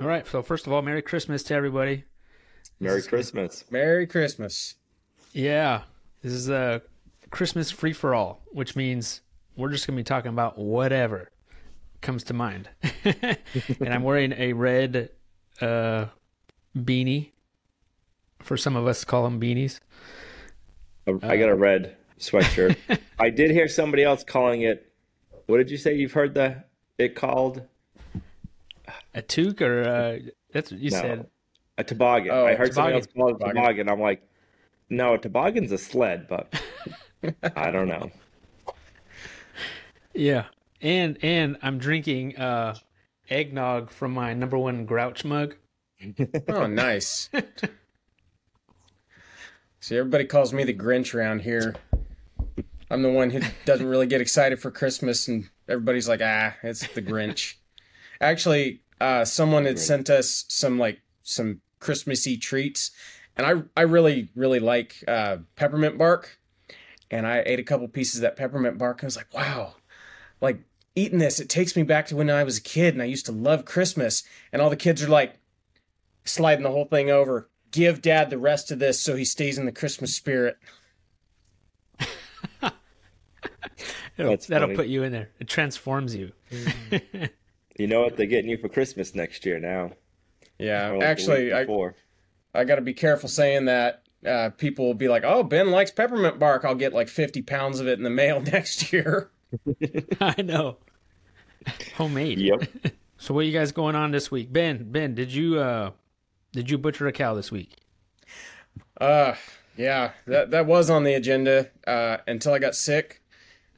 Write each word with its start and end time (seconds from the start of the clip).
All 0.00 0.06
right. 0.06 0.26
So 0.26 0.42
first 0.42 0.66
of 0.66 0.72
all, 0.72 0.80
Merry 0.82 1.02
Christmas 1.02 1.42
to 1.44 1.54
everybody. 1.54 2.04
Merry 2.78 3.02
Christmas. 3.02 3.64
Merry 3.70 4.06
Christmas. 4.06 4.76
Yeah, 5.32 5.82
this 6.22 6.32
is 6.32 6.48
a 6.48 6.82
Christmas 7.30 7.70
free 7.70 7.92
for 7.92 8.14
all, 8.14 8.42
which 8.50 8.74
means 8.74 9.20
we're 9.56 9.70
just 9.70 9.86
gonna 9.86 9.96
be 9.96 10.04
talking 10.04 10.30
about 10.30 10.58
whatever 10.58 11.30
comes 12.00 12.24
to 12.24 12.34
mind. 12.34 12.70
and 13.04 13.38
I'm 13.88 14.02
wearing 14.02 14.32
a 14.32 14.54
red 14.54 15.10
uh, 15.60 16.06
beanie. 16.76 17.32
For 18.38 18.56
some 18.56 18.74
of 18.74 18.86
us, 18.86 19.04
call 19.04 19.24
them 19.24 19.38
beanies. 19.38 19.80
I 21.06 21.36
got 21.36 21.50
a 21.50 21.54
red 21.54 21.96
sweatshirt. 22.18 22.76
I 23.18 23.28
did 23.28 23.50
hear 23.50 23.68
somebody 23.68 24.02
else 24.02 24.24
calling 24.24 24.62
it. 24.62 24.90
What 25.46 25.58
did 25.58 25.70
you 25.70 25.76
say? 25.76 25.94
You've 25.94 26.12
heard 26.12 26.34
the 26.34 26.64
it 26.96 27.14
called 27.14 27.62
A 29.14 29.22
toque, 29.22 29.60
or 29.62 29.82
uh, 29.82 30.18
that's 30.52 30.70
what 30.70 30.80
you 30.80 30.90
No. 30.90 31.00
said. 31.00 31.26
a 31.78 31.84
toboggan. 31.84 32.30
Oh, 32.32 32.46
I 32.46 32.54
heard 32.54 32.72
somebody 32.74 32.94
else 32.96 33.06
toboggan. 33.06 33.36
call 33.36 33.48
it 33.48 33.50
a 33.50 33.54
toboggan. 33.54 33.88
I'm 33.88 34.00
like, 34.00 34.22
no, 34.88 35.14
a 35.14 35.18
toboggan's 35.18 35.72
a 35.72 35.78
sled, 35.78 36.26
but 36.28 36.52
I 37.56 37.70
don't 37.70 37.88
know. 37.88 38.10
Yeah, 40.14 40.46
and 40.80 41.18
and 41.22 41.56
I'm 41.62 41.78
drinking 41.78 42.36
uh, 42.36 42.76
eggnog 43.28 43.90
from 43.90 44.12
my 44.12 44.34
number 44.34 44.58
one 44.58 44.84
grouch 44.86 45.24
mug. 45.24 45.54
Oh, 46.48 46.66
nice. 46.66 47.30
See, 49.80 49.96
everybody 49.96 50.24
calls 50.24 50.52
me 50.52 50.64
the 50.64 50.74
Grinch 50.74 51.14
around 51.14 51.40
here. 51.42 51.74
I'm 52.90 53.02
the 53.02 53.10
one 53.10 53.30
who 53.30 53.40
doesn't 53.64 53.86
really 53.86 54.06
get 54.06 54.20
excited 54.20 54.58
for 54.60 54.70
Christmas, 54.70 55.26
and 55.28 55.48
everybody's 55.68 56.08
like, 56.08 56.20
ah, 56.22 56.54
it's 56.62 56.86
the 56.88 57.00
Grinch. 57.02 57.54
Actually, 58.20 58.82
uh, 59.00 59.24
someone 59.24 59.64
had 59.64 59.78
sent 59.78 60.10
us 60.10 60.44
some 60.48 60.78
like 60.78 61.00
some 61.22 61.60
Christmassy 61.78 62.36
treats, 62.36 62.90
and 63.36 63.46
I 63.46 63.62
I 63.80 63.82
really 63.82 64.28
really 64.34 64.60
like 64.60 65.02
uh, 65.08 65.38
peppermint 65.56 65.98
bark, 65.98 66.38
and 67.10 67.26
I 67.26 67.42
ate 67.46 67.58
a 67.58 67.64
couple 67.64 67.88
pieces 67.88 68.16
of 68.16 68.22
that 68.22 68.36
peppermint 68.36 68.78
bark. 68.78 68.98
And 68.98 69.06
I 69.06 69.08
was 69.08 69.16
like, 69.16 69.32
wow, 69.34 69.76
like 70.40 70.60
eating 70.94 71.18
this, 71.18 71.40
it 71.40 71.48
takes 71.48 71.74
me 71.76 71.82
back 71.82 72.06
to 72.06 72.16
when 72.16 72.30
I 72.30 72.44
was 72.44 72.58
a 72.58 72.62
kid, 72.62 72.94
and 72.94 73.02
I 73.02 73.06
used 73.06 73.26
to 73.26 73.32
love 73.32 73.64
Christmas. 73.64 74.22
And 74.52 74.60
all 74.60 74.70
the 74.70 74.76
kids 74.76 75.02
are 75.02 75.08
like 75.08 75.38
sliding 76.24 76.64
the 76.64 76.70
whole 76.70 76.84
thing 76.84 77.10
over. 77.10 77.48
Give 77.70 78.02
dad 78.02 78.30
the 78.30 78.38
rest 78.38 78.70
of 78.70 78.80
this 78.80 79.00
so 79.00 79.16
he 79.16 79.24
stays 79.24 79.56
in 79.56 79.64
the 79.64 79.72
Christmas 79.72 80.14
spirit. 80.14 80.58
It'll, 84.18 84.36
that'll 84.36 84.68
funny. 84.68 84.76
put 84.76 84.88
you 84.88 85.02
in 85.04 85.12
there. 85.12 85.30
It 85.38 85.48
transforms 85.48 86.14
you. 86.14 86.32
You 87.80 87.86
know 87.86 88.02
what 88.02 88.18
they're 88.18 88.26
getting 88.26 88.50
you 88.50 88.58
for 88.58 88.68
Christmas 88.68 89.14
next 89.14 89.46
year 89.46 89.58
now. 89.58 89.92
Yeah, 90.58 90.90
like 90.90 91.02
actually, 91.02 91.50
I. 91.50 91.66
I 92.52 92.64
got 92.64 92.74
to 92.74 92.82
be 92.82 92.92
careful 92.92 93.28
saying 93.28 93.64
that. 93.64 94.02
Uh, 94.26 94.50
people 94.50 94.84
will 94.84 94.92
be 94.92 95.08
like, 95.08 95.24
"Oh, 95.24 95.42
Ben 95.42 95.70
likes 95.70 95.90
peppermint 95.90 96.38
bark. 96.38 96.66
I'll 96.66 96.74
get 96.74 96.92
like 96.92 97.08
fifty 97.08 97.40
pounds 97.40 97.80
of 97.80 97.88
it 97.88 97.96
in 97.96 98.04
the 98.04 98.10
mail 98.10 98.40
next 98.52 98.92
year." 98.92 99.30
I 100.20 100.42
know. 100.42 100.76
Homemade. 101.96 102.38
Yep. 102.38 102.68
So 103.22 103.34
what 103.34 103.40
are 103.40 103.44
you 103.44 103.52
guys 103.52 103.70
going 103.70 103.96
on 103.96 104.12
this 104.12 104.30
week? 104.30 104.50
Ben, 104.50 104.90
Ben, 104.90 105.14
did 105.14 105.30
you 105.30 105.58
uh 105.58 105.90
did 106.52 106.70
you 106.70 106.78
butcher 106.78 107.06
a 107.06 107.12
cow 107.12 107.34
this 107.34 107.52
week? 107.52 107.76
Uh, 108.98 109.34
yeah, 109.76 110.12
that 110.26 110.50
that 110.52 110.64
was 110.64 110.88
on 110.88 111.04
the 111.04 111.12
agenda 111.12 111.68
uh, 111.86 112.16
until 112.26 112.54
I 112.54 112.58
got 112.58 112.74
sick. 112.74 113.22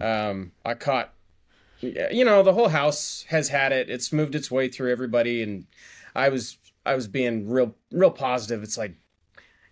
Um, 0.00 0.53
I 0.64 0.75
caught, 0.75 1.11
you 1.83 2.25
know, 2.25 2.42
the 2.42 2.52
whole 2.52 2.69
house 2.69 3.25
has 3.28 3.48
had 3.48 3.72
it. 3.72 3.91
It's 3.91 4.12
moved 4.12 4.34
its 4.34 4.50
way 4.50 4.69
through 4.69 4.92
everybody, 4.92 5.42
and 5.42 5.66
I 6.14 6.28
was 6.28 6.58
I 6.86 6.94
was 6.94 7.08
being 7.08 7.48
real 7.48 7.74
real 7.91 8.11
positive. 8.11 8.62
It's 8.62 8.78
like, 8.78 8.97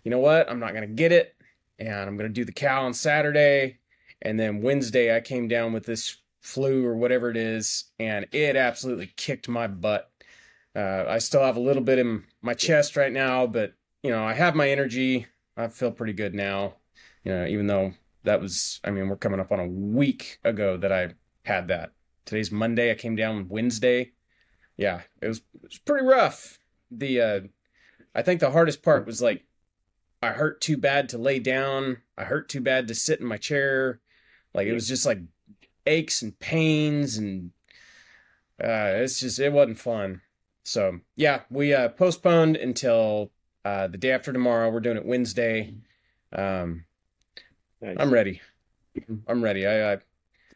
you 0.03 0.11
know 0.11 0.19
what? 0.19 0.49
I'm 0.49 0.59
not 0.59 0.73
gonna 0.73 0.87
get 0.87 1.11
it, 1.11 1.35
and 1.79 1.93
I'm 1.93 2.17
gonna 2.17 2.29
do 2.29 2.45
the 2.45 2.51
cow 2.51 2.83
on 2.83 2.93
Saturday, 2.93 3.79
and 4.21 4.39
then 4.39 4.61
Wednesday 4.61 5.15
I 5.15 5.21
came 5.21 5.47
down 5.47 5.73
with 5.73 5.85
this 5.85 6.17
flu 6.41 6.85
or 6.85 6.95
whatever 6.95 7.29
it 7.29 7.37
is, 7.37 7.85
and 7.99 8.27
it 8.31 8.55
absolutely 8.55 9.13
kicked 9.15 9.47
my 9.47 9.67
butt. 9.67 10.11
Uh, 10.75 11.05
I 11.07 11.19
still 11.19 11.43
have 11.43 11.57
a 11.57 11.61
little 11.61 11.83
bit 11.83 11.99
in 11.99 12.23
my 12.41 12.53
chest 12.53 12.95
right 12.95 13.11
now, 13.11 13.47
but 13.47 13.73
you 14.03 14.11
know, 14.11 14.23
I 14.23 14.33
have 14.33 14.55
my 14.55 14.69
energy. 14.69 15.27
I 15.55 15.67
feel 15.67 15.91
pretty 15.91 16.13
good 16.13 16.33
now. 16.33 16.75
You 17.23 17.31
know, 17.31 17.45
even 17.45 17.67
though 17.67 17.93
that 18.23 18.41
was, 18.41 18.79
I 18.83 18.91
mean, 18.91 19.07
we're 19.09 19.15
coming 19.15 19.39
up 19.39 19.51
on 19.51 19.59
a 19.59 19.67
week 19.67 20.39
ago 20.43 20.77
that 20.77 20.91
I 20.91 21.13
had 21.43 21.67
that. 21.67 21.91
Today's 22.25 22.51
Monday. 22.51 22.91
I 22.91 22.95
came 22.95 23.15
down 23.15 23.47
Wednesday. 23.49 24.11
Yeah, 24.77 25.01
it 25.21 25.27
was, 25.27 25.39
it 25.55 25.63
was 25.63 25.77
pretty 25.79 26.05
rough. 26.05 26.59
The, 26.89 27.21
uh, 27.21 27.39
I 28.15 28.21
think 28.21 28.39
the 28.39 28.51
hardest 28.51 28.83
part 28.83 29.05
was 29.05 29.21
like, 29.21 29.45
I 30.23 30.29
hurt 30.29 30.61
too 30.61 30.77
bad 30.77 31.09
to 31.09 31.17
lay 31.17 31.39
down. 31.39 31.97
I 32.17 32.23
hurt 32.25 32.49
too 32.49 32.61
bad 32.61 32.87
to 32.87 32.95
sit 32.95 33.19
in 33.19 33.25
my 33.25 33.37
chair. 33.37 33.99
Like 34.53 34.67
it 34.67 34.73
was 34.73 34.87
just 34.87 35.05
like 35.05 35.19
aches 35.85 36.21
and 36.21 36.37
pains 36.39 37.17
and, 37.17 37.51
uh, 38.63 39.01
it's 39.01 39.19
just, 39.19 39.39
it 39.39 39.51
wasn't 39.51 39.79
fun. 39.79 40.21
So 40.63 40.99
yeah, 41.15 41.41
we 41.49 41.73
uh, 41.73 41.89
postponed 41.89 42.55
until 42.55 43.31
uh, 43.65 43.87
the 43.87 43.97
day 43.97 44.11
after 44.11 44.31
tomorrow. 44.31 44.69
We're 44.69 44.79
doing 44.79 44.97
it 44.97 45.05
Wednesday. 45.05 45.75
Um, 46.31 46.85
Nice. 47.81 47.97
I'm 47.99 48.13
ready. 48.13 48.41
I'm 49.27 49.43
ready. 49.43 49.65
I, 49.65 49.93
I 49.93 49.97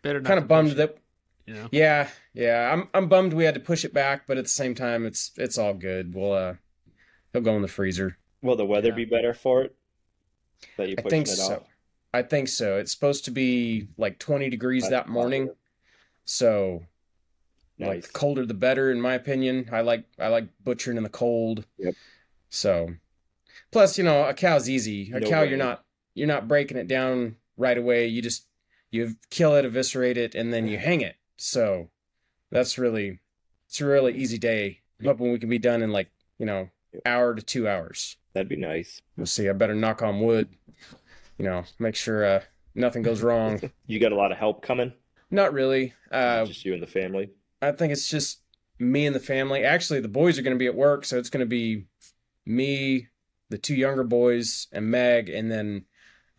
Better 0.04 0.22
kind 0.22 0.38
of 0.38 0.48
bummed 0.48 0.74
that. 0.74 1.00
You 1.46 1.54
know. 1.54 1.68
Yeah, 1.72 2.10
yeah. 2.34 2.72
I'm 2.74 2.88
I'm 2.94 3.08
bummed 3.08 3.34
we 3.34 3.44
had 3.46 3.54
to 3.56 3.60
push 3.60 3.86
it 3.86 3.94
back, 3.94 4.28
but 4.28 4.38
at 4.38 4.46
the 4.46 4.50
same 4.50 4.76
time, 4.76 5.06
it's 5.06 5.32
it's 5.38 5.58
all 5.58 5.74
good. 5.74 6.14
We'll 6.16 6.34
uh, 6.34 6.54
he'll 7.34 7.42
go 7.42 7.56
in 7.56 7.62
the 7.62 7.68
freezer. 7.68 8.18
Will 8.42 8.56
the 8.56 8.66
weather 8.66 8.90
Yeah. 8.90 8.96
be 8.96 9.06
better 9.06 9.34
for 9.34 9.64
it? 9.64 9.76
That 10.78 10.90
you 10.90 10.96
I 10.98 11.02
think 11.02 11.28
it 11.28 11.32
so. 11.36 11.56
off? 11.56 11.64
I 12.14 12.22
think 12.22 12.48
so. 12.48 12.78
It's 12.78 12.92
supposed 12.92 13.26
to 13.26 13.32
be 13.32 13.90
like 13.98 14.20
20 14.20 14.50
degrees 14.50 14.84
That's 14.84 14.92
that 15.06 15.10
morning, 15.10 15.48
positive. 15.48 15.58
so 16.26 16.84
like 17.78 17.90
Nice. 17.90 18.08
the 18.08 18.14
colder 18.14 18.46
the 18.46 18.54
better, 18.54 18.90
in 18.92 19.02
my 19.02 19.14
opinion. 19.16 19.70
I 19.72 19.82
like 19.82 20.06
I 20.20 20.30
like 20.30 20.48
butchering 20.64 20.98
in 20.98 21.04
the 21.04 21.10
cold. 21.10 21.66
Yep. 21.78 21.94
So, 22.50 22.96
plus 23.72 23.98
you 23.98 24.04
know 24.04 24.24
a 24.26 24.34
cow's 24.34 24.70
easy. 24.70 25.12
A 25.12 25.20
No 25.20 25.30
cow 25.30 25.42
way. 25.42 25.50
you're 25.50 25.58
not 25.58 25.84
you're 26.14 26.28
not 26.28 26.48
breaking 26.48 26.78
it 26.78 26.88
down 26.88 27.36
right 27.58 27.78
away. 27.78 28.08
You 28.08 28.22
just 28.22 28.48
you 28.92 29.16
kill 29.30 29.56
it, 29.56 29.66
eviscerate 29.66 30.18
it, 30.18 30.36
and 30.36 30.54
then 30.54 30.68
you 30.70 30.78
hang 30.78 31.02
it. 31.02 31.18
So 31.38 31.90
that's 32.52 32.78
really 32.78 33.20
it's 33.68 33.82
a 33.82 33.86
really 33.86 34.16
easy 34.16 34.38
day. 34.38 34.82
I'm 35.00 35.08
hoping 35.08 35.32
we 35.32 35.40
can 35.40 35.50
be 35.50 35.60
done 35.60 35.82
in 35.82 35.92
like 35.92 36.10
you 36.38 36.46
know 36.46 36.70
hour 37.06 37.36
to 37.36 37.42
two 37.42 37.68
hours. 37.68 38.18
That'd 38.34 38.50
be 38.50 38.56
nice. 38.56 39.02
We'll 39.18 39.26
see. 39.26 39.50
I 39.50 39.54
better 39.54 39.76
knock 39.76 40.02
on 40.02 40.20
wood. 40.20 40.50
You 41.38 41.46
know, 41.46 41.64
make 41.80 41.96
sure 41.96 42.26
uh, 42.26 42.42
nothing 42.74 43.02
goes 43.02 43.22
wrong. 43.24 43.72
You 43.88 44.00
got 44.00 44.12
a 44.12 44.16
lot 44.16 44.32
of 44.32 44.38
help 44.38 44.62
coming. 44.62 44.94
Not 45.32 45.54
really. 45.54 45.94
Uh, 46.12 46.46
just 46.46 46.66
you 46.66 46.74
and 46.74 46.84
the 46.84 46.88
family. 46.88 47.32
I 47.62 47.72
think 47.72 47.92
it's 47.92 48.10
just 48.10 48.42
me 48.80 49.06
and 49.06 49.16
the 49.16 49.20
family. 49.20 49.64
Actually, 49.64 50.02
the 50.02 50.08
boys 50.08 50.38
are 50.38 50.42
going 50.42 50.56
to 50.56 50.60
be 50.60 50.68
at 50.68 50.76
work, 50.76 51.06
so 51.06 51.18
it's 51.18 51.30
going 51.30 51.42
to 51.42 51.46
be 51.46 51.86
me, 52.46 53.08
the 53.50 53.58
two 53.58 53.76
younger 53.76 54.04
boys, 54.04 54.68
and 54.72 54.92
Meg, 54.92 55.30
and 55.30 55.52
then 55.52 55.86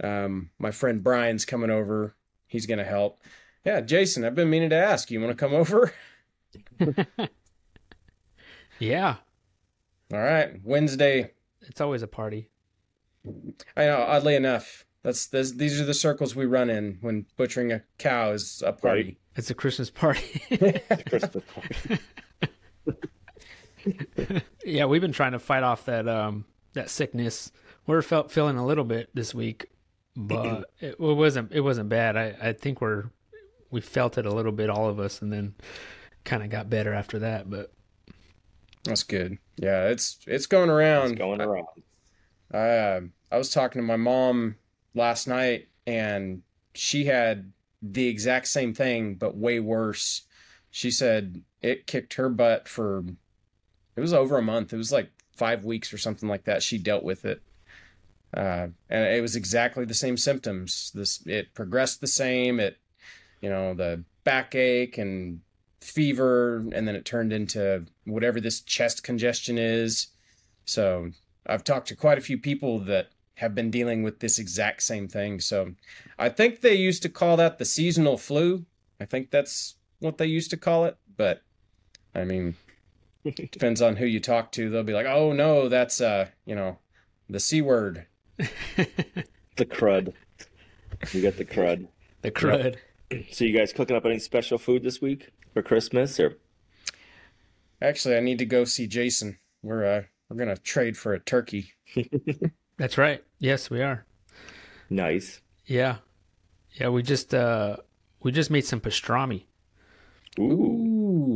um, 0.02 0.50
my 0.58 0.70
friend 0.70 1.02
Brian's 1.02 1.44
coming 1.44 1.70
over. 1.70 2.14
He's 2.46 2.66
going 2.66 2.78
to 2.78 2.84
help. 2.84 3.20
Yeah, 3.66 3.80
Jason, 3.80 4.24
I've 4.24 4.36
been 4.36 4.48
meaning 4.48 4.70
to 4.70 4.76
ask. 4.76 5.10
You 5.10 5.20
want 5.20 5.36
to 5.36 5.44
come 5.44 5.54
over? 5.54 5.92
Yeah. 8.78 9.16
All 10.12 10.20
right, 10.20 10.60
Wednesday. 10.62 11.32
It's 11.62 11.80
always 11.80 12.02
a 12.02 12.06
party. 12.06 12.50
I 13.76 13.86
know. 13.86 14.04
Oddly 14.06 14.34
enough, 14.34 14.84
that's, 15.02 15.26
that's 15.26 15.52
these 15.52 15.80
are 15.80 15.84
the 15.84 15.94
circles 15.94 16.36
we 16.36 16.46
run 16.46 16.70
in 16.70 16.98
when 17.00 17.26
butchering 17.36 17.72
a 17.72 17.82
cow 17.98 18.32
is 18.32 18.62
a 18.64 18.72
party. 18.72 19.18
It's 19.34 19.50
a 19.50 19.54
Christmas 19.54 19.90
party. 19.90 20.42
Christmas 21.08 21.44
party. 21.54 21.98
yeah, 24.64 24.84
we've 24.84 25.00
been 25.00 25.12
trying 25.12 25.32
to 25.32 25.38
fight 25.38 25.62
off 25.62 25.86
that 25.86 26.06
um 26.06 26.44
that 26.74 26.90
sickness. 26.90 27.50
We're 27.86 28.02
felt 28.02 28.30
feeling 28.30 28.58
a 28.58 28.66
little 28.66 28.84
bit 28.84 29.08
this 29.14 29.34
week, 29.34 29.70
but 30.14 30.70
it, 30.80 30.80
it 30.80 31.00
wasn't 31.00 31.52
it 31.52 31.62
wasn't 31.62 31.88
bad. 31.88 32.16
I 32.16 32.36
I 32.40 32.52
think 32.52 32.80
we're 32.80 33.06
we 33.70 33.80
felt 33.80 34.18
it 34.18 34.26
a 34.26 34.34
little 34.34 34.52
bit, 34.52 34.70
all 34.70 34.88
of 34.88 35.00
us, 35.00 35.22
and 35.22 35.32
then 35.32 35.54
kind 36.24 36.42
of 36.42 36.50
got 36.50 36.70
better 36.70 36.92
after 36.92 37.18
that. 37.20 37.48
But 37.50 37.72
That's 38.84 39.02
good. 39.02 39.38
Yeah, 39.56 39.88
it's 39.88 40.18
it's 40.26 40.46
going 40.46 40.70
around. 40.70 41.12
It's 41.12 41.18
going 41.18 41.40
around. 41.40 41.66
I 42.52 42.58
uh, 42.58 43.00
I 43.30 43.38
was 43.38 43.50
talking 43.50 43.80
to 43.80 43.86
my 43.86 43.96
mom 43.96 44.56
last 44.94 45.26
night, 45.26 45.68
and 45.86 46.42
she 46.74 47.06
had 47.06 47.52
the 47.82 48.08
exact 48.08 48.48
same 48.48 48.74
thing, 48.74 49.14
but 49.14 49.36
way 49.36 49.60
worse. 49.60 50.22
She 50.70 50.90
said 50.90 51.42
it 51.62 51.86
kicked 51.86 52.14
her 52.14 52.28
butt 52.28 52.68
for 52.68 53.04
it 53.96 54.00
was 54.00 54.12
over 54.12 54.36
a 54.36 54.42
month. 54.42 54.72
It 54.72 54.76
was 54.76 54.92
like 54.92 55.10
five 55.36 55.64
weeks 55.64 55.92
or 55.92 55.98
something 55.98 56.28
like 56.28 56.44
that. 56.44 56.62
She 56.62 56.78
dealt 56.78 57.02
with 57.02 57.24
it, 57.24 57.42
uh, 58.34 58.68
and 58.88 59.04
it 59.04 59.22
was 59.22 59.36
exactly 59.36 59.84
the 59.84 59.94
same 59.94 60.16
symptoms. 60.16 60.92
This 60.94 61.26
it 61.26 61.54
progressed 61.54 62.00
the 62.00 62.06
same. 62.06 62.60
It 62.60 62.78
you 63.40 63.50
know 63.50 63.74
the 63.74 64.04
backache 64.24 64.98
and 64.98 65.40
fever, 65.80 66.58
and 66.72 66.86
then 66.88 66.96
it 66.96 67.04
turned 67.04 67.32
into 67.32 67.86
whatever 68.04 68.40
this 68.40 68.60
chest 68.60 69.02
congestion 69.02 69.58
is. 69.58 70.08
So 70.64 71.10
I've 71.46 71.64
talked 71.64 71.88
to 71.88 71.96
quite 71.96 72.18
a 72.18 72.22
few 72.22 72.38
people 72.38 72.80
that 72.80 73.08
have 73.34 73.54
been 73.54 73.70
dealing 73.70 74.02
with 74.02 74.20
this 74.20 74.38
exact 74.38 74.82
same 74.82 75.08
thing. 75.08 75.40
So 75.40 75.72
I 76.18 76.28
think 76.28 76.60
they 76.60 76.74
used 76.74 77.02
to 77.02 77.08
call 77.08 77.36
that 77.36 77.58
the 77.58 77.64
seasonal 77.64 78.16
flu. 78.16 78.64
I 79.00 79.04
think 79.04 79.30
that's 79.30 79.76
what 80.00 80.18
they 80.18 80.26
used 80.26 80.50
to 80.50 80.56
call 80.56 80.86
it. 80.86 80.96
But 81.16 81.42
I 82.14 82.24
mean, 82.24 82.56
depends 83.24 83.82
on 83.82 83.96
who 83.96 84.06
you 84.06 84.20
talk 84.20 84.52
to. 84.52 84.70
They'll 84.70 84.82
be 84.82 84.94
like, 84.94 85.06
"Oh 85.06 85.32
no, 85.32 85.68
that's 85.68 86.00
uh, 86.00 86.28
you 86.44 86.54
know, 86.54 86.78
the 87.28 87.40
c 87.40 87.60
word." 87.60 88.06
The 89.56 89.64
crud. 89.64 90.12
You 91.12 91.22
got 91.22 91.38
the 91.38 91.44
crud. 91.44 91.88
The 92.20 92.30
crud. 92.30 92.76
So 93.32 93.44
you 93.44 93.56
guys 93.56 93.72
cooking 93.72 93.96
up 93.96 94.04
any 94.04 94.18
special 94.18 94.58
food 94.58 94.82
this 94.82 95.00
week 95.00 95.30
for 95.52 95.62
Christmas 95.62 96.18
or 96.18 96.38
Actually, 97.80 98.16
I 98.16 98.20
need 98.20 98.38
to 98.38 98.46
go 98.46 98.64
see 98.64 98.86
Jason. 98.86 99.38
We're 99.62 99.84
uh, 99.84 100.02
we're 100.28 100.36
gonna 100.38 100.56
trade 100.56 100.96
for 100.96 101.12
a 101.12 101.20
turkey. 101.20 101.72
That's 102.78 102.96
right. 102.98 103.22
Yes, 103.38 103.70
we 103.70 103.82
are. 103.82 104.06
nice? 104.90 105.40
Yeah. 105.66 105.96
Yeah, 106.72 106.88
we 106.88 107.02
just 107.02 107.34
uh 107.34 107.76
we 108.22 108.32
just 108.32 108.50
made 108.50 108.64
some 108.64 108.80
pastrami. 108.80 109.44
Ooh. 110.38 110.42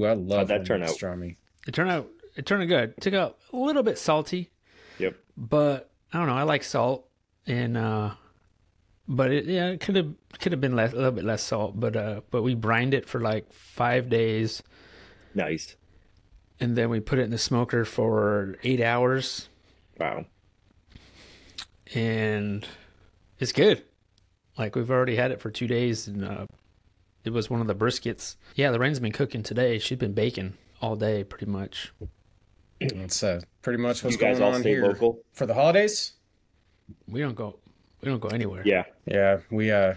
Ooh, 0.01 0.05
I 0.07 0.13
love 0.15 0.49
How'd 0.49 0.49
that 0.49 0.53
homemade 0.53 0.67
turn 0.67 0.83
out? 0.83 0.89
pastrami. 0.91 1.37
It 1.67 1.75
turned 1.75 1.91
out 1.91 2.09
it 2.37 2.47
turned 2.47 2.63
out 2.63 2.69
good. 2.69 3.01
Took 3.01 3.15
out 3.15 3.39
a 3.53 3.57
little 3.57 3.83
bit 3.83 3.99
salty, 3.99 4.51
Yep. 4.99 5.17
but 5.37 5.91
I 6.13 6.19
don't 6.19 6.27
know, 6.27 6.37
I 6.37 6.43
like 6.45 6.63
salt 6.65 7.07
and 7.47 7.77
uh 7.77 8.11
but 9.13 9.31
it 9.33 9.45
yeah, 9.47 9.67
it 9.71 9.81
could 9.81 9.97
have 9.97 10.15
could 10.39 10.53
have 10.53 10.61
been 10.61 10.77
less 10.77 10.93
a 10.93 10.97
little 10.97 11.11
bit 11.11 11.25
less 11.25 11.43
salt, 11.43 11.79
but 11.79 11.97
uh 11.97 12.21
but 12.31 12.43
we 12.43 12.55
brined 12.55 12.95
it 12.95 13.07
for 13.07 13.21
like 13.21 13.53
5 13.53 14.09
days 14.09 14.63
Nice. 15.35 15.77
and 16.61 16.77
then 16.77 16.89
we 16.91 17.01
put 17.01 17.19
it 17.19 17.23
in 17.23 17.31
the 17.31 17.39
smoker 17.39 17.85
for 17.85 18.55
8 18.63 18.81
hours 18.81 19.49
Wow. 19.99 20.25
and 21.95 22.67
it's 23.39 23.53
good. 23.53 23.83
Like 24.57 24.77
we've 24.77 24.91
already 24.91 25.17
had 25.17 25.31
it 25.33 25.41
for 25.41 25.51
2 25.51 25.67
days 25.67 26.07
and 26.07 26.25
uh 26.25 26.47
it 27.25 27.31
was 27.35 27.51
one 27.51 27.61
of 27.61 27.67
the 27.67 27.75
briskets. 27.75 28.37
Yeah, 28.55 28.71
Lorraine's 28.71 28.99
been 28.99 29.13
cooking 29.13 29.43
today. 29.43 29.79
She's 29.79 29.99
been 29.99 30.15
baking 30.15 30.55
all 30.81 30.97
day 30.97 31.23
pretty 31.23 31.45
much. 31.47 31.93
That's 32.81 33.23
uh, 33.23 33.43
pretty 33.61 33.79
much 33.79 34.03
what's 34.03 34.17
you 34.17 34.21
guys 34.23 34.39
going 34.39 34.49
all 34.51 34.55
on 34.55 34.63
stay 34.63 34.71
here 34.71 34.85
local? 34.87 35.21
for 35.35 35.45
the 35.45 35.53
holidays. 35.53 36.13
We 37.07 37.21
don't 37.21 37.35
go 37.35 37.59
we 38.03 38.09
don't 38.09 38.21
go 38.21 38.29
anywhere. 38.29 38.63
Yeah. 38.65 38.85
Yeah, 39.07 39.39
we 39.51 39.71
uh, 39.71 39.95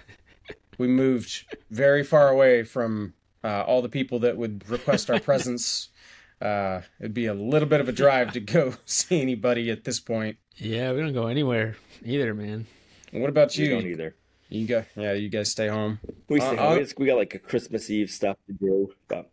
we 0.77 0.87
moved 0.87 1.45
very 1.71 2.03
far 2.03 2.29
away 2.29 2.63
from 2.63 3.13
uh, 3.43 3.63
all 3.63 3.81
the 3.81 3.89
people 3.89 4.19
that 4.19 4.37
would 4.37 4.67
request 4.69 5.09
our 5.09 5.19
presence. 5.19 5.89
Uh, 6.41 6.81
it'd 6.99 7.13
be 7.13 7.27
a 7.27 7.33
little 7.33 7.69
bit 7.69 7.79
of 7.79 7.87
a 7.87 7.91
drive 7.93 8.33
to 8.33 8.41
go 8.41 8.73
see 8.85 9.21
anybody 9.21 9.71
at 9.71 9.85
this 9.85 10.01
point. 10.01 10.35
Yeah, 10.57 10.91
we 10.91 10.99
don't 10.99 11.13
go 11.13 11.27
anywhere 11.27 11.77
either, 12.03 12.33
man. 12.33 12.65
What 13.13 13.29
about 13.29 13.55
We 13.55 13.63
you? 13.63 13.69
don't 13.69 13.85
either. 13.87 14.15
You 14.49 14.67
go, 14.67 14.83
yeah, 14.97 15.13
you 15.13 15.29
guys 15.29 15.49
stay 15.51 15.69
home. 15.69 15.99
We 16.27 16.41
Uh, 16.41 16.47
stay 16.49 16.57
uh, 16.57 16.61
home. 16.63 16.73
We 16.73 16.79
just- 16.83 16.99
we 16.99 17.05
got 17.05 17.15
like 17.15 17.33
a 17.33 17.39
Christmas 17.39 17.89
Eve 17.89 18.09
stuff 18.09 18.35
to 18.47 18.53
do, 18.53 18.93
but 19.07 19.31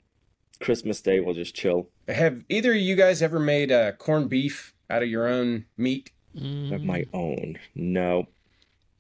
Christmas 0.61 1.01
Day 1.01 1.19
we'll 1.19 1.35
just 1.35 1.53
chill. 1.57 1.89
Have 2.07 2.45
either 2.49 2.71
of 2.75 2.81
you 2.81 2.95
guys 2.95 3.23
ever 3.23 3.41
made 3.41 3.73
uh, 3.73 3.91
corned 3.93 4.31
beef 4.31 4.73
out 4.89 5.03
of 5.03 5.09
your 5.09 5.27
own 5.27 5.65
meat? 5.77 6.13
Mm, 6.39 6.73
Of 6.73 6.85
my 6.85 7.07
own. 7.13 7.59
No. 7.75 8.29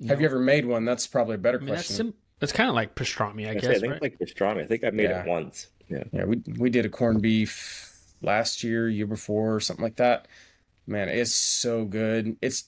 Have 0.09 0.21
you 0.21 0.27
ever 0.27 0.39
made 0.39 0.67
one? 0.67 0.85
That's 0.85 1.07
probably 1.07 1.35
a 1.35 1.39
better 1.39 1.59
I 1.59 1.61
mean, 1.61 1.75
that's 1.75 1.89
question. 1.89 2.07
sim- 2.09 2.15
that's 2.39 2.53
kind 2.53 2.69
of 2.71 2.75
like 2.75 2.95
pastrami, 2.95 3.47
I 3.47 3.51
I, 3.51 3.55
guess, 3.55 3.65
say, 3.65 3.71
I 3.71 3.79
think 3.79 3.93
right? 3.93 4.03
like 4.03 4.19
pastrami. 4.19 4.63
I 4.63 4.67
think 4.67 4.83
I 4.85 4.91
made 4.91 5.11
Yeah. 5.11 5.23
it 5.23 5.29
once. 5.29 5.69
Yeah. 5.89 6.05
Yeah, 6.13 6.25
we 6.25 6.43
we 6.59 6.71
did 6.71 6.87
a 6.87 6.89
corned 6.89 7.21
beef 7.23 7.93
last 8.23 8.63
year, 8.65 8.89
year 8.89 9.07
before, 9.07 9.61
something 9.61 9.83
like 9.83 9.97
that. 9.97 10.27
Man, 10.87 11.09
it's 11.09 11.35
so 11.35 11.85
good. 11.85 12.37
It's 12.41 12.65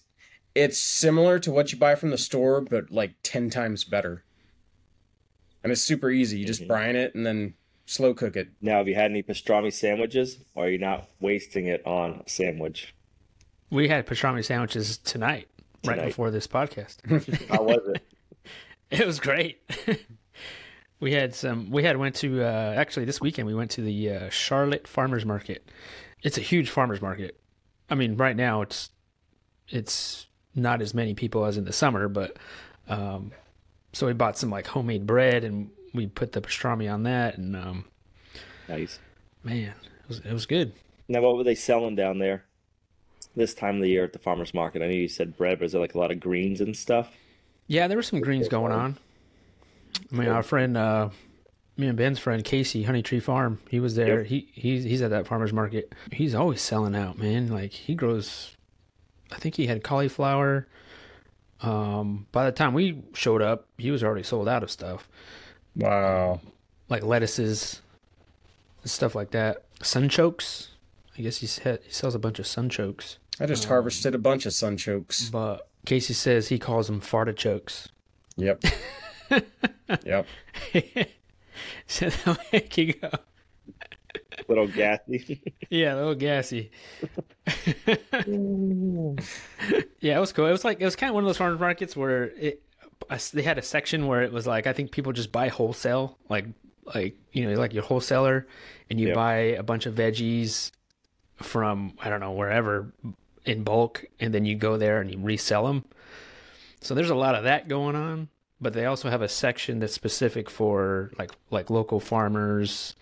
it's 0.55 0.79
similar 0.79 1.39
to 1.39 1.51
what 1.51 1.73
you 1.73 1.79
buy 1.79 1.95
from 1.95 2.11
the 2.11 2.19
store, 2.19 2.61
but 2.61 2.91
like 2.91 3.13
ten 3.23 3.49
times 3.49 3.85
better. 3.85 4.25
And 5.63 5.73
it's 5.73 5.81
super 5.81 6.11
easy. 6.11 6.39
You 6.41 6.45
just 6.47 6.63
Mhm. 6.63 6.69
brine 6.69 6.97
it 6.97 7.15
and 7.15 7.25
then 7.25 7.55
slow 7.87 8.13
cook 8.15 8.37
it. 8.37 8.49
Now, 8.61 8.79
have 8.79 8.89
you 8.89 8.95
had 8.95 9.11
any 9.11 9.23
pastrami 9.23 9.73
sandwiches, 9.73 10.39
or 10.55 10.67
are 10.67 10.69
you 10.71 10.79
not 10.79 11.09
wasting 11.21 11.67
it 11.67 11.85
on 11.87 12.23
a 12.27 12.29
sandwich? 12.29 12.95
we 13.71 13.89
had 13.89 14.07
pastrami 14.07 14.45
sandwiches 14.45 14.99
tonight, 14.99 15.49
right 15.85 16.05
before 16.05 16.31
this 16.31 16.47
podcast. 16.47 16.99
How 17.49 17.63
was 17.63 17.81
it? 17.87 18.03
it 18.91 19.07
was 19.07 19.21
great. 19.21 19.61
we 21.01 21.13
had 21.13 21.35
some. 21.35 21.71
We 21.71 21.83
had 21.83 21.97
went 21.97 22.15
to 22.17 22.43
uh, 22.43 22.75
actually 22.77 23.05
this 23.05 23.21
weekend. 23.21 23.47
We 23.47 23.55
went 23.55 23.71
to 23.73 23.83
the 23.83 24.11
uh, 24.11 24.31
Charlotte 24.31 24.87
Farmers 24.87 25.25
Market. 25.25 25.69
It's 26.23 26.39
a 26.39 26.43
huge 26.43 26.71
farmers 26.71 27.01
market. 27.01 27.41
I 27.91 27.95
mean, 27.95 28.17
right 28.17 28.37
now 28.37 28.63
it's 28.63 28.91
it's 29.69 30.27
not 30.55 30.83
as 30.83 30.95
many 30.95 31.15
people 31.15 31.45
as 31.45 31.57
in 31.57 31.65
the 31.65 31.73
summer, 31.73 32.09
but 32.09 32.37
um, 32.89 33.33
so 33.93 34.07
we 34.07 34.13
bought 34.13 34.39
some 34.39 34.51
like 34.51 34.67
homemade 34.67 35.07
bread 35.07 35.45
and 35.45 35.71
we 35.95 36.07
put 36.07 36.33
the 36.33 36.41
pastrami 36.41 36.93
on 36.93 37.03
that, 37.03 37.37
and 37.39 37.57
um, 37.57 37.85
nice. 38.69 38.99
man, 39.43 39.75
it 40.03 40.09
was 40.09 40.19
it 40.21 40.33
was 40.33 40.47
good. 40.47 40.73
Now, 41.09 41.21
what 41.23 41.37
were 41.37 41.45
they 41.45 41.55
selling 41.55 41.97
down 41.97 42.19
there 42.19 42.45
this 43.37 43.55
time 43.55 43.77
of 43.77 43.83
the 43.83 43.89
year 43.89 44.05
at 44.05 44.13
the 44.13 44.19
farmers 44.19 44.53
market? 44.55 44.83
I 44.83 44.87
know 44.87 44.93
you 44.93 45.09
said 45.09 45.37
bread, 45.37 45.59
but 45.59 45.67
is 45.67 45.73
there 45.73 45.81
like 45.81 45.95
a 45.95 45.99
lot 45.99 46.11
of 46.11 46.21
greens 46.21 46.61
and 46.61 46.77
stuff? 46.77 47.13
Yeah, 47.67 47.87
there 47.89 47.97
were 47.97 48.03
some 48.03 48.21
greens 48.21 48.49
going 48.49 48.73
on. 48.73 48.99
I 50.13 50.15
mean, 50.17 50.29
our 50.29 50.43
friend, 50.43 50.77
uh, 50.77 51.11
me 51.77 51.87
and 51.87 51.97
Ben's 51.97 52.19
friend 52.19 52.45
Casey, 52.45 52.83
Honey 52.83 53.03
Tree 53.03 53.21
Farm, 53.21 53.59
he 53.69 53.81
was 53.81 53.95
there. 53.95 54.19
Yep. 54.21 54.27
He 54.27 54.49
he's 54.53 54.85
he's 54.85 55.03
at 55.03 55.11
that 55.11 55.27
farmers 55.27 55.53
market. 55.53 55.93
He's 56.11 56.35
always 56.35 56.61
selling 56.61 56.95
out, 56.95 57.19
man. 57.19 57.49
Like 57.49 57.73
he 57.73 57.95
grows. 57.95 58.57
I 59.31 59.37
think 59.37 59.55
he 59.55 59.67
had 59.67 59.83
cauliflower. 59.83 60.67
Um, 61.63 62.27
by 62.33 62.45
the 62.45 62.53
time 62.53 62.75
we 62.75 63.03
showed 63.15 63.41
up, 63.41 63.69
he 63.79 63.91
was 63.91 64.03
already 64.03 64.25
sold 64.25 64.49
out 64.49 64.63
of 64.65 64.71
stuff 64.71 65.09
Wow. 65.77 66.41
like 66.89 67.05
lettuces, 67.05 67.81
and 68.83 68.91
stuff 68.91 69.15
like 69.15 69.31
that. 69.31 69.63
Sunchokes. 69.79 70.69
I 71.17 71.23
guess 71.23 71.39
he 71.39 71.47
said 71.47 71.81
he 71.85 71.93
sells 71.93 72.15
a 72.15 72.19
bunch 72.19 72.39
of 72.39 72.47
sunchokes. 72.47 73.17
I 73.41 73.47
just 73.47 73.65
um, 73.65 73.69
harvested 73.71 74.15
a 74.15 74.19
bunch 74.19 74.47
of 74.47 74.53
sunchokes. 74.53 75.31
But 75.33 75.69
Casey 75.87 76.13
says 76.15 76.49
he 76.49 76.59
calls 76.59 76.87
them 76.87 77.01
fartichokes. 77.01 77.89
Yep. 78.37 78.65
yep. 80.05 80.27
so 81.87 82.09
they'll 82.11 82.37
make 82.53 82.77
you 82.79 82.93
go. 82.95 83.11
Little 84.49 84.67
gassy. 84.67 85.41
Yeah, 85.71 85.95
a 85.95 85.97
little 85.97 86.15
gassy. 86.15 86.71
yeah, 90.01 90.17
it 90.17 90.21
was 90.21 90.33
cool. 90.33 90.47
It 90.47 90.53
was 90.53 90.65
like 90.65 90.81
it 90.81 90.85
was 90.85 90.97
kind 90.97 91.11
of 91.11 91.15
one 91.15 91.25
of 91.25 91.29
those 91.29 91.37
farmers 91.37 91.61
markets 91.61 91.97
where 91.97 92.25
it 92.25 92.63
I 93.11 93.15
s- 93.15 93.31
they 93.31 93.43
had 93.43 93.59
a 93.59 93.63
section 93.63 94.07
where 94.07 94.23
it 94.23 94.33
was 94.33 94.47
like 94.47 94.67
I 94.67 94.73
think 94.73 94.91
people 94.91 95.13
just 95.13 95.33
buy 95.33 95.49
wholesale, 95.49 96.19
like 96.29 96.47
like 96.95 97.17
you 97.33 97.49
know 97.49 97.59
like 97.59 97.73
your 97.73 97.83
wholesaler, 97.85 98.47
and 98.91 99.01
you 99.01 99.09
Yep. 99.09 99.15
buy 99.17 99.37
a 99.37 99.63
bunch 99.63 99.87
of 99.87 99.95
veggies 99.95 100.71
from 101.37 101.95
I 102.01 102.09
don't 102.11 102.21
know 102.21 102.33
wherever 102.33 102.93
in 103.45 103.65
bulk, 103.65 104.05
and 104.21 104.33
then 104.33 104.45
you 104.45 104.55
go 104.55 104.77
there 104.77 105.01
and 105.01 105.11
you 105.11 105.19
resell 105.19 105.67
them. 105.67 105.85
So 106.81 106.95
there's 106.95 107.11
a 107.11 107.15
lot 107.15 107.35
of 107.35 107.45
that 107.45 107.69
going 107.69 107.95
on, 107.97 108.29
but 108.61 108.73
they 108.73 108.87
also 108.87 109.09
have 109.11 109.23
a 109.23 109.29
section 109.29 109.79
that's 109.79 109.93
specific 109.95 110.51
for 110.51 111.11
like 111.19 111.31
like 111.51 111.71
local 111.71 112.01
farmers, 112.01 112.95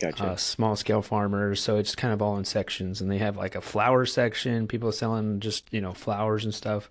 Gotcha. 0.00 0.24
uh, 0.24 0.36
small 0.36 0.76
scale 0.76 1.02
farmers. 1.02 1.60
So 1.60 1.76
it's 1.76 1.94
kind 1.94 2.12
of 2.12 2.20
all 2.22 2.36
in 2.36 2.44
sections, 2.44 3.00
and 3.00 3.10
they 3.10 3.18
have 3.18 3.36
like 3.36 3.54
a 3.54 3.60
flower 3.60 4.04
section. 4.06 4.66
People 4.66 4.90
selling 4.92 5.40
just 5.40 5.66
you 5.72 5.80
know 5.80 5.92
flowers 5.94 6.44
and 6.44 6.54
stuff. 6.54 6.90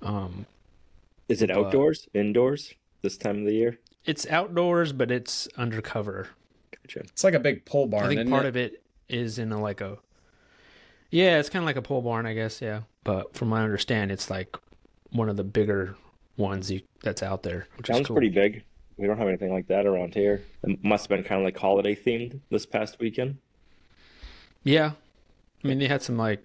Um, 0.00 0.46
is 1.28 1.42
it 1.42 1.48
but- 1.48 1.58
outdoors, 1.58 2.08
indoors 2.14 2.72
this 3.02 3.16
time 3.16 3.40
of 3.40 3.44
the 3.44 3.54
year? 3.54 3.78
it's 4.04 4.26
outdoors, 4.28 4.92
but 4.94 5.10
it's 5.10 5.46
undercover. 5.58 6.28
Gotcha. 6.70 7.00
It's 7.00 7.24
like 7.24 7.34
a 7.34 7.40
big 7.40 7.66
pole 7.66 7.86
barn. 7.86 8.04
I 8.04 8.08
think 8.08 8.20
isn't 8.20 8.30
part 8.30 8.46
it? 8.46 8.48
of 8.48 8.56
it 8.56 8.82
is 9.10 9.38
in 9.38 9.52
a, 9.52 9.60
like 9.60 9.82
a. 9.82 9.98
Yeah, 11.10 11.38
it's 11.38 11.48
kind 11.48 11.62
of 11.62 11.66
like 11.66 11.76
a 11.76 11.82
pole 11.82 12.02
barn, 12.02 12.26
I 12.26 12.34
guess. 12.34 12.60
Yeah, 12.60 12.82
but 13.04 13.34
from 13.34 13.50
what 13.50 13.60
I 13.60 13.64
understand, 13.64 14.10
it's 14.12 14.30
like 14.30 14.56
one 15.10 15.28
of 15.28 15.36
the 15.36 15.44
bigger 15.44 15.96
ones 16.36 16.70
you, 16.70 16.82
that's 17.02 17.22
out 17.22 17.42
there, 17.42 17.66
which 17.76 17.88
is 17.88 17.96
Sounds 17.96 18.06
cool. 18.08 18.16
pretty 18.16 18.30
big. 18.30 18.64
We 18.96 19.06
don't 19.06 19.18
have 19.18 19.28
anything 19.28 19.52
like 19.52 19.68
that 19.68 19.86
around 19.86 20.14
here. 20.14 20.42
It 20.64 20.82
must 20.84 21.04
have 21.08 21.16
been 21.16 21.24
kind 21.24 21.40
of 21.40 21.44
like 21.44 21.56
holiday 21.56 21.94
themed 21.94 22.40
this 22.50 22.66
past 22.66 22.98
weekend. 23.00 23.38
Yeah, 24.64 24.92
I 25.64 25.68
mean 25.68 25.78
they 25.78 25.86
had 25.88 26.02
some 26.02 26.16
like 26.18 26.44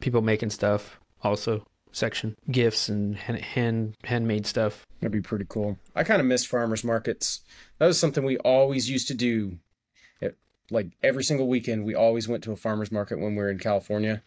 people 0.00 0.20
making 0.22 0.50
stuff 0.50 1.00
also 1.22 1.66
section 1.90 2.36
gifts 2.50 2.88
and 2.88 3.16
hand, 3.16 3.40
hand 3.40 3.94
handmade 4.04 4.46
stuff. 4.46 4.86
That'd 5.00 5.12
be 5.12 5.20
pretty 5.20 5.46
cool. 5.48 5.78
I 5.96 6.04
kind 6.04 6.20
of 6.20 6.26
miss 6.26 6.44
farmers 6.44 6.84
markets. 6.84 7.40
That 7.78 7.86
was 7.86 7.98
something 7.98 8.24
we 8.24 8.36
always 8.38 8.90
used 8.90 9.08
to 9.08 9.14
do. 9.14 9.58
Like 10.70 10.88
every 11.02 11.24
single 11.24 11.48
weekend, 11.48 11.84
we 11.84 11.94
always 11.94 12.28
went 12.28 12.44
to 12.44 12.52
a 12.52 12.56
farmers 12.56 12.92
market 12.92 13.18
when 13.18 13.34
we 13.34 13.42
were 13.42 13.50
in 13.50 13.58
California. 13.58 14.22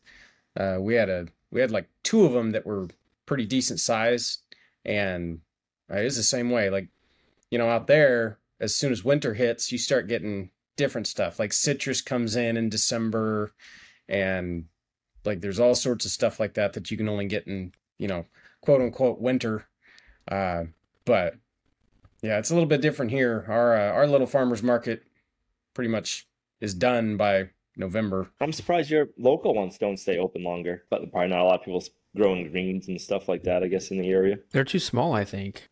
Uh, 0.57 0.77
we 0.79 0.95
had 0.95 1.09
a 1.09 1.27
we 1.51 1.61
had 1.61 1.71
like 1.71 1.89
two 2.03 2.25
of 2.25 2.33
them 2.33 2.51
that 2.51 2.65
were 2.65 2.87
pretty 3.25 3.45
decent 3.45 3.79
size, 3.79 4.39
and 4.83 5.41
uh, 5.91 5.97
it 5.97 6.03
was 6.03 6.17
the 6.17 6.23
same 6.23 6.49
way. 6.49 6.69
Like 6.69 6.89
you 7.49 7.57
know, 7.57 7.69
out 7.69 7.87
there 7.87 8.39
as 8.59 8.75
soon 8.75 8.91
as 8.91 9.03
winter 9.03 9.33
hits, 9.33 9.71
you 9.71 9.77
start 9.77 10.07
getting 10.07 10.49
different 10.77 11.07
stuff. 11.07 11.39
Like 11.39 11.53
citrus 11.53 12.01
comes 12.01 12.35
in 12.35 12.57
in 12.57 12.69
December, 12.69 13.51
and 14.09 14.65
like 15.25 15.41
there's 15.41 15.59
all 15.59 15.75
sorts 15.75 16.05
of 16.05 16.11
stuff 16.11 16.39
like 16.39 16.55
that 16.55 16.73
that 16.73 16.89
you 16.89 16.97
can 16.97 17.09
only 17.09 17.27
get 17.27 17.47
in 17.47 17.73
you 17.97 18.07
know 18.07 18.25
quote 18.61 18.81
unquote 18.81 19.19
winter. 19.19 19.67
Uh, 20.27 20.65
but 21.05 21.35
yeah, 22.21 22.37
it's 22.37 22.51
a 22.51 22.53
little 22.53 22.69
bit 22.69 22.81
different 22.81 23.11
here. 23.11 23.45
Our 23.47 23.75
uh, 23.77 23.91
our 23.93 24.07
little 24.07 24.27
farmers 24.27 24.63
market 24.63 25.03
pretty 25.73 25.89
much 25.89 26.27
is 26.61 26.73
done 26.73 27.17
by 27.17 27.49
November. 27.75 28.29
I'm 28.39 28.53
surprised 28.53 28.89
your 28.89 29.09
local 29.17 29.53
ones 29.53 29.77
don't 29.77 29.97
stay 29.97 30.17
open 30.17 30.43
longer, 30.43 30.83
but 30.89 31.11
probably 31.11 31.29
not 31.29 31.39
a 31.41 31.43
lot 31.43 31.59
of 31.59 31.65
people 31.65 31.83
growing 32.15 32.49
greens 32.51 32.87
and 32.87 32.99
stuff 32.99 33.27
like 33.27 33.43
that. 33.43 33.63
I 33.63 33.67
guess 33.67 33.91
in 33.91 33.97
the 33.99 34.09
area. 34.09 34.37
They're 34.51 34.63
too 34.63 34.79
small, 34.79 35.13
I 35.13 35.25
think. 35.25 35.67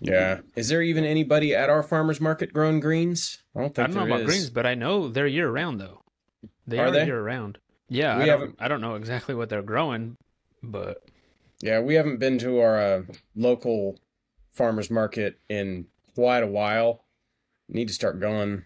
Yeah. 0.00 0.40
Is 0.56 0.68
there 0.68 0.82
even 0.82 1.04
anybody 1.04 1.54
at 1.54 1.70
our 1.70 1.82
farmers 1.82 2.20
market 2.20 2.52
growing 2.52 2.80
greens? 2.80 3.38
I 3.56 3.60
don't 3.60 3.78
I 3.78 3.84
think 3.86 3.94
don't 3.94 3.94
know 3.94 4.00
there 4.04 4.08
about 4.16 4.20
is. 4.20 4.26
greens, 4.26 4.50
but 4.50 4.66
I 4.66 4.74
know 4.74 5.08
they're 5.08 5.26
year 5.26 5.50
round 5.50 5.80
though. 5.80 6.02
They 6.66 6.78
Are 6.78 6.86
are, 6.88 6.90
they? 6.90 7.06
year 7.06 7.22
round. 7.22 7.58
Yeah, 7.88 8.16
We 8.16 8.22
I 8.24 8.26
don't, 8.26 8.40
haven't- 8.40 8.56
I 8.60 8.68
don't 8.68 8.80
know 8.80 8.96
exactly 8.96 9.34
what 9.34 9.48
they're 9.48 9.62
growing, 9.62 10.16
but 10.62 11.04
Yeah, 11.62 11.80
we 11.80 11.94
haven't 11.94 12.18
been 12.18 12.38
to 12.40 12.58
our 12.58 12.78
uh, 12.80 13.02
local 13.36 13.98
farmers 14.52 14.90
market 14.90 15.38
in 15.48 15.86
quite 16.14 16.42
a 16.42 16.46
while. 16.48 17.04
Need 17.68 17.88
to 17.88 17.94
start 17.94 18.18
going. 18.20 18.64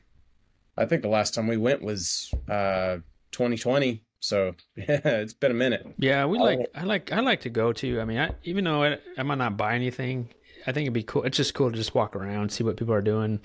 I 0.78 0.86
think 0.86 1.02
the 1.02 1.08
last 1.08 1.34
time 1.34 1.46
we 1.46 1.56
went 1.56 1.82
was 1.82 2.32
uh, 2.48 2.98
2020. 3.32 4.02
So 4.20 4.54
yeah, 4.76 5.00
it's 5.04 5.32
been 5.34 5.50
a 5.50 5.54
minute. 5.54 5.86
yeah, 5.98 6.24
we 6.26 6.38
Oh. 6.38 6.42
like 6.42 6.60
I 6.74 6.82
like 6.84 7.12
I 7.12 7.20
like 7.20 7.40
to 7.42 7.50
go 7.50 7.72
to. 7.74 8.00
I 8.00 8.04
mean, 8.04 8.18
I, 8.18 8.30
even 8.44 8.64
though 8.64 8.82
I, 8.84 8.98
I 9.16 9.22
might 9.22 9.38
not 9.38 9.56
buy 9.56 9.74
anything, 9.74 10.28
I 10.66 10.72
think 10.72 10.84
it'd 10.84 10.92
be 10.94 11.02
cool. 11.04 11.22
It's 11.24 11.36
just 11.36 11.54
cool 11.54 11.70
to 11.70 11.76
just 11.76 11.94
walk 11.94 12.16
around, 12.16 12.50
see 12.50 12.64
what 12.64 12.76
people 12.76 12.94
are 12.94 13.00
doing. 13.02 13.40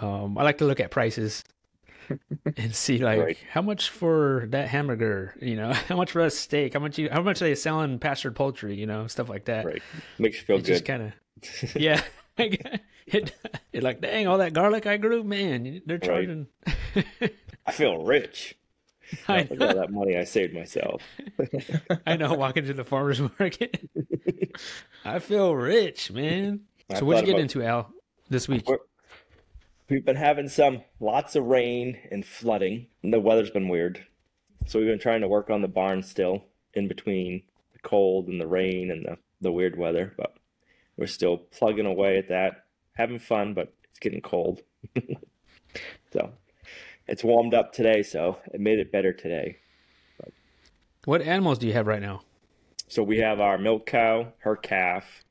Um, 0.00 0.38
I 0.38 0.42
like 0.42 0.58
to 0.58 0.64
look 0.64 0.80
at 0.80 0.90
prices 0.90 1.44
and 2.56 2.74
see 2.74 2.98
like 2.98 3.20
Right. 3.20 3.38
how 3.52 3.60
much 3.62 3.90
for 3.90 4.46
that 4.50 4.68
hamburger, 4.68 5.34
you 5.40 5.54
know, 5.56 5.72
how 5.88 5.96
much 5.96 6.12
for 6.12 6.20
a 6.22 6.30
steak, 6.30 6.72
how 6.74 6.80
much 6.80 6.98
you 6.98 7.08
how 7.10 7.20
much 7.22 7.42
are 7.42 7.46
they 7.46 7.54
selling 7.54 7.98
pastured 7.98 8.34
poultry, 8.34 8.74
you 8.76 8.86
know, 8.86 9.06
stuff 9.06 9.28
like 9.28 9.44
that. 9.46 9.66
Right, 9.66 9.82
makes 10.18 10.38
you 10.38 10.44
feel 10.46 10.56
it 10.56 10.60
good. 10.60 10.66
just 10.66 10.84
kind 10.86 11.02
of 11.02 11.76
yeah. 11.76 12.00
It, 13.06 13.34
it 13.72 13.82
like 13.82 14.00
dang 14.00 14.26
all 14.26 14.38
that 14.38 14.52
garlic 14.52 14.86
I 14.86 14.96
grew, 14.96 15.22
man. 15.24 15.82
They're 15.86 15.98
Right. 16.06 16.46
I 17.66 17.72
feel 17.72 17.98
rich. 18.04 18.56
I 19.28 19.42
Look 19.42 19.60
at 19.60 19.62
all 19.62 19.74
that 19.74 19.92
money 19.92 20.16
I 20.16 20.24
saved 20.24 20.54
myself. 20.54 21.02
I 22.06 22.16
know. 22.16 22.34
Walking 22.34 22.64
to 22.66 22.74
the 22.74 22.84
farmers 22.84 23.20
market, 23.38 23.88
I 25.04 25.18
feel 25.18 25.54
rich, 25.54 26.10
man. 26.10 26.60
So 26.96 27.04
what'd 27.04 27.22
you 27.22 27.26
get 27.26 27.32
about- 27.32 27.42
into, 27.42 27.62
Al, 27.62 27.90
this 28.28 28.48
week? 28.48 28.66
We've 29.90 30.04
been 30.04 30.16
having 30.16 30.48
some 30.48 30.82
lots 31.00 31.36
of 31.36 31.44
rain 31.44 31.98
and 32.10 32.24
flooding, 32.24 32.86
and 33.02 33.12
the 33.12 33.20
weather's 33.20 33.50
been 33.50 33.68
weird. 33.68 34.06
So 34.66 34.78
we've 34.78 34.88
been 34.88 34.98
trying 34.98 35.20
to 35.20 35.28
work 35.28 35.50
on 35.50 35.60
the 35.60 35.68
barn 35.68 36.02
still 36.02 36.44
in 36.72 36.88
between 36.88 37.42
the 37.74 37.78
cold 37.80 38.28
and 38.28 38.40
the 38.40 38.46
rain 38.46 38.90
and 38.90 39.04
the, 39.04 39.18
the 39.42 39.52
weird 39.52 39.76
weather, 39.78 40.14
but 40.16 40.36
we're 40.96 41.06
still 41.06 41.36
plugging 41.36 41.84
away 41.84 42.16
at 42.16 42.28
that, 42.30 42.63
having 42.94 43.18
fun, 43.18 43.54
but 43.54 43.72
it's 43.90 43.98
getting 43.98 44.20
cold. 44.20 44.62
so 46.12 46.32
it's 47.06 47.24
warmed 47.24 47.54
up 47.54 47.72
today, 47.72 48.02
so 48.02 48.38
it 48.52 48.60
made 48.60 48.78
it 48.78 48.92
better 48.92 49.12
today. 49.12 49.58
What 51.04 51.20
animals 51.22 51.58
do 51.58 51.66
you 51.66 51.74
have 51.74 51.86
right 51.86 52.00
now? 52.00 52.22
So 52.88 53.02
we 53.02 53.18
have 53.18 53.40
our 53.40 53.58
milk 53.58 53.86
cow, 53.86 54.32
her 54.38 54.56
calf, 54.56 55.24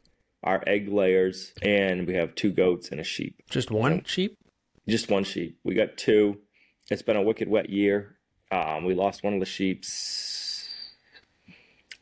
our 0.43 0.63
egg 0.67 0.89
layers, 0.89 1.53
and 1.61 2.05
we 2.05 2.13
have 2.13 2.35
two 2.35 2.51
goats 2.51 2.89
and 2.89 2.99
a 2.99 3.03
sheep. 3.03 3.41
Just 3.49 3.71
one 3.71 4.03
sheep? 4.03 4.37
Just 4.87 5.09
one 5.09 5.23
sheep. 5.23 5.57
We 5.63 5.73
got 5.73 5.97
two. 5.97 6.39
It's 6.91 7.01
been 7.01 7.15
a 7.15 7.21
wicked 7.21 7.47
wet 7.47 7.69
year. 7.69 8.17
Um, 8.51 8.83
we 8.83 8.93
lost 8.93 9.23
one 9.23 9.33
of 9.33 9.39
the 9.39 9.45
sheeps 9.45 10.69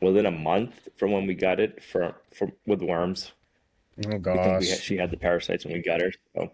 within 0.00 0.26
a 0.26 0.30
month 0.30 0.88
from 0.96 1.12
when 1.12 1.26
we 1.26 1.34
got 1.34 1.60
it 1.60 1.82
for, 1.82 2.16
for 2.34 2.52
with 2.66 2.82
worms. 2.82 3.32
Oh 4.06 4.08
I 4.08 4.12
think 4.12 4.26
we 4.26 4.34
gosh. 4.34 4.68
had, 4.68 4.78
she 4.78 4.96
had 4.96 5.10
the 5.10 5.16
parasites 5.16 5.64
when 5.64 5.74
we 5.74 5.82
got 5.82 6.00
her. 6.00 6.12
So 6.34 6.52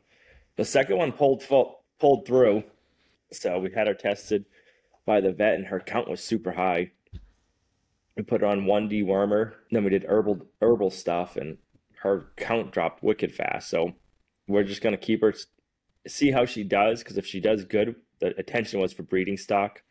the 0.57 0.65
second 0.65 0.97
one 0.97 1.13
pulled 1.13 1.43
full, 1.43 1.81
pulled 1.99 2.27
through. 2.27 2.65
So 3.31 3.59
we 3.59 3.71
had 3.71 3.87
her 3.87 3.95
tested 3.95 4.45
by 5.05 5.21
the 5.21 5.33
vet, 5.33 5.55
and 5.55 5.67
her 5.67 5.81
count 5.81 6.09
was 6.09 6.23
super 6.23 6.53
high. 6.53 6.93
We 8.17 8.23
put 8.23 8.41
her 8.41 8.47
on 8.47 8.67
one 8.67 8.89
dewormer, 8.89 9.55
then 9.71 9.85
we 9.85 9.91
did 9.91 10.05
herbal 10.05 10.47
herbal 10.61 10.91
stuff, 10.91 11.37
and 11.37 11.59
her 12.03 12.27
count 12.37 12.73
dropped 12.73 13.03
wicked 13.03 13.35
fast. 13.35 13.71
So 13.71 13.95
we're 14.47 14.65
just 14.65 14.83
gonna 14.83 14.97
keep 14.97 15.21
her, 15.21 15.35
see 16.07 16.31
how 16.31 16.45
she 16.45 16.65
does, 16.65 17.03
because 17.03 17.19
if 17.19 17.27
she 17.27 17.41
does 17.41 17.65
good, 17.65 17.95
the 18.21 18.39
attention 18.39 18.81
was 18.81 18.93
for 18.93 19.03
breeding 19.03 19.37
stock. 19.37 19.83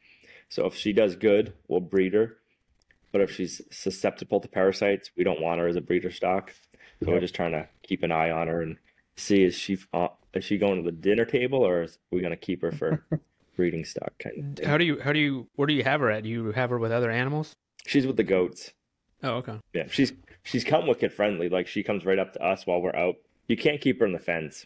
So 0.49 0.65
if 0.65 0.75
she 0.75 0.93
does 0.93 1.15
good, 1.15 1.53
we'll 1.67 1.79
breed 1.79 2.13
her. 2.13 2.37
But 3.11 3.21
if 3.21 3.31
she's 3.31 3.61
susceptible 3.71 4.39
to 4.39 4.47
parasites, 4.47 5.11
we 5.15 5.23
don't 5.23 5.41
want 5.41 5.59
her 5.59 5.67
as 5.67 5.75
a 5.75 5.81
breeder 5.81 6.11
stock. 6.11 6.53
So 7.03 7.11
we're 7.11 7.19
just 7.19 7.35
trying 7.35 7.51
to 7.51 7.67
keep 7.83 8.03
an 8.03 8.11
eye 8.11 8.31
on 8.31 8.47
her 8.47 8.61
and 8.61 8.77
see 9.15 9.43
is 9.43 9.55
she 9.55 9.77
uh, 9.93 10.07
is 10.33 10.43
she 10.43 10.57
going 10.57 10.77
to 10.77 10.81
the 10.83 10.95
dinner 10.95 11.25
table 11.25 11.59
or 11.59 11.83
is 11.83 11.97
we 12.11 12.19
going 12.21 12.31
to 12.31 12.37
keep 12.37 12.61
her 12.61 12.71
for 12.71 13.05
breeding 13.55 13.85
stock 13.85 14.13
kind 14.19 14.37
of 14.37 14.57
thing. 14.57 14.67
How 14.67 14.77
do 14.77 14.85
you 14.85 14.99
how 15.01 15.13
do 15.13 15.19
you 15.19 15.47
where 15.55 15.67
do 15.67 15.73
you 15.73 15.83
have 15.83 15.99
her 16.01 16.09
at? 16.11 16.23
Do 16.23 16.29
you 16.29 16.51
have 16.53 16.69
her 16.69 16.79
with 16.79 16.91
other 16.91 17.11
animals? 17.11 17.55
She's 17.85 18.05
with 18.07 18.17
the 18.17 18.23
goats. 18.23 18.71
Oh, 19.23 19.35
okay. 19.35 19.59
Yeah, 19.73 19.85
she's 19.89 20.13
she's 20.43 20.63
come 20.63 20.87
wicked 20.87 21.13
friendly. 21.13 21.49
Like 21.49 21.67
she 21.67 21.83
comes 21.83 22.05
right 22.05 22.19
up 22.19 22.33
to 22.33 22.43
us 22.43 22.65
while 22.65 22.81
we're 22.81 22.95
out. 22.95 23.15
You 23.47 23.57
can't 23.57 23.79
keep 23.81 23.99
her 23.99 24.05
in 24.05 24.13
the 24.13 24.19
fence. 24.19 24.65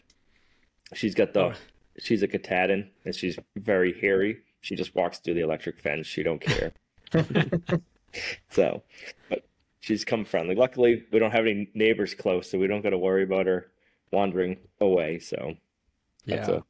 She's 0.94 1.14
got 1.14 1.32
the 1.34 1.40
Oh. 1.40 1.52
she's 1.98 2.22
a 2.22 2.28
Katahdin 2.28 2.90
and 3.04 3.14
she's 3.14 3.38
very 3.56 3.98
hairy. 4.00 4.38
She 4.60 4.74
just 4.76 4.94
walks 4.94 5.18
through 5.18 5.34
the 5.34 5.40
electric 5.42 5.78
fence. 5.80 6.06
She 6.06 6.22
don't 6.22 6.40
care. 6.40 6.72
so, 8.50 8.82
but 9.28 9.44
she's 9.82 10.04
come 10.06 10.24
friendly. 10.24 10.54
Luckily, 10.54 11.04
we 11.12 11.18
don't 11.18 11.32
have 11.32 11.44
any 11.46 11.68
neighbors 11.74 12.14
close, 12.14 12.50
so 12.50 12.58
we 12.58 12.66
don't 12.66 12.80
got 12.82 12.90
to 12.90 12.98
worry 12.98 13.24
about 13.24 13.44
her 13.46 13.70
wandering 14.10 14.56
away. 14.80 15.18
So 15.18 15.56
that's 16.26 16.48
Yeah. 16.48 16.54
a 16.56 16.62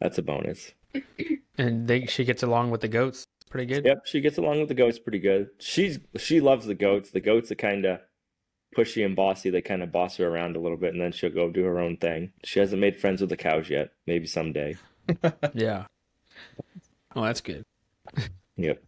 that's 0.00 0.18
a 0.18 0.22
bonus. 0.22 0.72
And 1.56 1.86
they 1.86 2.06
she 2.06 2.24
gets 2.24 2.42
along 2.42 2.72
with 2.72 2.80
the 2.80 2.88
goats 2.88 3.28
pretty 3.48 3.66
good. 3.72 3.84
Yep, 3.84 4.06
she 4.06 4.20
gets 4.20 4.38
along 4.38 4.58
with 4.58 4.66
the 4.68 4.74
goats 4.74 4.98
pretty 4.98 5.20
good. 5.20 5.50
She's 5.60 6.00
she 6.16 6.40
loves 6.40 6.66
the 6.66 6.74
goats. 6.74 7.10
The 7.12 7.20
goats 7.20 7.52
are 7.52 7.54
kind 7.54 7.84
of 7.84 8.00
pushy 8.76 9.04
and 9.06 9.14
bossy. 9.14 9.50
They 9.50 9.62
kind 9.62 9.80
of 9.80 9.92
boss 9.92 10.16
her 10.16 10.26
around 10.26 10.56
a 10.56 10.60
little 10.60 10.76
bit, 10.76 10.92
and 10.94 11.00
then 11.00 11.12
she'll 11.12 11.30
go 11.30 11.48
do 11.52 11.62
her 11.62 11.78
own 11.78 11.96
thing. 11.96 12.32
She 12.42 12.58
hasn't 12.58 12.80
made 12.80 12.98
friends 13.00 13.20
with 13.20 13.30
the 13.30 13.36
cows 13.36 13.70
yet. 13.70 13.92
Maybe 14.08 14.26
someday. 14.26 14.76
Yeah. 15.54 15.84
Oh, 17.14 17.22
that's 17.22 17.40
good. 17.40 17.64
Yep. 18.56 18.82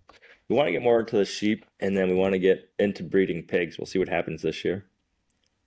We 0.49 0.57
want 0.57 0.69
to 0.69 0.73
get 0.73 0.83
more 0.83 1.01
into 1.01 1.17
the 1.17 1.25
sheep, 1.25 1.65
and 1.81 1.97
then 1.97 2.09
we 2.09 2.15
want 2.15 2.35
to 2.35 2.39
get 2.39 2.71
into 2.79 3.03
breeding 3.03 3.43
pigs. 3.43 3.79
We'll 3.79 3.87
see 3.87 3.99
what 3.99 4.09
happens 4.09 4.43
this 4.43 4.65
year. 4.65 4.85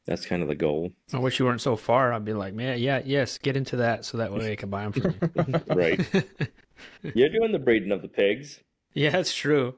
That's 0.05 0.25
kind 0.25 0.41
of 0.41 0.47
the 0.47 0.55
goal, 0.55 0.91
I 1.13 1.19
wish 1.19 1.37
you 1.37 1.45
weren't 1.45 1.61
so 1.61 1.75
far. 1.75 2.13
I'd 2.13 2.25
be 2.25 2.33
like, 2.33 2.55
man, 2.55 2.79
yeah, 2.79 3.01
yes, 3.05 3.37
get 3.37 3.55
into 3.55 3.75
that 3.75 4.05
so 4.05 4.17
that 4.17 4.33
way 4.33 4.51
I 4.51 4.55
can 4.55 4.69
buy 4.69 4.87
them 4.87 4.93
from 4.93 5.13
you. 5.53 5.61
right? 5.75 5.99
You're 7.13 7.29
doing 7.29 7.51
the 7.51 7.59
breeding 7.59 7.91
of 7.91 8.01
the 8.01 8.07
pigs. 8.07 8.59
yeah, 8.93 9.11
that's 9.11 9.35
true. 9.35 9.75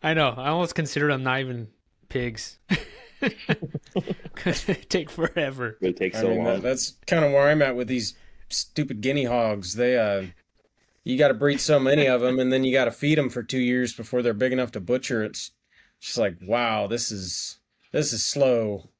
I 0.00 0.14
know. 0.14 0.28
I 0.36 0.50
almost 0.50 0.76
consider 0.76 1.08
them 1.08 1.24
not 1.24 1.40
even 1.40 1.68
pigs 2.08 2.58
because 3.20 4.64
they 4.66 4.74
take 4.74 5.10
forever. 5.10 5.76
It 5.80 5.96
takes 5.96 6.18
I 6.18 6.20
so 6.20 6.28
mean, 6.28 6.44
long. 6.44 6.60
that's 6.60 6.92
kind 7.08 7.24
of 7.24 7.32
where 7.32 7.48
I'm 7.48 7.62
at 7.62 7.74
with 7.74 7.88
these 7.88 8.14
stupid 8.48 9.00
guinea 9.00 9.24
hogs. 9.24 9.74
They, 9.74 9.98
uh, 9.98 10.26
you 11.08 11.16
got 11.16 11.28
to 11.28 11.34
breed 11.34 11.58
so 11.58 11.80
many 11.80 12.06
of 12.06 12.20
them, 12.20 12.38
and 12.38 12.52
then 12.52 12.64
you 12.64 12.72
got 12.72 12.84
to 12.84 12.90
feed 12.90 13.16
them 13.16 13.30
for 13.30 13.42
two 13.42 13.58
years 13.58 13.94
before 13.94 14.20
they're 14.20 14.34
big 14.34 14.52
enough 14.52 14.72
to 14.72 14.80
butcher. 14.80 15.24
It's 15.24 15.52
just 16.00 16.18
like, 16.18 16.36
wow, 16.42 16.86
this 16.86 17.10
is 17.10 17.58
this 17.92 18.12
is 18.12 18.24
slow. 18.24 18.90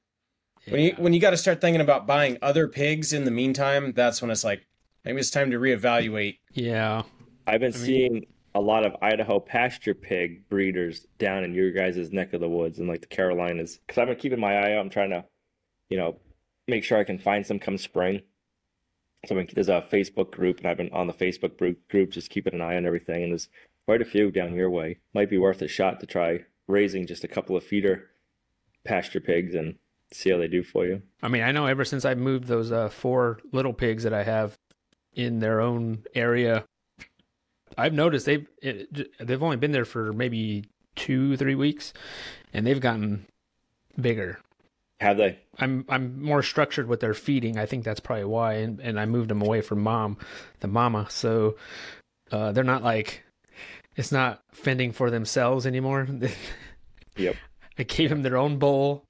When 0.69 0.81
you 0.81 0.95
when 0.97 1.13
you 1.13 1.21
got 1.21 1.31
to 1.31 1.37
start 1.37 1.61
thinking 1.61 1.83
about 1.83 2.07
buying 2.07 2.39
other 2.41 2.67
pigs 2.67 3.13
in 3.13 3.25
the 3.25 3.31
meantime, 3.31 3.93
that's 3.93 4.23
when 4.23 4.31
it's 4.31 4.43
like, 4.43 4.67
maybe 5.05 5.21
it's 5.21 5.31
time 5.31 5.51
to 5.51 5.59
reevaluate. 5.59 6.39
Yeah. 6.53 7.03
I've 7.47 7.61
been 7.61 7.75
I 7.75 7.77
mean- 7.77 7.85
seeing 7.87 8.27
a 8.55 8.61
lot 8.61 8.85
of 8.85 8.97
Idaho 9.03 9.39
pasture 9.39 9.95
pig 9.95 10.49
breeders 10.49 11.07
down 11.19 11.45
in 11.45 11.55
your 11.55 11.71
guys' 11.71 12.11
neck 12.11 12.33
of 12.33 12.41
the 12.41 12.49
woods 12.49 12.79
and 12.79 12.89
like 12.89 13.03
the 13.03 13.07
Carolinas. 13.07 13.79
Because 13.87 13.99
I've 13.99 14.09
been 14.09 14.17
keeping 14.17 14.41
my 14.41 14.57
eye 14.57 14.73
out. 14.73 14.81
I'm 14.81 14.91
trying 14.91 15.11
to, 15.11 15.27
you 15.91 15.99
know, 15.99 16.17
make 16.67 16.85
sure 16.85 16.99
I 16.99 17.05
can 17.05 17.19
find 17.19 17.47
some 17.47 17.59
come 17.59 17.77
spring. 17.79 18.23
So 19.27 19.35
I've 19.37 19.47
been- 19.47 19.55
there's 19.55 19.69
a 19.69 19.87
Facebook 19.91 20.31
group, 20.31 20.59
and 20.59 20.67
I've 20.67 20.77
been 20.77 20.93
on 20.93 21.07
the 21.07 21.13
Facebook 21.13 21.59
group, 21.59 21.89
group 21.89 22.11
just 22.11 22.31
keeping 22.31 22.55
an 22.55 22.61
eye 22.61 22.77
on 22.77 22.87
everything. 22.87 23.23
And 23.23 23.33
there's 23.33 23.49
quite 23.85 24.03
a 24.03 24.05
few 24.05 24.31
down 24.31 24.55
your 24.55 24.71
way. 24.71 24.99
Might 25.15 25.31
be 25.31 25.39
worth 25.39 25.63
a 25.63 25.69
shot 25.69 26.01
to 26.01 26.07
try 26.07 26.45
raising 26.67 27.07
just 27.07 27.25
a 27.25 27.29
couple 27.29 27.57
of 27.57 27.65
feeder 27.65 28.11
pasture 28.85 29.21
pigs 29.21 29.55
and 29.55 29.77
see 30.13 30.31
how 30.31 30.39
they 30.39 30.49
do 30.49 30.63
for 30.63 30.87
you. 30.87 31.03
I 31.23 31.29
mean, 31.29 31.43
I 31.43 31.53
know 31.53 31.67
ever 31.67 31.85
since 31.85 32.05
I 32.05 32.15
moved 32.15 32.45
those 32.45 32.71
uh, 32.71 32.89
four 32.89 33.41
little 33.53 33.73
pigs 33.73 34.05
that 34.05 34.15
I 34.15 34.23
have 34.23 34.57
in 35.15 35.41
their 35.41 35.61
own 35.61 36.05
area, 36.15 36.65
I've 37.77 37.93
noticed 37.93 38.27
they've 38.27 38.47
it, 38.63 39.11
they've 39.19 39.43
only 39.43 39.57
been 39.57 39.73
there 39.73 39.85
for 39.85 40.13
maybe 40.13 40.65
two, 40.97 41.37
three 41.37 41.55
weeks, 41.55 41.93
and 42.53 42.67
they've 42.67 42.81
gotten 42.81 43.27
bigger. 44.01 44.39
Have 45.01 45.17
they? 45.17 45.39
I'm 45.59 45.85
I'm 45.89 46.23
more 46.23 46.43
structured 46.43 46.89
with 46.89 47.01
their 47.01 47.15
feeding. 47.15 47.57
I 47.57 47.67
think 47.67 47.85
that's 47.85 48.01
probably 48.01 48.25
why, 48.25 48.55
and, 48.55 48.81
and 48.81 48.99
I 48.99 49.07
moved 49.07 49.31
them 49.31 49.43
away 49.43 49.61
from 49.61 49.81
mom, 49.81 50.19
the 50.61 50.67
mama. 50.67 51.07
So 51.09 51.57
uh, 52.33 52.51
they're 52.53 52.65
not 52.65 52.83
like 52.83 53.23
it's 53.95 54.11
not 54.11 54.43
fending 54.53 54.93
for 54.93 55.11
themselves 55.11 55.67
anymore. 55.67 56.07
Yep. 57.17 57.35
I 57.77 57.83
gave 57.83 58.11
them 58.11 58.23
their 58.23 58.37
own 58.37 58.59
bowl. 58.59 59.05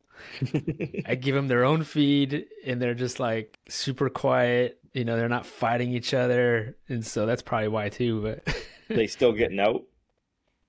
I 1.07 1.15
give 1.15 1.35
them 1.35 1.47
their 1.47 1.65
own 1.65 1.85
feed, 1.85 2.47
and 2.65 2.81
they're 2.81 2.95
just 2.95 3.21
like 3.21 3.59
super 3.69 4.09
quiet. 4.09 4.81
You 4.95 5.05
know, 5.05 5.17
they're 5.17 5.29
not 5.29 5.45
fighting 5.45 5.93
each 5.93 6.15
other, 6.15 6.77
and 6.89 7.05
so 7.05 7.27
that's 7.27 7.43
probably 7.43 7.69
why 7.69 7.91
too. 7.91 8.23
But 8.23 8.57
they 8.89 9.07
still 9.07 9.33
getting 9.33 9.61
out? 9.61 9.83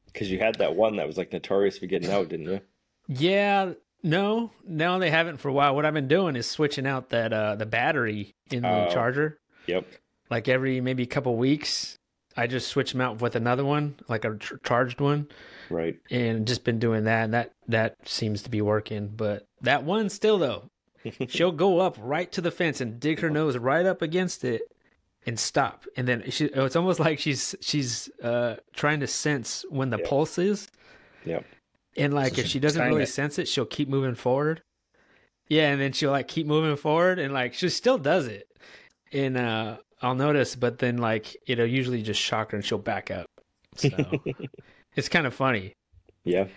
Because 0.08 0.30
you 0.30 0.40
had 0.40 0.56
that 0.56 0.76
one 0.76 0.98
that 0.98 1.08
was 1.08 1.18
like 1.18 1.32
notorious 1.32 1.78
for 1.78 1.86
getting 1.86 2.12
out, 2.12 2.28
didn't 2.28 2.48
you? 2.48 2.60
yeah, 3.08 3.72
no, 4.04 4.52
no, 4.66 5.00
they 5.00 5.10
haven't 5.10 5.38
for 5.38 5.50
a 5.50 5.54
while. 5.54 5.76
What 5.76 5.86
I've 5.86 5.94
been 5.94 6.08
doing 6.08 6.36
is 6.36 6.48
switching 6.50 6.86
out 6.88 7.10
that 7.10 7.34
uh 7.34 7.56
the 7.56 7.66
battery 7.66 8.34
in 8.52 8.64
the 8.64 8.88
Oh. 8.88 8.90
charger. 8.92 9.38
Yep. 9.68 9.86
Like 10.30 10.48
every 10.48 10.80
maybe 10.82 11.06
couple 11.06 11.36
weeks, 11.36 11.98
I 12.38 12.48
just 12.48 12.68
switch 12.68 12.92
them 12.92 13.02
out 13.02 13.22
with 13.22 13.36
another 13.36 13.66
one, 13.66 13.96
like 14.08 14.24
a 14.26 14.38
ch- 14.38 14.54
charged 14.64 15.02
one. 15.02 15.28
Right. 15.72 15.98
and 16.10 16.48
just 16.48 16.64
been 16.64 16.80
doing 16.80 17.04
that 17.04 17.26
and 17.26 17.34
that 17.36 17.52
that 17.68 17.94
seems 18.10 18.42
to 18.42 18.50
be 18.50 18.60
working 18.60 19.08
but 19.16 19.46
that 19.62 19.84
one 19.84 20.10
still 20.10 20.40
though 20.40 20.64
she'll 21.28 21.52
go 21.52 21.80
up 21.80 21.96
right 22.00 22.32
to 22.32 22.42
the 22.42 22.50
fence 22.50 22.82
and 22.82 23.00
dig 23.00 23.20
her 23.20 23.30
nose 23.30 23.56
right 23.56 23.86
up 23.86 24.02
against 24.02 24.44
it 24.44 24.64
and 25.28 25.40
stop 25.40 25.86
and 25.96 26.08
then 26.08 26.24
she 26.32 26.46
it's 26.46 26.76
almost 26.76 27.00
like 27.00 27.20
she's 27.20 27.54
she's 27.62 28.10
uh 28.24 28.56
trying 28.74 29.00
to 29.02 29.06
sense 29.06 29.64
when 29.70 29.92
the 29.92 30.00
Yeah. 30.00 30.10
pulse 30.10 30.40
is 30.40 30.70
Yep. 31.24 31.46
And 32.00 32.14
like 32.14 32.36
So 32.36 32.42
if 32.42 32.48
she 32.48 32.60
doesn't 32.60 32.82
really 32.88 33.04
it. 33.04 33.08
sense 33.08 33.38
it 33.40 33.48
she'll 33.48 33.66
keep 33.66 33.88
moving 33.90 34.16
forward 34.16 34.62
yeah 35.48 35.70
and 35.72 35.80
then 35.82 35.92
she'll 35.92 36.12
like 36.12 36.28
keep 36.28 36.48
moving 36.48 36.76
forward 36.76 37.20
and 37.20 37.34
like 37.34 37.54
she 37.54 37.70
still 37.70 37.98
does 37.98 38.28
it 38.28 38.48
and 39.12 39.38
uh 39.38 39.78
i'll 40.02 40.16
notice 40.16 40.56
but 40.56 40.80
then 40.80 40.98
like 40.98 41.36
it'll 41.48 41.66
usually 41.68 42.02
just 42.02 42.20
shock 42.22 42.52
her 42.52 42.58
and 42.58 42.66
she'll 42.66 42.78
back 42.78 43.10
up 43.12 43.26
so 43.76 43.90
it's 44.96 45.10
kind 45.10 45.26
of 45.28 45.34
funny 45.34 45.74
Yeah. 46.24 46.48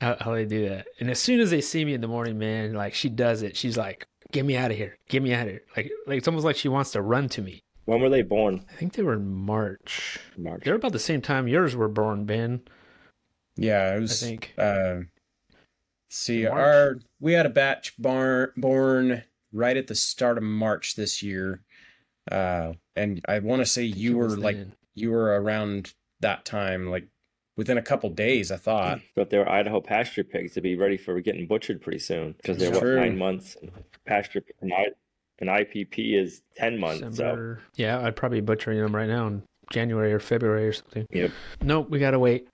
how, 0.00 0.16
how 0.20 0.34
they 0.34 0.44
do 0.44 0.68
that. 0.68 0.86
And 1.00 1.10
as 1.10 1.18
soon 1.20 1.40
as 1.40 1.50
they 1.50 1.60
see 1.60 1.84
me 1.84 1.94
in 1.94 2.00
the 2.00 2.08
morning, 2.08 2.38
man, 2.38 2.74
like 2.74 2.94
she 2.94 3.08
does 3.08 3.42
it. 3.42 3.56
She's 3.56 3.76
like, 3.76 4.04
"Get 4.32 4.44
me 4.44 4.56
out 4.56 4.70
of 4.72 4.76
here! 4.76 4.96
Get 5.08 5.22
me 5.22 5.32
out 5.32 5.46
of 5.46 5.52
here!" 5.52 5.62
Like, 5.76 5.90
like 6.06 6.18
it's 6.18 6.26
almost 6.28 6.44
like 6.44 6.56
she 6.56 6.68
wants 6.68 6.90
to 6.92 7.00
run 7.02 7.28
to 7.30 7.42
me. 7.42 7.60
When 7.84 8.00
were 8.00 8.08
they 8.10 8.22
born? 8.22 8.64
I 8.70 8.74
think 8.74 8.92
they 8.94 9.02
were 9.02 9.14
in 9.14 9.28
March. 9.32 10.18
March. 10.36 10.62
They're 10.64 10.74
about 10.74 10.92
the 10.92 10.98
same 10.98 11.20
time 11.22 11.46
yours 11.48 11.74
were 11.76 11.88
born, 11.88 12.24
Ben. 12.26 12.62
Yeah, 13.56 13.92
it 13.92 13.96
I 13.96 13.98
was. 13.98 14.20
think. 14.20 14.54
Uh, 14.56 15.00
see, 16.08 16.44
March? 16.44 16.52
our 16.52 16.98
we 17.20 17.32
had 17.32 17.46
a 17.46 17.50
batch 17.50 17.94
bar, 17.98 18.52
born 18.56 19.24
right 19.52 19.76
at 19.76 19.86
the 19.86 19.94
start 19.94 20.38
of 20.38 20.44
March 20.44 20.96
this 20.96 21.22
year, 21.22 21.62
uh, 22.30 22.72
and 22.96 23.20
I 23.28 23.38
want 23.40 23.60
to 23.60 23.66
say 23.66 23.84
you 23.84 24.16
were 24.16 24.30
like 24.30 24.56
then. 24.56 24.72
you 24.94 25.10
were 25.10 25.40
around 25.40 25.94
that 26.20 26.44
time, 26.44 26.88
like 26.90 27.08
within 27.56 27.78
a 27.78 27.82
couple 27.82 28.10
days. 28.10 28.50
I 28.50 28.56
thought. 28.56 29.00
But 29.14 29.30
they 29.30 29.38
were 29.38 29.48
Idaho 29.48 29.80
pasture 29.80 30.24
pigs 30.24 30.54
to 30.54 30.60
be 30.60 30.76
ready 30.76 30.96
for 30.96 31.20
getting 31.20 31.46
butchered 31.46 31.82
pretty 31.82 31.98
soon 31.98 32.34
because 32.34 32.58
they're 32.58 32.72
what 32.72 32.84
nine 32.84 33.18
months. 33.18 33.56
Pasture 34.04 34.42
an, 34.60 34.72
I, 34.72 34.86
an 35.38 35.48
IPP 35.48 36.18
is 36.20 36.42
ten 36.56 36.78
months. 36.78 37.16
So 37.18 37.56
Yeah, 37.76 38.00
I'd 38.00 38.16
probably 38.16 38.40
be 38.40 38.46
butchering 38.46 38.80
them 38.80 38.94
right 38.94 39.08
now 39.08 39.26
in 39.26 39.42
January 39.70 40.12
or 40.12 40.18
February 40.18 40.68
or 40.68 40.72
something. 40.72 41.06
Yep. 41.10 41.30
Nope, 41.62 41.90
we 41.90 41.98
gotta 41.98 42.18
wait. 42.18 42.48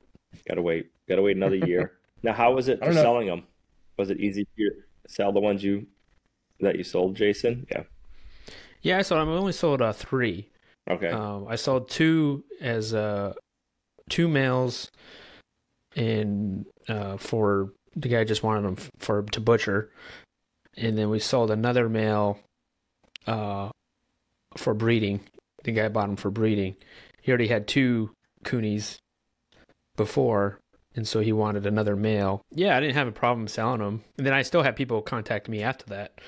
Gotta 0.49 0.63
wait. 0.63 0.91
Gotta 1.09 1.23
wait 1.23 1.37
another 1.37 1.57
year. 1.57 1.93
now, 2.23 2.33
how 2.33 2.53
was 2.53 2.69
it 2.69 2.83
for 2.85 2.93
selling 2.93 3.27
them? 3.27 3.45
Was 3.97 4.11
it 4.11 4.21
easy 4.21 4.47
to 4.57 4.71
sell 5.07 5.33
the 5.33 5.41
ones 5.41 5.63
you 5.63 5.87
that 6.61 6.77
you 6.77 6.85
sold, 6.85 7.17
Jason? 7.17 7.67
Yeah. 7.71 7.83
Yeah, 8.83 8.99
I 8.99 9.03
sold. 9.03 9.27
I 9.27 9.31
only 9.31 9.53
sold 9.53 9.83
uh, 9.83 9.93
three. 9.93 10.49
Okay. 10.89 11.11
Um, 11.11 11.47
I 11.49 11.57
sold 11.57 11.91
two 11.91 12.45
as 12.61 12.95
uh, 12.95 13.35
two 14.09 14.29
males, 14.29 14.91
and 15.97 16.67
uh, 16.89 17.17
for 17.17 17.73
the 17.97 18.09
guy 18.09 18.25
just 18.25 18.43
wanted 18.43 18.65
them 18.65 18.77
for 18.99 19.23
to 19.23 19.41
butcher, 19.41 19.91
and 20.77 20.97
then 20.97 21.11
we 21.11 21.19
sold 21.19 21.51
another 21.51 21.89
male 21.89 22.39
uh, 23.27 23.71
for 24.57 24.75
breeding. 24.75 25.21
The 25.65 25.73
guy 25.73 25.89
bought 25.89 26.07
them 26.07 26.17
for 26.17 26.31
breeding. 26.31 26.77
He 27.21 27.33
already 27.33 27.49
had 27.49 27.67
two 27.67 28.11
coonies 28.45 28.99
before, 29.99 30.59
and 30.95 31.07
so 31.07 31.21
he 31.21 31.33
wanted 31.35 31.67
another 31.67 31.95
male. 31.95 32.41
Yeah, 32.51 32.75
I 32.77 32.81
didn't 32.81 32.95
have 32.95 33.07
a 33.09 33.13
problem 33.13 33.47
selling 33.49 33.81
them. 33.81 34.03
And 34.17 34.27
then 34.27 34.33
I 34.33 34.41
still 34.41 34.63
had 34.63 34.75
people 34.77 35.03
contact 35.03 35.49
me 35.51 35.63
after 35.63 35.85
that 35.87 36.19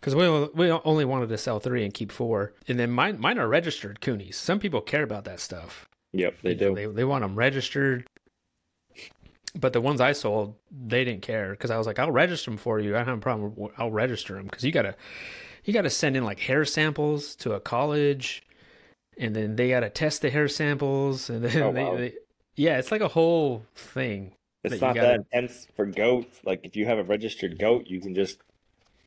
because 0.00 0.16
we 0.16 0.28
we 0.54 0.70
only 0.72 1.04
wanted 1.04 1.28
to 1.28 1.38
sell 1.38 1.60
three 1.60 1.84
and 1.84 1.94
keep 1.94 2.10
four. 2.10 2.52
And 2.66 2.78
then 2.80 2.90
mine 2.90 3.20
mine 3.20 3.38
are 3.38 3.46
registered 3.48 4.00
coonies. 4.00 4.34
Some 4.34 4.58
people 4.58 4.80
care 4.80 5.04
about 5.04 5.24
that 5.26 5.38
stuff. 5.38 5.86
yep, 6.12 6.34
they 6.42 6.50
You 6.50 6.56
know, 6.56 6.68
do. 6.70 6.74
They 6.74 6.86
they 6.86 7.04
want 7.04 7.22
them 7.22 7.36
registered. 7.36 8.04
But 9.58 9.72
the 9.72 9.80
ones 9.80 10.00
I 10.00 10.12
sold, 10.12 10.56
they 10.70 11.04
didn't 11.04 11.22
care 11.22 11.50
because 11.52 11.70
I 11.70 11.78
was 11.78 11.86
like, 11.86 11.98
I'll 11.98 12.10
register 12.12 12.50
them 12.50 12.58
for 12.58 12.78
you. 12.80 12.94
I 12.94 12.98
don't 12.98 13.08
have 13.08 13.18
a 13.18 13.20
problem. 13.20 13.70
I'll 13.78 13.90
register 13.90 14.34
them 14.34 14.44
because 14.44 14.62
you 14.64 14.70
gotta 14.72 14.94
you 15.64 15.72
gotta 15.72 15.90
send 15.90 16.16
in 16.16 16.24
like 16.24 16.40
hair 16.40 16.64
samples 16.64 17.34
to 17.36 17.54
a 17.54 17.60
college, 17.60 18.42
and 19.16 19.34
then 19.34 19.56
they 19.56 19.70
gotta 19.70 19.88
test 19.90 20.20
the 20.22 20.30
hair 20.30 20.48
samples, 20.48 21.30
and 21.30 21.44
then 21.44 21.62
Oh, 21.62 21.72
they, 21.72 21.82
wow. 21.84 21.96
they 21.96 22.12
yeah, 22.58 22.78
it's 22.78 22.90
like 22.92 23.00
a 23.00 23.08
whole 23.08 23.64
thing. 23.74 24.32
It's 24.64 24.74
that 24.74 24.80
not 24.86 24.94
gotta- 24.96 25.06
that 25.06 25.20
intense 25.32 25.66
for 25.76 25.86
goats. 25.86 26.40
Like 26.44 26.60
if 26.64 26.76
you 26.76 26.84
have 26.86 26.98
a 26.98 27.04
registered 27.04 27.58
goat, 27.58 27.86
you 27.86 28.00
can 28.00 28.14
just 28.14 28.38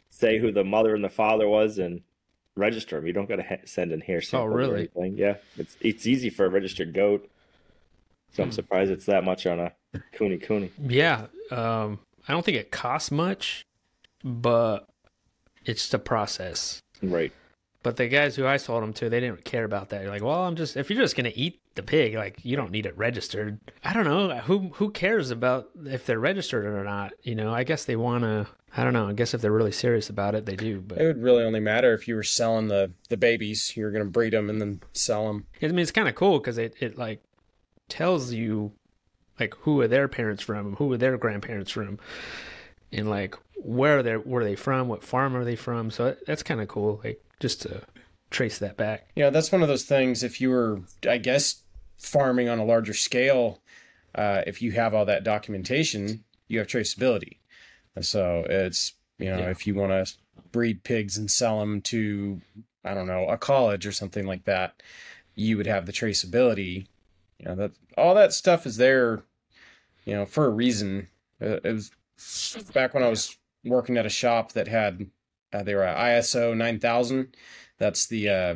say 0.10 0.40
who 0.40 0.52
the 0.52 0.64
mother 0.64 0.96
and 0.96 1.04
the 1.04 1.10
father 1.10 1.48
was 1.48 1.78
and 1.78 2.02
register 2.56 2.96
them. 2.98 3.06
You 3.08 3.14
don't 3.14 3.30
got 3.30 3.38
to 3.38 3.44
ha- 3.44 3.56
send 3.66 3.92
in 3.92 4.02
or 4.08 4.22
Oh, 4.34 4.46
really? 4.46 4.90
anything. 4.96 5.18
Yeah, 5.18 5.36
it's 5.58 5.78
it's 5.82 6.08
easy 6.08 6.30
for 6.30 6.46
a 6.46 6.50
registered 6.50 6.94
goat. 6.94 7.30
So 8.34 8.44
I'm 8.44 8.50
Hmm. 8.50 8.54
surprised 8.56 8.92
it's 8.92 9.06
that 9.06 9.24
much 9.24 9.46
on 9.46 9.60
a 9.60 9.74
kune 10.14 10.40
kune. 10.40 10.72
Yeah, 10.82 11.28
um, 11.52 12.00
I 12.28 12.34
don't 12.34 12.44
think 12.46 12.58
it 12.58 12.72
costs 12.72 13.12
much, 13.12 13.64
but 14.24 14.88
it's 15.66 15.90
the 15.90 16.00
process. 16.00 16.80
Right. 17.02 17.32
But 17.84 17.98
the 17.98 18.08
guys 18.08 18.36
who 18.36 18.46
I 18.46 18.58
sold 18.58 18.84
them 18.84 18.94
to, 18.94 19.10
they 19.10 19.20
didn't 19.20 19.44
care 19.44 19.64
about 19.64 19.90
that. 19.90 20.02
You're 20.04 20.12
like, 20.12 20.22
well, 20.24 20.44
I'm 20.44 20.56
just 20.56 20.78
if 20.78 20.90
you're 20.90 21.02
just 21.02 21.16
gonna 21.16 21.32
eat 21.36 21.60
the 21.76 21.84
pig, 21.84 22.16
like 22.16 22.44
you 22.44 22.56
don't 22.56 22.72
need 22.72 22.86
it 22.86 22.98
registered. 22.98 23.60
I 23.84 23.94
don't 23.94 24.06
know 24.06 24.38
who 24.40 24.70
who 24.76 24.92
cares 24.92 25.32
about 25.32 25.70
if 25.86 26.06
they're 26.06 26.20
registered 26.20 26.66
or 26.66 26.84
not. 26.84 27.14
You 27.24 27.36
know, 27.36 27.54
I 27.54 27.64
guess 27.64 27.86
they 27.86 27.96
wanna. 27.96 28.48
I 28.76 28.86
don't 28.86 28.94
know. 28.94 29.10
I 29.10 29.14
guess 29.14 29.34
if 29.34 29.42
they're 29.42 29.52
really 29.52 29.74
serious 29.74 30.10
about 30.10 30.34
it, 30.34 30.46
they 30.46 30.56
do. 30.56 30.80
But 30.80 31.00
it 31.00 31.06
would 31.06 31.22
really 31.22 31.44
only 31.44 31.60
matter 31.60 31.94
if 31.94 32.08
you 32.08 32.16
were 32.16 32.24
selling 32.24 32.68
the 32.68 32.92
the 33.10 33.18
babies. 33.18 33.76
you're 33.76 33.92
going 33.92 34.04
to 34.04 34.10
breed 34.10 34.32
them 34.32 34.50
and 34.50 34.62
then 34.62 34.82
sell 34.94 35.28
them. 35.28 35.46
I 35.62 35.68
mean, 35.68 35.80
it's 35.80 35.92
kind 35.92 36.08
of 36.08 36.16
cool 36.16 36.40
because 36.40 36.58
it 36.58 36.76
it 36.80 36.98
like 36.98 37.22
tells 37.90 38.32
you 38.32 38.72
like 39.40 39.56
who 39.62 39.82
are 39.82 39.88
their 39.88 40.08
parents 40.08 40.42
from, 40.42 40.78
who 40.78 40.94
are 40.94 40.98
their 40.98 41.18
grandparents 41.18 41.72
from, 41.72 42.00
and 42.94 43.10
like 43.10 43.36
where 43.56 44.02
they 44.02 44.14
where 44.14 44.44
they 44.44 44.56
from, 44.56 44.88
what 44.88 45.04
farm 45.04 45.36
are 45.36 45.44
they 45.44 45.58
from. 45.58 45.92
So 45.92 46.16
that's 46.26 46.44
kind 46.44 46.62
of 46.62 46.70
cool. 46.70 47.02
Like 47.04 47.22
just 47.42 47.62
to 47.64 47.82
trace 48.30 48.58
that 48.60 48.78
back. 48.78 49.10
Yeah, 49.16 49.30
that's 49.30 49.52
one 49.52 49.62
of 49.62 49.68
those 49.68 49.84
things. 49.84 50.24
If 50.24 50.42
you 50.42 50.50
were, 50.50 50.82
I 51.08 51.18
guess, 51.18 51.61
farming 52.02 52.50
on 52.50 52.60
a 52.60 52.66
larger 52.66 52.94
scale, 52.94 53.62
uh, 54.16 54.42
if 54.48 54.62
you 54.62 54.72
have 54.72 54.94
all 54.94 55.06
that 55.06 55.24
documentation, 55.24 56.24
you 56.48 56.60
have 56.60 56.68
traceability. 56.68 57.38
And 57.96 58.06
so 58.06 58.46
it's, 58.50 58.94
you 59.20 59.30
know, 59.30 59.40
Yeah. 59.40 59.50
if 59.52 59.66
you 59.68 59.76
want 59.76 59.92
to 59.92 60.14
breed 60.52 60.84
pigs 60.84 61.18
and 61.18 61.30
sell 61.30 61.60
them 61.60 61.82
to, 61.82 62.42
I 62.84 62.94
don't 62.94 63.08
know, 63.08 63.28
a 63.28 63.38
college 63.38 63.86
or 63.86 63.92
something 63.92 64.26
like 64.26 64.46
that, 64.46 64.82
you 65.36 65.56
would 65.58 65.68
have 65.68 65.86
the 65.86 65.92
traceability. 65.94 66.88
You 67.40 67.46
know, 67.46 67.56
that 67.56 67.72
all 67.98 68.16
that 68.16 68.34
stuff 68.34 68.66
is 68.66 68.78
there, 68.78 69.24
you 70.06 70.14
know, 70.14 70.26
for 70.26 70.46
a 70.46 70.50
reason. 70.50 71.08
Uh, 71.42 71.60
It 71.64 71.74
was 71.74 71.92
back 72.74 72.94
when 72.94 73.04
I 73.04 73.10
was 73.10 73.38
working 73.64 73.98
at 73.98 74.06
a 74.06 74.10
shop 74.10 74.52
that 74.54 74.68
had, 74.68 75.10
uh, 75.54 75.64
they 75.64 75.74
were 75.76 75.84
ISO 75.84 76.56
9000. 76.56 77.36
That's 77.78 78.06
the, 78.08 78.30
uh, 78.30 78.56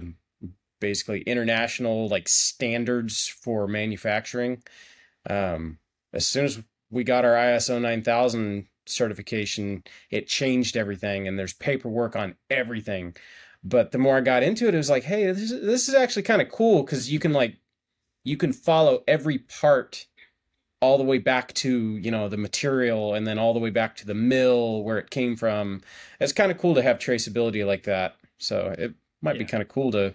basically 0.85 1.21
international 1.21 2.07
like 2.07 2.29
standards 2.29 3.27
for 3.27 3.67
manufacturing. 3.67 4.61
Um, 5.27 5.79
as 6.13 6.27
soon 6.27 6.45
as 6.45 6.61
we 6.91 7.03
got 7.03 7.25
our 7.25 7.33
ISO 7.33 7.81
9000 7.81 8.67
certification, 8.85 9.83
it 10.11 10.27
changed 10.27 10.77
everything, 10.77 11.27
and 11.27 11.39
there's 11.39 11.53
paperwork 11.53 12.15
on 12.15 12.35
everything. 12.51 13.15
But 13.63 13.91
the 13.91 13.97
more 13.97 14.17
I 14.17 14.21
got 14.21 14.43
into 14.43 14.67
it, 14.67 14.75
it 14.75 14.77
was 14.77 14.91
like, 14.91 15.05
hey, 15.05 15.25
this 15.25 15.51
is, 15.51 15.61
this 15.61 15.89
is 15.89 15.95
actually 15.95 16.21
kind 16.21 16.39
of 16.39 16.49
cool 16.49 16.83
because 16.83 17.11
you 17.11 17.17
can 17.17 17.33
like 17.33 17.57
you 18.23 18.37
can 18.37 18.53
follow 18.53 19.03
every 19.07 19.39
part 19.39 20.05
all 20.81 20.99
the 20.99 21.03
way 21.03 21.17
back 21.17 21.51
to 21.53 21.97
you 21.97 22.11
know 22.11 22.29
the 22.29 22.37
material 22.37 23.15
and 23.15 23.25
then 23.25 23.39
all 23.39 23.55
the 23.55 23.59
way 23.59 23.71
back 23.71 23.95
to 23.95 24.05
the 24.05 24.13
mill 24.13 24.83
where 24.83 24.99
it 24.99 25.09
came 25.09 25.35
from 25.35 25.81
it's 26.19 26.33
kind 26.33 26.51
of 26.51 26.59
cool 26.59 26.75
to 26.75 26.81
have 26.83 26.99
traceability 26.99 27.65
like 27.65 27.83
that 27.83 28.17
so 28.37 28.75
it 28.77 28.93
might 29.21 29.39
be 29.39 29.45
kind 29.45 29.63
of 29.63 29.69
cool 29.69 29.89
to 29.91 30.13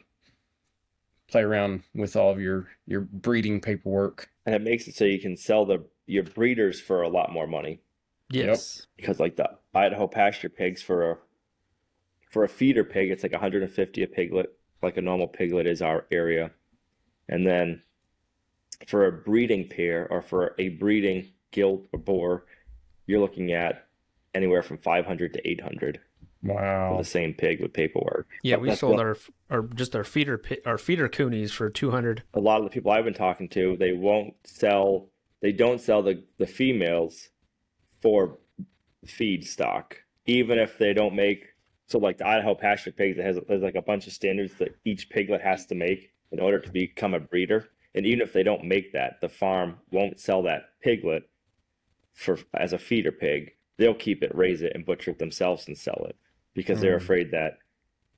play 1.31 1.43
around 1.43 1.83
with 1.95 2.17
all 2.17 2.31
of 2.31 2.41
your 2.41 2.69
your 2.87 3.03
breeding 3.03 3.61
paperwork 3.61 4.29
And 4.47 4.55
it 4.55 4.63
makes 4.63 4.89
it 4.89 4.95
so 4.95 5.05
you 5.05 5.21
can 5.21 5.37
sell 5.37 5.65
the 5.65 5.85
your 6.07 6.25
breeders 6.25 6.81
for 6.81 7.03
a 7.03 7.09
lot 7.09 7.33
more 7.33 7.47
money. 7.47 7.81
Yes. 8.33 8.87
because 8.97 9.19
like 9.19 9.37
the 9.37 9.51
Idaho 9.75 10.07
pasture 10.07 10.49
pigs 10.49 10.83
for 10.83 11.11
a 11.11 11.17
for 12.31 12.45
a 12.45 12.49
feeder 12.49 12.85
pig, 12.85 13.11
it's 13.11 13.25
like 13.25 13.33
150 13.33 14.03
a 14.03 14.07
piglet, 14.07 14.57
like 14.83 14.97
a 14.97 15.03
normal 15.03 15.27
piglet 15.27 15.67
is 15.67 15.83
our 15.83 16.07
area, 16.13 16.53
and 17.29 17.45
then 17.45 17.83
for 18.87 19.07
a 19.07 19.13
breeding 19.13 19.69
pair 19.69 20.07
or 20.11 20.23
for 20.23 20.55
a 20.59 20.69
breeding 20.71 21.29
gilt 21.51 21.89
or 21.93 21.99
boar, 21.99 22.45
you're 23.07 23.21
looking 23.21 23.53
at 23.53 23.89
anywhere 24.35 24.63
from 24.63 24.79
500 24.79 25.33
to 25.35 25.49
800 25.49 25.97
for 25.97 26.10
Wow. 26.43 26.97
the 26.97 27.05
same 27.05 27.35
pig 27.35 27.61
with 27.61 27.73
paperwork. 27.73 28.27
Yeah, 28.43 28.57
But 28.57 28.63
we 28.63 28.75
sold 28.75 28.97
what- 28.97 29.07
our 29.07 29.17
our 29.51 29.63
just 29.63 29.95
our 29.95 30.05
feeder 30.05 30.41
our 30.65 30.79
feeder 30.79 31.09
coonies 31.09 31.51
for 31.51 31.69
two 31.71 31.91
hundred. 31.91 32.23
a 32.35 32.41
lot 32.41 32.59
of 32.59 32.65
the 32.65 32.71
people 32.71 32.91
I've 32.91 33.05
been 33.05 33.13
talking 33.15 33.49
to, 33.51 33.77
they 33.77 33.93
won't 33.93 34.35
sell, 34.45 35.09
they 35.43 35.53
don't 35.53 35.81
sell 35.81 36.03
the, 36.03 36.23
the 36.39 36.47
females 36.47 37.29
for 38.01 38.39
feed 39.05 39.47
stock, 39.47 39.99
even 40.27 40.59
if 40.59 40.79
they 40.79 40.95
don't 40.95 41.15
make. 41.15 41.45
So, 41.89 41.99
like 41.99 42.19
the 42.19 42.27
Idaho 42.27 42.55
pasture 42.55 42.93
pigs, 42.93 43.19
it 43.19 43.25
has 43.25 43.39
there's 43.49 43.63
like 43.63 43.75
a 43.75 43.83
bunch 43.83 44.07
of 44.07 44.13
standards 44.13 44.55
that 44.61 44.75
each 44.85 45.11
piglet 45.11 45.41
has 45.43 45.67
to 45.67 45.75
make 45.75 46.13
in 46.33 46.39
order 46.41 46.59
to 46.61 46.71
become 46.71 47.13
a 47.15 47.21
breeder. 47.21 47.69
And 47.95 48.07
even 48.07 48.21
if 48.21 48.33
they 48.33 48.45
don't 48.45 48.65
make 48.65 48.93
that, 48.93 49.21
the 49.21 49.29
farm 49.29 49.79
won't 49.91 50.21
sell 50.21 50.43
that 50.45 50.71
piglet 50.81 51.29
for 52.15 52.39
as 52.55 52.73
a 52.73 52.79
feeder 52.79 53.11
pig. 53.13 53.53
They'll 53.79 53.95
keep 53.95 54.23
it, 54.23 54.33
raise 54.35 54.63
it, 54.63 54.73
and 54.75 54.87
butcher 54.87 55.11
it 55.11 55.19
themselves 55.19 55.67
and 55.67 55.77
sell 55.77 56.07
it 56.09 56.17
because 56.55 56.81
they're 56.81 56.99
Hmm. 56.99 57.05
afraid 57.05 57.31
that 57.33 57.59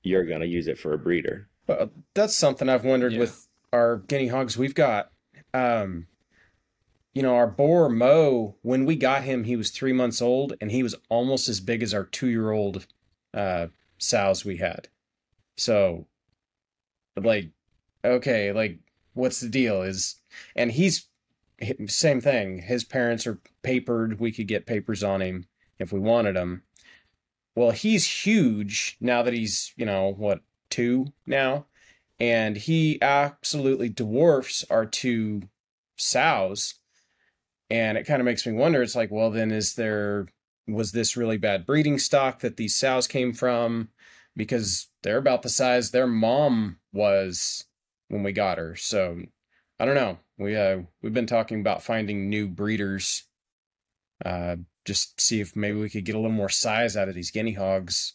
you're 0.03 0.25
gonna 0.27 0.45
use 0.47 0.67
it 0.69 0.79
for 0.79 0.93
a 0.93 0.99
breeder. 0.99 1.49
But 1.67 1.93
that's 2.15 2.35
something 2.35 2.69
I've 2.69 2.85
wondered 2.85 3.13
Yeah. 3.13 3.21
with 3.21 3.47
our 3.73 3.99
guinea 3.99 4.29
hogs 4.29 4.57
we've 4.59 4.75
got. 4.75 5.13
Um, 5.55 6.09
you 7.15 7.23
know, 7.23 7.35
our 7.37 7.47
boar 7.47 7.89
Mo, 7.89 8.57
when 8.63 8.85
we 8.87 8.97
got 8.97 9.23
him, 9.25 9.45
he 9.45 9.55
was 9.55 9.71
three 9.71 9.93
months 9.93 10.21
old 10.23 10.55
and 10.61 10.71
he 10.71 10.83
was 10.83 10.95
almost 11.09 11.49
as 11.49 11.61
big 11.61 11.83
as 11.83 11.93
our 11.95 12.05
two 12.05 12.29
year 12.29 12.51
old 12.51 12.87
uh, 13.35 13.69
sows 13.99 14.45
we 14.45 14.57
had. 14.57 14.89
So, 15.57 16.07
like, 17.17 17.51
okay, 18.05 18.53
like, 18.53 18.79
what's 19.15 19.41
the 19.41 19.49
deal? 19.49 19.83
Is 19.83 20.17
and 20.57 20.73
he's 20.73 21.07
same 21.87 22.21
thing. 22.21 22.59
His 22.63 22.83
parents 22.83 23.27
are 23.27 23.41
papered. 23.63 24.19
We 24.19 24.33
could 24.33 24.49
get 24.49 24.67
papers 24.67 25.05
on 25.05 25.21
him 25.23 25.47
if 25.79 25.93
we 25.93 26.01
wanted 26.01 26.35
them. 26.35 26.63
Well, 27.55 27.71
he's 27.71 28.25
huge 28.25 28.97
now 29.01 29.23
that 29.23 29.35
he's, 29.35 29.73
you 29.77 29.85
know, 29.85 30.15
what, 30.17 30.41
two 30.71 31.13
now? 31.27 31.67
And 32.19 32.57
he 32.57 33.01
absolutely 33.03 33.89
dwarfs 33.89 34.65
our 34.71 34.87
two 34.87 35.43
sows. 35.97 36.75
And 37.69 37.99
it 37.99 38.05
kind 38.05 38.21
of 38.21 38.27
makes 38.27 38.47
me 38.47 38.53
wonder 38.53 38.83
it's 38.83 38.97
like, 38.97 39.11
well, 39.11 39.31
then 39.31 39.51
is 39.51 39.75
there, 39.75 40.29
was 40.67 40.93
this 40.93 41.17
really 41.17 41.39
bad 41.39 41.67
breeding 41.67 41.99
stock 41.99 42.41
that 42.41 42.57
these 42.57 42.75
sows 42.75 43.07
came 43.07 43.33
from? 43.33 43.89
Because 44.37 44.89
they're 45.03 45.19
about 45.19 45.43
the 45.43 45.49
size 45.49 45.91
their 45.91 46.07
mom 46.07 46.79
was 46.93 47.65
when 48.09 48.23
we 48.23 48.33
got 48.33 48.59
her. 48.59 48.77
So 48.77 49.23
I 49.79 49.85
don't 49.85 49.95
know. 49.95 50.19
We, 50.39 50.57
uh, 50.57 50.83
we've 51.03 51.15
been 51.15 51.27
talking 51.27 51.61
about 51.61 51.83
finding 51.83 52.31
new 52.31 52.47
breeders. 52.47 53.25
Uh, 54.25 54.57
just 54.85 55.21
see 55.21 55.41
if 55.41 55.55
maybe 55.55 55.79
we 55.79 55.91
could 55.91 56.05
get 56.05 56.15
a 56.15 56.19
little 56.19 56.31
more 56.31 56.49
size 56.49 56.97
out 56.97 57.09
of 57.09 57.15
these 57.15 57.31
guinea 57.31 57.53
hogs 57.53 58.15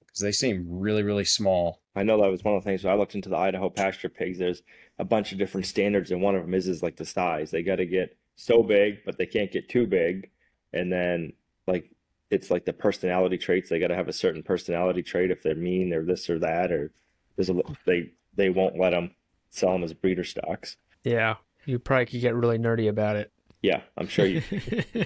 because 0.00 0.20
they 0.20 0.32
seem 0.32 0.66
really, 0.68 1.02
really 1.02 1.24
small. 1.24 1.80
I 1.94 2.02
know 2.02 2.20
that 2.20 2.30
was 2.30 2.44
one 2.44 2.54
of 2.54 2.62
the 2.62 2.68
things. 2.68 2.84
When 2.84 2.92
I 2.92 2.96
looked 2.96 3.14
into 3.14 3.28
the 3.28 3.36
Idaho 3.36 3.70
pasture 3.70 4.08
pigs. 4.08 4.38
There's 4.38 4.62
a 4.98 5.04
bunch 5.04 5.32
of 5.32 5.38
different 5.38 5.66
standards, 5.66 6.10
and 6.10 6.20
one 6.20 6.34
of 6.34 6.42
them 6.42 6.54
is 6.54 6.68
is 6.68 6.82
like 6.82 6.96
the 6.96 7.04
size. 7.04 7.50
They 7.50 7.62
got 7.62 7.76
to 7.76 7.86
get 7.86 8.16
so 8.36 8.62
big, 8.62 9.04
but 9.04 9.18
they 9.18 9.26
can't 9.26 9.52
get 9.52 9.68
too 9.68 9.86
big. 9.86 10.30
And 10.72 10.92
then 10.92 11.32
like 11.66 11.90
it's 12.30 12.50
like 12.50 12.64
the 12.64 12.72
personality 12.72 13.38
traits. 13.38 13.70
They 13.70 13.78
got 13.78 13.88
to 13.88 13.96
have 13.96 14.08
a 14.08 14.12
certain 14.12 14.42
personality 14.42 15.02
trait. 15.02 15.30
If 15.30 15.42
they're 15.42 15.54
mean, 15.54 15.90
they're 15.90 16.04
this 16.04 16.28
or 16.28 16.38
that, 16.40 16.72
or 16.72 16.92
there's 17.36 17.50
a 17.50 17.54
they 17.86 18.12
they 18.34 18.50
won't 18.50 18.78
let 18.78 18.90
them 18.90 19.14
sell 19.50 19.72
them 19.72 19.84
as 19.84 19.94
breeder 19.94 20.24
stocks. 20.24 20.76
Yeah, 21.04 21.36
you 21.64 21.78
probably 21.78 22.06
could 22.06 22.20
get 22.20 22.34
really 22.34 22.58
nerdy 22.58 22.88
about 22.88 23.16
it. 23.16 23.31
Yeah, 23.62 23.82
I'm 23.96 24.08
sure 24.08 24.26
you. 24.26 24.42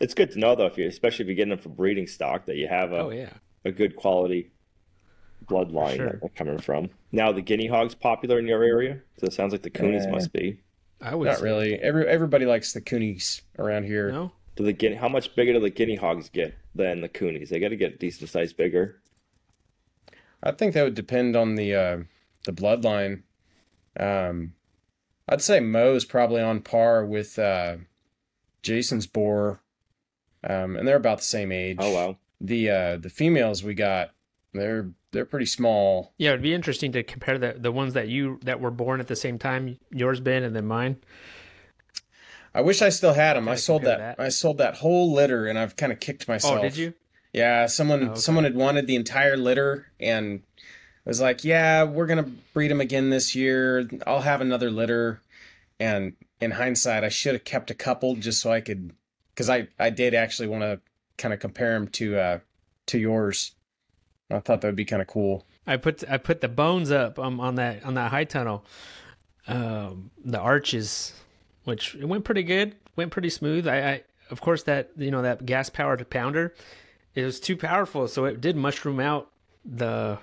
it's 0.00 0.14
good 0.14 0.30
to 0.32 0.38
know 0.38 0.54
though, 0.54 0.66
if 0.66 0.76
you 0.76 0.86
especially 0.86 1.24
if 1.24 1.28
you're 1.28 1.36
getting 1.36 1.50
them 1.50 1.58
for 1.58 1.70
breeding 1.70 2.06
stock, 2.06 2.46
that 2.46 2.56
you 2.56 2.68
have 2.68 2.92
a 2.92 2.98
oh 2.98 3.10
yeah. 3.10 3.32
a 3.64 3.72
good 3.72 3.96
quality 3.96 4.50
bloodline 5.46 5.96
Sure. 5.96 6.06
that 6.10 6.20
they're 6.20 6.28
coming 6.30 6.58
from. 6.58 6.90
Now 7.12 7.32
the 7.32 7.40
guinea 7.42 7.66
hog's 7.66 7.94
popular 7.94 8.38
in 8.38 8.46
your 8.46 8.62
area, 8.62 9.00
so 9.18 9.26
it 9.26 9.32
sounds 9.32 9.52
like 9.52 9.62
the 9.62 9.70
coonies 9.70 10.06
Uh, 10.06 10.10
must 10.12 10.32
be. 10.32 10.60
I 11.00 11.14
would 11.14 11.26
Not 11.28 11.38
say- 11.38 11.44
really. 11.44 11.74
Every 11.76 12.06
everybody 12.06 12.44
likes 12.46 12.72
the 12.72 12.80
coonies 12.80 13.42
around 13.58 13.84
here. 13.84 14.10
No. 14.12 14.32
Do 14.56 14.64
the 14.64 14.72
guinea? 14.72 14.96
How 14.96 15.08
much 15.08 15.34
bigger 15.34 15.52
do 15.52 15.60
the 15.60 15.70
guinea 15.70 15.96
hogs 15.96 16.28
get 16.30 16.54
than 16.74 17.00
the 17.02 17.08
coonies? 17.08 17.48
They 17.50 17.58
got 17.60 17.68
to 17.68 17.76
get 17.76 18.00
decent 18.00 18.30
size 18.30 18.52
bigger. 18.54 19.00
I 20.42 20.52
think 20.52 20.72
that 20.74 20.82
would 20.84 20.94
depend 20.94 21.36
on 21.36 21.54
the 21.56 21.74
uh, 21.74 21.98
the 22.44 22.52
bloodline. 22.52 23.22
Um, 23.98 24.52
I'd 25.28 25.42
say 25.42 25.60
Mo's 25.60 26.04
probably 26.04 26.40
on 26.40 26.60
par 26.60 27.04
with 27.04 27.38
uh, 27.38 27.78
Jason's 28.62 29.06
boar, 29.06 29.60
um, 30.48 30.76
and 30.76 30.86
they're 30.86 30.96
about 30.96 31.18
the 31.18 31.24
same 31.24 31.50
age. 31.52 31.76
Oh 31.80 31.92
wow, 31.92 32.16
The 32.40 32.70
uh, 32.70 32.96
the 32.98 33.10
females 33.10 33.62
we 33.64 33.74
got, 33.74 34.12
they're 34.52 34.90
they're 35.12 35.24
pretty 35.24 35.46
small. 35.46 36.12
Yeah, 36.18 36.30
it'd 36.30 36.42
be 36.42 36.54
interesting 36.54 36.92
to 36.92 37.02
compare 37.02 37.38
the 37.38 37.54
the 37.58 37.72
ones 37.72 37.94
that 37.94 38.08
you 38.08 38.38
that 38.44 38.60
were 38.60 38.70
born 38.70 39.00
at 39.00 39.08
the 39.08 39.16
same 39.16 39.38
time, 39.38 39.78
yours 39.90 40.20
Ben 40.20 40.42
and 40.44 40.54
then 40.54 40.66
mine. 40.66 40.96
I 42.54 42.62
wish 42.62 42.80
I 42.80 42.88
still 42.88 43.12
had 43.12 43.36
them. 43.36 43.48
I 43.48 43.52
Gotta 43.52 43.60
sold 43.60 43.82
that, 43.82 43.98
that. 43.98 44.20
I 44.20 44.28
sold 44.30 44.58
that 44.58 44.76
whole 44.76 45.12
litter, 45.12 45.46
and 45.46 45.58
I've 45.58 45.76
kind 45.76 45.92
of 45.92 46.00
kicked 46.00 46.26
myself. 46.26 46.58
Oh, 46.60 46.62
did 46.62 46.76
you? 46.76 46.94
Yeah, 47.32 47.66
someone 47.66 48.02
Oh, 48.02 48.10
okay. 48.12 48.20
someone 48.20 48.44
had 48.44 48.54
wanted 48.54 48.86
the 48.86 48.96
entire 48.96 49.36
litter 49.36 49.88
and 50.00 50.42
was 51.08 51.20
like, 51.20 51.44
"Yeah, 51.44 51.84
we're 51.84 52.06
gonna 52.06 52.30
breed 52.52 52.68
them 52.68 52.80
again 52.80 53.10
this 53.10 53.34
year. 53.34 53.88
I'll 54.06 54.22
have 54.22 54.40
another 54.40 54.70
litter." 54.70 55.20
And 55.78 56.14
in 56.40 56.52
hindsight, 56.52 57.04
I 57.04 57.08
should 57.08 57.34
have 57.34 57.44
kept 57.44 57.70
a 57.70 57.74
couple 57.74 58.16
just 58.16 58.40
so 58.40 58.50
I 58.50 58.60
could, 58.60 58.92
because 59.34 59.48
I 59.48 59.68
I 59.78 59.90
did 59.90 60.14
actually 60.14 60.48
want 60.48 60.62
to 60.62 60.80
kind 61.18 61.32
of 61.32 61.40
compare 61.40 61.72
them 61.72 61.88
to 61.88 62.18
uh 62.18 62.38
to 62.86 62.98
yours. 62.98 63.54
I 64.30 64.40
thought 64.40 64.60
that 64.60 64.68
would 64.68 64.76
be 64.76 64.84
kind 64.84 65.02
of 65.02 65.08
cool. 65.08 65.46
I 65.66 65.76
put 65.76 66.08
I 66.08 66.18
put 66.18 66.40
the 66.40 66.48
bones 66.48 66.90
up 66.90 67.18
um, 67.18 67.40
on 67.40 67.56
that 67.56 67.84
on 67.84 67.94
that 67.94 68.10
high 68.10 68.24
tunnel, 68.24 68.64
um, 69.46 70.10
the 70.24 70.38
arches, 70.38 71.12
which 71.64 71.94
it 71.94 72.04
went 72.06 72.24
pretty 72.24 72.42
good, 72.42 72.76
went 72.96 73.10
pretty 73.10 73.30
smooth. 73.30 73.66
I, 73.66 73.78
I 73.78 74.02
of 74.30 74.40
course 74.40 74.62
that 74.64 74.90
you 74.96 75.10
know 75.10 75.22
that 75.22 75.46
gas 75.46 75.70
powered 75.70 76.08
pounder, 76.10 76.54
it 77.14 77.24
was 77.24 77.40
too 77.40 77.56
powerful, 77.56 78.08
so 78.08 78.24
it 78.24 78.40
did 78.40 78.56
mushroom 78.56 79.00
out 79.00 79.30
the 79.64 80.18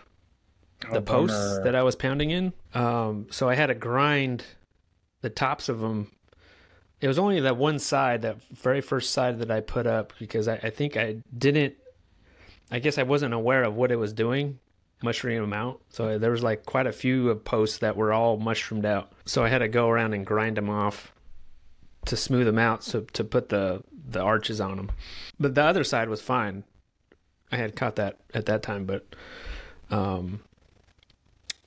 the 0.91 0.97
Oh, 0.97 1.01
posts 1.01 1.35
bummer. 1.37 1.63
that 1.63 1.75
I 1.75 1.83
was 1.83 1.95
pounding 1.95 2.31
in. 2.31 2.53
Um, 2.73 3.27
so 3.31 3.47
I 3.49 3.55
had 3.55 3.67
to 3.67 3.75
grind 3.75 4.43
the 5.21 5.29
tops 5.29 5.69
of 5.69 5.79
them. 5.79 6.11
It 7.01 7.07
was 7.07 7.19
only 7.19 7.39
that 7.41 7.57
one 7.57 7.79
side, 7.79 8.21
that 8.21 8.37
very 8.53 8.81
first 8.81 9.11
side 9.11 9.39
that 9.39 9.51
I 9.51 9.59
put 9.59 9.85
up, 9.87 10.13
because 10.19 10.47
I, 10.47 10.55
I 10.63 10.69
think 10.69 10.95
I 10.97 11.17
didn't. 11.37 11.75
I 12.71 12.79
guess 12.79 12.97
I 12.97 13.03
wasn't 13.03 13.33
aware 13.33 13.63
of 13.63 13.75
what 13.75 13.91
it 13.91 13.97
was 13.97 14.13
doing, 14.13 14.57
mushrooming 15.03 15.41
them 15.41 15.53
out. 15.53 15.81
So 15.89 16.17
there 16.17 16.31
was 16.31 16.41
like 16.43 16.65
quite 16.65 16.87
a 16.87 16.91
few 16.93 17.29
of 17.29 17.43
posts 17.43 17.79
that 17.79 17.95
were 17.97 18.13
all 18.13 18.37
mushroomed 18.37 18.85
out. 18.85 19.11
So 19.25 19.43
I 19.43 19.49
had 19.49 19.59
to 19.59 19.67
go 19.67 19.89
around 19.89 20.13
and 20.13 20.25
grind 20.25 20.57
them 20.57 20.69
off 20.69 21.11
to 22.05 22.15
smooth 22.17 22.45
them 22.45 22.57
out, 22.59 22.83
so 22.83 23.01
to 23.01 23.23
put 23.23 23.49
the 23.49 23.83
the 24.09 24.19
arches 24.21 24.59
on 24.61 24.77
them. 24.77 24.91
But 25.39 25.55
the 25.55 25.63
other 25.63 25.83
side 25.83 26.09
was 26.09 26.21
fine. 26.21 26.63
I 27.51 27.57
had 27.57 27.75
caught 27.75 27.95
that 27.97 28.17
at 28.33 28.45
that 28.47 28.63
time, 28.63 28.85
but 28.85 29.13
um, 29.91 30.39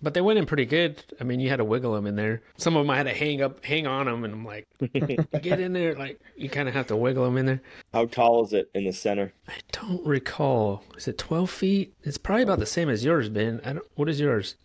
but 0.02 0.14
they 0.14 0.20
went 0.20 0.38
in 0.38 0.46
pretty 0.46 0.66
good. 0.66 1.02
I 1.20 1.24
mean, 1.24 1.40
you 1.40 1.48
had 1.48 1.56
to 1.56 1.64
wiggle 1.64 1.94
them 1.94 2.06
in 2.06 2.16
there. 2.16 2.42
Some 2.56 2.76
of 2.76 2.84
them 2.84 2.90
I 2.90 2.96
had 2.96 3.04
to 3.06 3.14
hang 3.14 3.42
up, 3.42 3.64
hang 3.64 3.86
on 3.86 4.06
them, 4.06 4.24
and 4.24 4.32
I'm 4.34 4.44
like, 4.44 4.66
get 5.42 5.60
in 5.60 5.72
there. 5.72 5.94
Like 5.94 6.20
you 6.36 6.48
kind 6.48 6.68
of 6.68 6.74
have 6.74 6.86
to 6.88 6.96
wiggle 6.96 7.24
them 7.24 7.38
in 7.38 7.46
there. 7.46 7.60
how 7.92 8.06
tall 8.06 8.44
is 8.44 8.52
it 8.52 8.70
in 8.74 8.84
the 8.84 8.92
center? 8.92 9.32
I 9.48 9.54
don't 9.72 10.06
recall. 10.06 10.82
Is 10.96 11.08
it 11.08 11.18
12 11.18 11.50
feet? 11.50 11.94
It's 12.02 12.18
probably 12.18 12.42
about 12.42 12.58
the 12.58 12.66
same 12.66 12.88
as 12.88 13.04
yours, 13.04 13.28
Ben. 13.28 13.60
I 13.64 13.74
don't. 13.74 13.86
What 13.94 14.08
is 14.08 14.20
yours? 14.20 14.56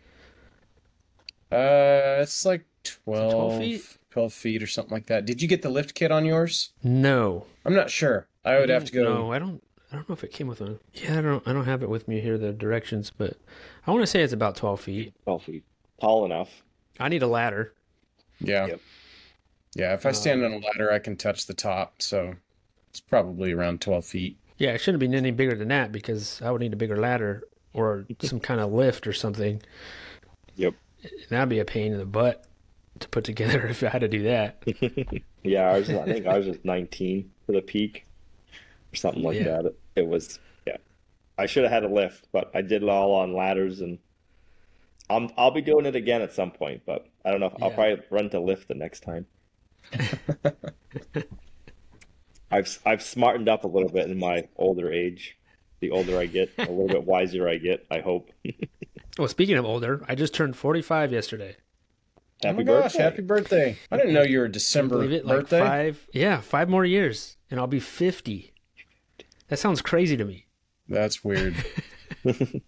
Uh, 1.51 2.19
it's 2.21 2.45
like 2.45 2.65
12, 2.83 3.31
12 3.31 3.57
feet? 3.59 3.97
12 4.11 4.33
feet 4.33 4.63
or 4.63 4.67
something 4.67 4.93
like 4.93 5.07
that. 5.07 5.25
Did 5.25 5.41
you 5.41 5.47
get 5.47 5.61
the 5.61 5.69
lift 5.69 5.95
kit 5.95 6.11
on 6.11 6.25
yours? 6.25 6.71
No. 6.83 7.45
I'm 7.65 7.73
not 7.73 7.89
sure. 7.89 8.27
I 8.43 8.59
would 8.59 8.69
have 8.69 8.85
to 8.85 8.91
go. 8.91 9.03
No, 9.03 9.31
I 9.31 9.39
don't. 9.39 9.63
I 9.91 9.95
don't 9.95 10.07
know 10.07 10.13
if 10.13 10.23
it 10.23 10.31
came 10.31 10.47
with 10.47 10.61
one. 10.61 10.79
Yeah, 10.93 11.19
I 11.19 11.21
don't. 11.21 11.45
I 11.47 11.51
don't 11.53 11.65
have 11.65 11.83
it 11.83 11.89
with 11.89 12.07
me 12.07 12.21
here. 12.21 12.37
The 12.37 12.53
directions, 12.53 13.11
but 13.15 13.37
I 13.85 13.91
want 13.91 14.03
to 14.03 14.07
say 14.07 14.21
it's 14.21 14.31
about 14.33 14.55
12 14.55 14.79
feet. 14.81 15.13
Twelve 15.23 15.43
feet, 15.43 15.63
tall 15.99 16.23
enough. 16.25 16.49
I 16.99 17.09
need 17.09 17.23
a 17.23 17.27
ladder. 17.27 17.73
Yeah. 18.39 18.67
Yep. 18.67 18.81
Yeah, 19.75 19.93
if 19.93 20.05
I 20.05 20.11
stand 20.11 20.43
um, 20.43 20.53
on 20.53 20.61
a 20.61 20.65
ladder, 20.65 20.91
I 20.91 20.99
can 20.99 21.15
touch 21.15 21.45
the 21.47 21.53
top. 21.53 22.01
So 22.01 22.35
it's 22.89 22.99
probably 22.99 23.53
around 23.53 23.79
12 23.81 24.05
feet. 24.05 24.37
Yeah, 24.57 24.71
it 24.71 24.79
shouldn't 24.79 24.99
be 24.99 25.13
any 25.15 25.31
bigger 25.31 25.55
than 25.55 25.69
that 25.69 25.91
because 25.93 26.41
I 26.41 26.51
would 26.51 26.59
need 26.61 26.73
a 26.73 26.77
bigger 26.77 26.97
ladder 26.97 27.43
or 27.73 28.05
some 28.21 28.39
kind 28.41 28.59
of 28.59 28.71
lift 28.73 29.07
or 29.07 29.13
something. 29.13 29.61
Yep. 30.57 30.73
That'd 31.29 31.49
be 31.49 31.59
a 31.59 31.65
pain 31.65 31.93
in 31.93 31.99
the 31.99 32.05
butt 32.05 32.45
to 32.99 33.07
put 33.09 33.23
together 33.23 33.65
if 33.69 33.81
I 33.83 33.89
had 33.89 34.01
to 34.01 34.07
do 34.07 34.23
that. 34.23 34.63
Yeah, 35.43 35.71
ours. 35.71 35.89
Is, 35.89 35.97
I 35.97 36.05
think 36.05 36.27
ours 36.27 36.45
is 36.45 36.57
nineteen 36.63 37.31
for 37.47 37.53
the 37.53 37.61
peak. 37.63 38.05
or 38.93 38.95
something 38.95 39.23
like 39.23 39.37
Yeah. 39.37 39.63
that. 39.63 39.73
It, 39.95 40.01
it 40.01 40.07
was 40.07 40.39
yeah. 40.65 40.77
I 41.37 41.45
should 41.45 41.63
have 41.63 41.71
had 41.71 41.83
a 41.83 41.87
lift, 41.93 42.27
but 42.31 42.51
I 42.53 42.61
did 42.61 42.83
it 42.83 42.89
all 42.89 43.13
on 43.15 43.33
ladders 43.35 43.81
and 43.81 43.99
I'm 45.09 45.29
I'll 45.37 45.51
be 45.51 45.61
doing 45.61 45.85
it 45.85 45.95
again 45.95 46.21
at 46.21 46.33
some 46.33 46.51
point, 46.51 46.83
but 46.85 47.07
I 47.25 47.31
don't 47.31 47.39
know 47.39 47.47
if 47.47 47.61
I'll 47.61 47.71
probably 47.71 48.01
rent 48.09 48.33
a 48.33 48.39
lift 48.39 48.67
the 48.67 48.75
next 48.75 49.01
time. 49.01 49.25
I've 52.51 52.79
I've 52.85 53.01
smartened 53.01 53.47
up 53.49 53.63
a 53.63 53.67
little 53.67 53.89
bit 53.89 54.09
in 54.09 54.19
my 54.19 54.47
older 54.57 54.91
age. 54.91 55.37
The 55.79 55.91
older 55.91 56.17
I 56.19 56.27
get, 56.27 56.51
a 56.59 56.61
little 56.63 56.87
bit 56.87 57.05
wiser 57.05 57.47
I 57.49 57.57
get, 57.57 57.85
I 57.91 57.99
hope. 57.99 58.31
Well, 59.19 59.27
speaking 59.27 59.57
of 59.57 59.65
older, 59.65 60.05
I 60.07 60.15
just 60.15 60.33
turned 60.33 60.55
45 60.55 61.11
yesterday. 61.11 61.57
oh 62.45 62.47
Happy 62.47 62.57
my 62.59 62.63
gosh, 62.63 62.83
birthday. 62.93 63.03
happy 63.03 63.21
birthday! 63.21 63.77
I 63.91 63.97
didn't 63.97 64.13
know 64.13 64.21
you 64.23 64.39
were 64.39 64.45
a 64.45 64.47
Can 64.47 64.53
you 64.53 64.53
December 64.53 64.95
believe 64.95 65.11
it? 65.11 65.25
Like 65.25 65.39
birthday. 65.41 65.59
five, 65.59 66.07
yeah, 66.13 66.39
five 66.39 66.69
more 66.69 66.85
years, 66.85 67.35
and 67.51 67.59
I'll 67.59 67.67
be 67.67 67.81
50. 67.81 68.50
That 69.51 69.57
sounds 69.59 69.81
crazy 69.81 70.15
to 70.15 70.23
me. 70.23 70.45
That's 70.87 71.23
weird. 71.25 71.53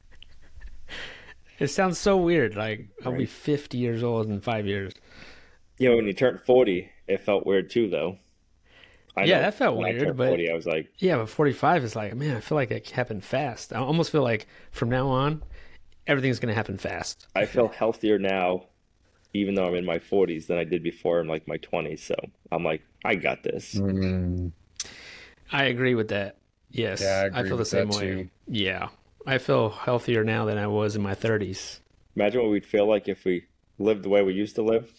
It 1.59 1.67
sounds 1.67 1.97
so 1.99 2.17
weird. 2.17 2.55
Like 2.55 2.89
I'll 3.05 3.15
be 3.15 3.25
50 3.27 3.77
years 3.77 4.03
old 4.03 4.27
in 4.27 4.41
five 4.41 4.65
years. 4.65 4.91
You 5.77 5.89
know, 5.89 5.95
when 5.95 6.07
you 6.07 6.11
turned 6.13 6.41
40, 6.41 6.89
it 7.07 7.21
felt 7.21 7.45
weird 7.45 7.69
too, 7.69 7.87
though. 7.89 8.17
I 9.15 9.23
Yeah, 9.25 9.35
know 9.35 9.41
that 9.43 9.53
felt 9.53 9.77
when 9.77 9.85
I 9.85 9.89
weird, 9.91 10.03
turned 10.03 10.17
but- 10.17 10.27
40, 10.29 10.49
I 10.51 10.53
was 10.55 10.65
like, 10.65 10.89
Yeah, 10.97 11.17
but 11.17 11.29
45 11.29 11.83
is 11.85 11.95
like, 11.95 12.15
man, 12.15 12.35
I 12.35 12.39
feel 12.41 12.55
like 12.57 12.71
it 12.71 12.89
happened 12.89 13.23
fast. 13.23 13.71
I 13.71 13.77
almost 13.77 14.11
feel 14.11 14.23
like 14.23 14.47
from 14.71 14.89
now 14.89 15.07
on, 15.07 15.43
everything's 16.07 16.39
going 16.39 16.49
to 16.49 16.55
happen 16.55 16.77
fast. 16.79 17.27
I 17.35 17.45
feel 17.45 17.67
healthier 17.69 18.17
now, 18.19 18.65
even 19.33 19.53
though 19.55 19.67
I'm 19.67 19.75
in 19.75 19.85
my 19.85 19.99
40s, 19.99 20.47
than 20.47 20.57
I 20.57 20.63
did 20.65 20.83
before 20.83 21.21
in 21.21 21.27
like 21.27 21.47
my 21.47 21.59
20s. 21.59 21.99
So 21.99 22.15
I'm 22.51 22.63
like, 22.65 22.81
I 23.05 23.15
got 23.15 23.43
this. 23.43 23.75
Mm, 23.75 24.51
I 25.51 25.65
agree 25.65 25.95
with 25.95 26.07
that. 26.09 26.37
Yes. 26.73 27.01
Yeah, 27.01 27.29
I 27.33 27.39
agree 27.39 27.49
feel 27.49 27.57
the 27.57 27.65
same 27.65 27.87
way. 27.89 27.99
too. 27.99 28.29
Yeah. 28.47 28.89
I 29.25 29.37
feel 29.37 29.69
healthier 29.69 30.23
now 30.25 30.43
than 30.45 30.57
I 30.57 30.67
was 30.67 30.95
in 30.97 31.01
my 31.01 31.15
30s. 31.15 31.79
Imagine 32.17 32.41
what 32.41 32.51
we'd 32.51 32.65
feel 32.65 32.85
like 32.87 33.07
if 33.07 33.23
we 33.23 33.45
lived 33.79 34.03
the 34.03 34.09
way 34.09 34.21
we 34.21 34.33
used 34.33 34.55
to 34.55 34.61
live. 34.63 34.91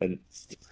And 0.00 0.18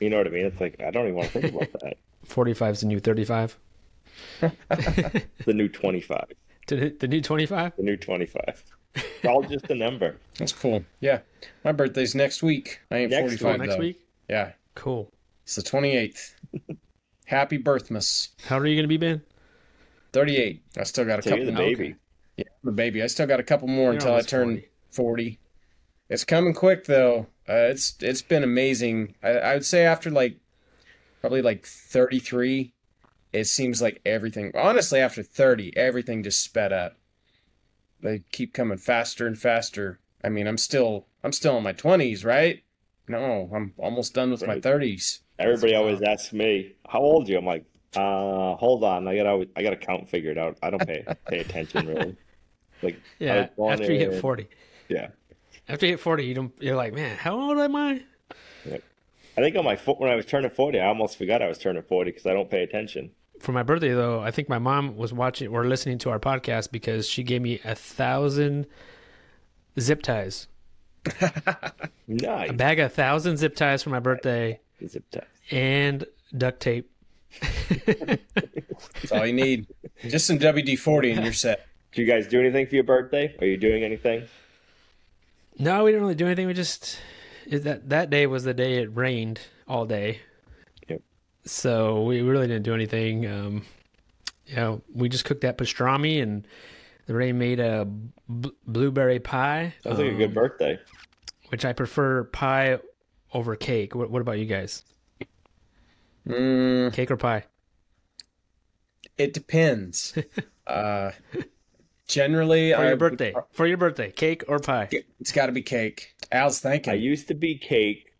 you 0.01 0.11
know 0.11 0.19
what 0.19 0.27
I 0.27 0.31
mean? 0.31 0.45
It's 0.47 0.61
like, 0.61 0.81
I 0.81 0.91
don't 0.91 1.05
even 1.07 1.15
want 1.15 1.31
to 1.33 1.41
think 1.41 1.55
about 1.55 1.73
that. 1.83 1.95
45 2.25 2.75
is 2.75 2.81
the 2.81 2.87
new 2.87 3.01
35. 3.01 3.57
The 4.41 5.23
new 5.55 5.69
25. 5.69 6.25
The 6.67 6.95
the 6.99 7.09
new 7.09 7.21
25? 7.23 7.77
The 7.77 7.83
new 7.83 7.97
25. 7.97 8.65
It's 8.95 9.25
all 9.25 9.43
just 9.43 9.71
a 9.71 9.75
number. 9.75 10.17
that's 10.39 10.53
cool. 10.53 10.85
Yeah, 11.01 11.21
my 11.65 11.73
birthday's 11.73 12.15
next 12.15 12.43
week. 12.43 12.81
I 12.91 12.99
ain't 12.99 13.11
Next 13.13 13.41
45 13.41 13.61
next 13.61 13.79
week? 13.79 14.05
Yeah, 14.29 14.53
Cool. 14.75 15.11
it's 15.45 15.55
the 15.57 15.63
28th. 15.63 16.35
Happy 17.27 17.57
birthmas. 17.59 18.29
How 18.47 18.57
old 18.57 18.65
are 18.65 18.69
you 18.69 18.75
going 18.77 18.85
to 18.85 18.89
be, 18.89 18.97
Ben? 18.97 19.23
38. 20.12 20.62
I 20.79 20.83
still 20.85 21.05
got 21.05 21.18
a 21.18 21.23
So 21.23 21.31
couple. 21.31 21.44
you're 21.44 21.53
the 21.53 21.61
Okay. 21.62 21.75
baby. 21.75 21.94
Yeah, 22.37 22.44
the 22.64 22.73
baby. 22.73 23.03
I 23.03 23.07
still 23.07 23.27
got 23.27 23.40
a 23.40 23.44
couple 23.44 23.68
more 23.68 23.87
You're 23.87 23.94
until 23.94 24.14
I 24.14 24.23
turn 24.23 24.57
40. 24.57 24.68
40. 24.90 25.38
It's 26.09 26.25
coming 26.25 26.55
quick 26.55 26.87
though. 26.87 27.27
Uh, 27.49 27.68
it's 27.70 27.96
it's 28.01 28.23
been 28.23 28.42
amazing. 28.42 29.14
I, 29.23 29.31
I 29.31 29.55
would 29.55 29.64
say 29.66 29.85
after 29.85 30.11
like 30.11 30.38
probably 31.20 31.42
like 31.42 31.64
33, 31.66 32.73
it 33.33 33.44
seems 33.44 33.81
like 33.83 34.01
everything. 34.05 34.53
Honestly, 34.57 35.01
after 35.01 35.23
30, 35.23 35.77
everything 35.77 36.23
just 36.23 36.42
sped 36.42 36.73
up. 36.73 36.96
They 38.03 38.23
keep 38.33 38.55
coming 38.55 38.79
faster 38.79 39.27
and 39.27 39.38
faster. 39.38 40.01
I 40.25 40.29
mean, 40.31 40.46
I'm 40.46 40.59
still 40.59 41.07
I'm 41.23 41.33
still 41.33 41.57
in 41.59 41.62
my 41.62 41.73
20s, 41.73 42.25
right? 42.25 42.62
No, 43.07 43.51
I'm 43.53 43.75
almost 43.77 44.14
done 44.14 44.31
with 44.31 44.46
my 44.46 44.59
30s. 44.61 45.20
Everybody 45.38 45.75
always 45.75 46.01
asks 46.03 46.33
me, 46.33 46.73
"How 46.88 47.01
old 47.01 47.29
are 47.29 47.33
you?" 47.33 47.38
I'm 47.38 47.44
like, 47.46 47.64
"Uh, 47.94 48.55
hold 48.57 48.85
on. 48.85 49.07
I 49.09 49.16
gotta, 49.16 49.48
I 49.57 49.62
gotta 49.62 49.76
count 49.76 50.09
figured 50.09 50.38
out. 50.38 50.57
I 50.62 50.70
don't 50.70 50.87
pay 50.87 51.05
pay 51.29 51.38
attention 51.40 51.87
really." 51.87 52.16
Like, 52.83 52.98
Yeah. 53.18 53.48
After 53.62 53.92
you 53.92 53.98
hit 53.98 54.20
40. 54.22 54.48
yeah. 54.88 55.09
After 55.68 55.85
you 55.85 55.92
hit 55.92 56.00
40, 56.00 56.24
you 56.24 56.33
don't, 56.35 56.53
you're 56.61 56.76
like, 56.76 56.94
man, 56.94 57.14
how 57.18 57.38
old 57.38 57.59
am 57.59 57.76
I? 57.76 58.03
I 58.66 58.81
think 59.42 59.55
on 59.55 59.64
my 59.66 59.76
foot 59.76 60.00
when 60.00 60.11
I 60.11 60.14
was 60.16 60.24
turning 60.24 60.48
40, 60.50 60.81
I 60.81 60.87
almost 60.87 61.18
forgot 61.18 61.42
I 61.42 61.46
was 61.48 61.59
turning 61.59 61.83
40 61.83 62.11
because 62.11 62.24
I 62.24 62.33
don't 62.33 62.50
pay 62.50 62.62
attention. 62.62 63.11
For 63.38 63.53
my 63.53 63.62
birthday, 63.62 63.90
though, 63.92 64.20
I 64.20 64.31
think 64.31 64.48
my 64.48 64.59
mom 64.59 64.96
was 64.96 65.12
watching 65.12 65.48
or 65.48 65.66
listening 65.66 65.98
to 65.98 66.11
our 66.11 66.18
podcast 66.18 66.70
because 66.72 67.07
she 67.07 67.22
gave 67.22 67.42
me 67.42 67.61
a 67.66 67.74
thousand 67.74 68.66
zip 69.79 70.00
ties. 70.00 70.48
Nice. 72.09 72.50
A 72.50 72.53
bag 72.55 72.79
of 72.81 72.87
a 72.87 72.88
thousand 72.94 73.37
zip 73.37 73.55
ties 73.55 73.83
for 73.83 73.90
my 73.90 74.00
birthday 74.00 74.59
Zip 74.87 75.05
tie. 75.11 75.20
and 75.50 76.05
duct 76.37 76.61
tape. 76.61 76.90
That's 77.87 79.12
all 79.12 79.27
you 79.27 79.33
need. 79.33 79.66
Just 80.07 80.27
some 80.27 80.38
WD 80.38 80.79
40 80.79 81.12
and 81.12 81.25
you're 81.25 81.33
set. 81.33 81.66
Do 81.93 82.03
you 82.03 82.09
guys 82.09 82.27
do 82.29 82.40
anything 82.40 82.66
for 82.66 82.75
your 82.77 82.85
birthday? 82.85 83.35
Are 83.40 83.47
you 83.47 83.57
doing 83.57 83.83
anything? 83.83 84.25
No, 85.59 85.85
we 85.85 85.90
didn't 85.90 86.03
really 86.03 86.14
do 86.14 86.27
anything. 86.27 86.47
We 86.47 86.55
just 86.55 86.99
it, 87.47 87.64
that 87.64 87.88
that 87.88 88.11
day 88.11 88.27
was 88.27 88.45
the 88.45 88.55
day 88.55 88.83
it 88.83 88.97
rained 88.97 89.40
all 89.66 89.87
day. 89.87 90.21
Yep. 90.88 91.03
So 91.45 92.03
we 92.03 92.23
really 92.23 92.47
didn't 92.47 92.62
do 92.62 92.75
anything. 92.75 93.27
Um, 93.27 93.64
you 94.47 94.57
know, 94.57 94.83
we 94.95 95.09
just 95.09 95.25
cooked 95.25 95.43
that 95.43 95.59
pastrami 95.59 96.23
and 96.23 96.47
Lorraine 97.09 97.38
made 97.38 97.61
a 97.61 97.85
b- 97.85 98.53
blueberry 98.66 99.19
pie. 99.19 99.75
Sounds 99.83 99.99
like 99.99 100.12
a 100.12 100.14
good 100.14 100.29
um, 100.29 100.35
birthday. 100.35 100.79
Which 101.49 101.64
I 101.64 101.73
prefer 101.73 102.25
pie 102.25 102.79
over 103.35 103.57
cake. 103.57 103.95
What, 103.95 104.11
what 104.11 104.23
about 104.23 104.38
you 104.38 104.47
guys? 104.47 104.85
Mm, 106.29 106.93
Cake 106.93 107.11
or 107.11 107.17
pie? 107.17 107.45
it 109.19 109.33
depends. 109.35 110.17
uh, 110.67 111.11
generally, 112.09 112.73
For 112.73 112.79
I 112.79 112.83
your 112.83 112.91
would- 112.91 112.99
birthday. 112.99 113.35
For 113.53 113.67
your 113.67 113.77
birthday, 113.77 114.11
cake 114.11 114.45
or 114.49 114.59
pie? 114.59 114.89
It's 115.21 115.33
got 115.33 115.47
to 115.47 115.53
be 115.53 115.63
cake. 115.63 116.15
Al's 116.33 116.61
thinking. 116.61 116.91
I 116.93 116.97
used 116.97 117.29
to 117.29 117.35
be 117.35 117.57
cake. 117.59 118.15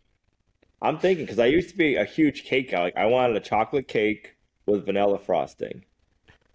I'm 0.81 0.97
thinking 0.97 1.25
because 1.25 1.39
I 1.39 1.45
used 1.47 1.69
to 1.69 1.77
be 1.77 1.95
a 1.95 2.05
huge 2.05 2.43
cake 2.43 2.71
guy. 2.71 2.81
Like 2.83 2.97
I 2.97 3.05
wanted 3.05 3.35
a 3.35 3.39
chocolate 3.39 3.87
cake 3.87 4.35
with 4.65 4.85
vanilla 4.85 5.17
frosting, 5.19 5.85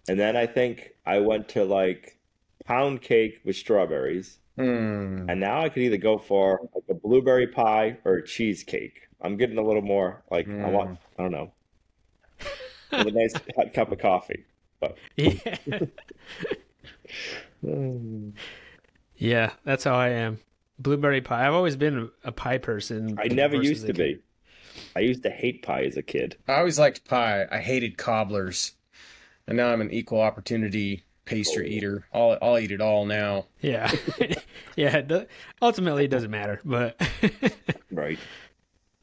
and 0.07 0.19
then 0.19 0.35
I 0.37 0.45
think 0.45 0.91
I 1.05 1.19
went 1.19 1.49
to 1.49 1.63
like 1.63 2.17
pound 2.65 3.01
cake 3.01 3.39
with 3.45 3.55
strawberries, 3.55 4.39
Hmm. 4.57 5.29
and 5.29 5.39
now 5.39 5.61
I 5.63 5.69
could 5.69 5.83
either 5.83 5.97
go 5.97 6.17
for 6.17 6.59
like 6.75 6.83
a 6.89 6.93
blueberry 6.93 7.47
pie 7.47 7.97
or 8.05 8.15
a 8.15 8.25
cheesecake. 8.25 9.06
I'm 9.21 9.37
getting 9.37 9.57
a 9.57 9.63
little 9.63 9.81
more 9.81 10.23
like 10.31 10.47
I 10.49 10.69
want. 10.69 10.91
Mm. 10.91 10.97
I 11.19 11.21
don't 11.23 11.31
know. 11.31 11.51
A 12.91 13.03
nice 13.11 13.33
hot 13.55 13.73
cup 13.73 13.91
of 13.91 13.99
coffee. 13.99 14.45
But 14.79 14.97
Yeah. 15.15 15.39
yeah, 19.15 19.51
that's 19.63 19.83
how 19.83 19.95
I 19.95 20.09
am. 20.09 20.39
Blueberry 20.79 21.21
pie. 21.21 21.47
I've 21.47 21.53
always 21.53 21.75
been 21.75 22.09
a 22.23 22.31
pie 22.31 22.59
person. 22.59 23.17
I 23.19 23.27
never 23.29 23.55
used 23.55 23.87
to 23.87 23.93
cake. 23.93 24.17
be. 24.17 24.21
I 24.95 24.99
used 24.99 25.23
to 25.23 25.29
hate 25.31 25.63
pie 25.63 25.83
as 25.83 25.97
a 25.97 26.03
kid. 26.03 26.37
I 26.47 26.55
always 26.59 26.77
liked 26.77 27.05
pie. 27.05 27.47
I 27.51 27.57
hated 27.59 27.97
cobblers, 27.97 28.73
and 29.47 29.57
now 29.57 29.69
I'm 29.73 29.81
an 29.81 29.91
equal 29.91 30.21
opportunity 30.21 31.03
pastry 31.25 31.65
Oh. 31.65 31.69
eater. 31.75 32.05
I'll 32.13 32.37
I'll 32.41 32.59
eat 32.59 32.71
it 32.71 32.79
all 32.79 33.05
now. 33.05 33.47
Yeah, 33.59 33.91
yeah. 34.75 34.97
it 34.97 35.29
Ultimately, 35.63 36.05
it 36.05 36.09
doesn't 36.11 36.29
matter, 36.31 36.61
but 36.63 37.01
Right. 37.91 38.19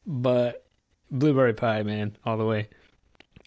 But 0.05 0.65
blueberry 1.11 1.53
pie, 1.53 1.83
man, 1.83 2.17
all 2.25 2.37
the 2.37 2.45
way. 2.45 2.67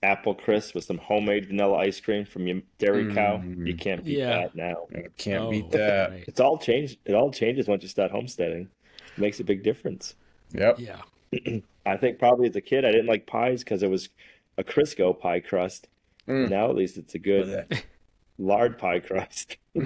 apple 0.02 0.32
crisp 0.34 0.74
with 0.76 0.84
some 0.84 0.98
homemade 0.98 1.46
vanilla 1.46 1.76
ice 1.78 1.98
cream 2.00 2.24
from 2.24 2.46
your 2.46 2.60
dairy 2.78 3.12
cow. 3.12 3.38
Mm. 3.38 3.66
You 3.66 3.74
can't 3.76 4.04
beat 4.04 4.18
Yeah. 4.18 4.42
that 4.42 4.54
now. 4.54 4.86
I 4.94 5.06
can't 5.16 5.44
Oh, 5.44 5.50
beat 5.50 5.70
that. 5.72 6.10
right. 6.10 6.24
It's 6.28 6.38
all 6.40 6.56
changed. 6.58 6.98
It 7.04 7.14
all 7.14 7.32
changes 7.32 7.66
once 7.66 7.82
you 7.82 7.88
start 7.88 8.10
homesteading. 8.12 8.68
It 9.16 9.20
makes 9.20 9.40
a 9.40 9.44
big 9.44 9.64
difference. 9.64 10.14
Yep. 10.52 10.78
Yeah, 10.78 11.00
I 11.86 11.96
think 11.96 12.18
probably 12.20 12.48
as 12.48 12.54
a 12.56 12.60
kid 12.60 12.84
I 12.84 12.92
didn't 12.92 13.06
like 13.08 13.26
pies 13.26 13.64
because 13.64 13.82
it 13.82 13.90
was 13.90 14.08
a 14.56 14.62
Crisco 14.64 15.18
pie 15.18 15.40
crust. 15.40 15.88
Mm. 16.28 16.48
Now 16.48 16.70
at 16.70 16.76
least 16.76 16.96
it's 16.96 17.14
a 17.14 17.18
good 17.18 17.66
lard 18.38 18.78
pie 18.78 19.00
crust. 19.00 19.56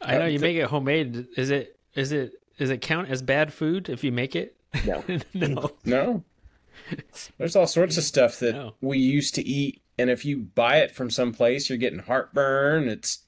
I 0.00 0.18
know 0.18 0.26
you 0.26 0.38
make 0.40 0.56
it 0.56 0.64
homemade. 0.68 1.26
Is 1.36 1.50
it 1.50 1.78
is 1.94 2.12
it 2.12 2.32
is 2.58 2.70
it 2.70 2.80
count 2.80 3.08
as 3.10 3.20
bad 3.22 3.52
food 3.52 3.88
if 3.88 4.02
you 4.04 4.10
make 4.12 4.34
it? 4.34 4.56
No. 4.86 5.04
no. 5.34 5.72
No. 5.84 6.24
There's 7.38 7.56
all 7.56 7.66
sorts 7.66 7.96
of 7.96 8.04
stuff 8.04 8.38
that 8.40 8.54
No. 8.54 8.74
we 8.80 8.98
used 8.98 9.34
to 9.36 9.42
eat, 9.46 9.82
and 9.98 10.10
if 10.10 10.24
you 10.24 10.38
buy 10.38 10.78
it 10.78 10.90
from 10.90 11.10
someplace, 11.10 11.68
you're 11.68 11.78
getting 11.78 12.00
heartburn. 12.00 12.88
It's 12.88 13.20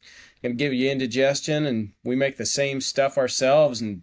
gonna 0.43 0.55
give 0.55 0.73
you 0.73 0.91
indigestion, 0.91 1.67
and 1.67 1.93
we 2.03 2.17
make 2.17 2.37
the 2.37 2.47
same 2.47 2.81
stuff 2.81 3.17
ourselves, 3.19 3.81
and 3.81 4.03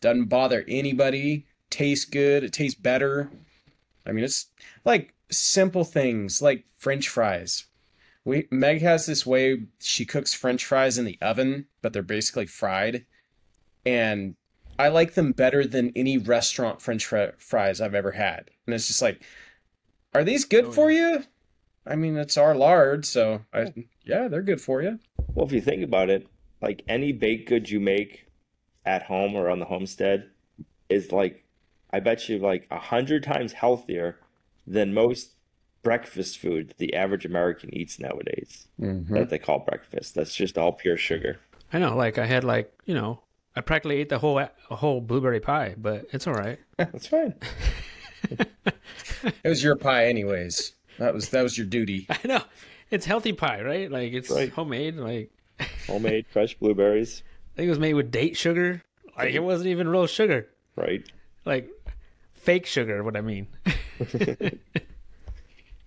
doesn't 0.00 0.26
bother 0.26 0.64
anybody. 0.68 1.46
Tastes 1.70 2.04
good. 2.04 2.44
It 2.44 2.52
tastes 2.52 2.78
better. 2.78 3.30
I 4.06 4.12
mean, 4.12 4.24
it's 4.24 4.46
like 4.84 5.14
simple 5.30 5.84
things 5.84 6.40
like 6.42 6.64
French 6.76 7.08
fries. 7.08 7.66
We 8.24 8.46
Meg 8.50 8.80
has 8.82 9.06
this 9.06 9.26
way 9.26 9.64
she 9.80 10.04
cooks 10.04 10.32
French 10.34 10.64
fries 10.64 10.98
in 10.98 11.04
the 11.04 11.18
oven, 11.20 11.66
but 11.82 11.92
they're 11.92 12.02
basically 12.02 12.46
fried, 12.46 13.06
and 13.84 14.36
I 14.78 14.88
like 14.88 15.14
them 15.14 15.32
better 15.32 15.66
than 15.66 15.92
any 15.94 16.18
restaurant 16.18 16.82
French 16.82 17.06
fri- 17.06 17.32
fries 17.38 17.80
I've 17.80 17.94
ever 17.94 18.12
had. 18.12 18.50
And 18.66 18.74
it's 18.74 18.86
just 18.88 19.02
like, 19.02 19.22
are 20.14 20.24
these 20.24 20.44
good 20.44 20.66
Oh, 20.66 20.72
for 20.72 20.90
you? 20.90 21.24
I 21.86 21.96
mean, 21.96 22.16
it's 22.16 22.36
our 22.38 22.54
lard, 22.54 23.04
so 23.04 23.42
I 23.52 23.72
yeah, 24.04 24.28
they're 24.28 24.42
good 24.42 24.60
for 24.60 24.82
you. 24.82 24.98
Well, 25.34 25.46
if 25.46 25.52
you 25.52 25.60
think 25.60 25.82
about 25.84 26.08
it, 26.10 26.26
like 26.62 26.82
any 26.88 27.12
baked 27.12 27.48
goods 27.48 27.70
you 27.70 27.78
make 27.80 28.26
at 28.86 29.02
home 29.04 29.34
or 29.34 29.50
on 29.50 29.58
the 29.58 29.64
homestead 29.66 30.30
is 30.88 31.12
like, 31.12 31.44
I 31.92 32.00
bet 32.00 32.28
you 32.28 32.38
like 32.38 32.66
a 32.70 32.78
hundred 32.78 33.22
times 33.22 33.52
healthier 33.52 34.18
than 34.66 34.94
most 34.94 35.32
breakfast 35.82 36.38
food 36.38 36.68
that 36.68 36.78
the 36.78 36.94
average 36.94 37.26
American 37.26 37.74
eats 37.74 37.98
nowadays 37.98 38.66
Mm-hmm. 38.80 39.14
that 39.14 39.28
they 39.30 39.38
call 39.38 39.58
breakfast. 39.60 40.14
That's 40.14 40.34
just 40.34 40.56
all 40.58 40.72
pure 40.72 40.96
sugar. 40.96 41.38
I 41.72 41.78
know, 41.78 41.94
like 41.96 42.16
I 42.18 42.24
had 42.26 42.44
like 42.44 42.72
you 42.86 42.94
know, 42.94 43.20
I 43.56 43.60
practically 43.60 43.96
ate 43.96 44.08
the 44.08 44.18
whole 44.18 44.38
a 44.38 44.50
whole 44.70 45.00
blueberry 45.00 45.40
pie, 45.40 45.74
but 45.78 46.06
it's 46.12 46.26
all 46.26 46.34
right. 46.34 46.58
That's 46.76 47.06
fine. 47.06 47.34
It 49.42 49.48
was 49.48 49.62
your 49.64 49.76
pie, 49.76 50.06
anyways. 50.06 50.72
That 50.98 51.14
was 51.14 51.30
that 51.30 51.42
was 51.42 51.56
your 51.56 51.66
duty. 51.66 52.06
I 52.10 52.18
know, 52.26 52.42
it's 52.90 53.06
healthy 53.06 53.32
pie, 53.32 53.62
right? 53.62 53.90
Like 53.90 54.12
it's 54.12 54.28
Right. 54.30 54.50
homemade. 54.50 54.96
Like 54.96 55.30
Homemade 55.86 56.26
fresh 56.30 56.54
blueberries, 56.58 57.22
I 57.54 57.56
think 57.56 57.66
it 57.66 57.70
was 57.70 57.78
made 57.78 57.94
with 57.94 58.10
date 58.10 58.36
sugar. 58.36 58.82
Like 59.16 59.32
it 59.34 59.40
wasn't 59.42 59.68
even 59.68 59.88
real 59.88 60.06
sugar. 60.06 60.48
right? 60.76 61.02
Like 61.46 61.70
fake 62.34 62.66
sugar. 62.66 63.02
What 63.02 63.16
I 63.16 63.20
mean. 63.22 63.46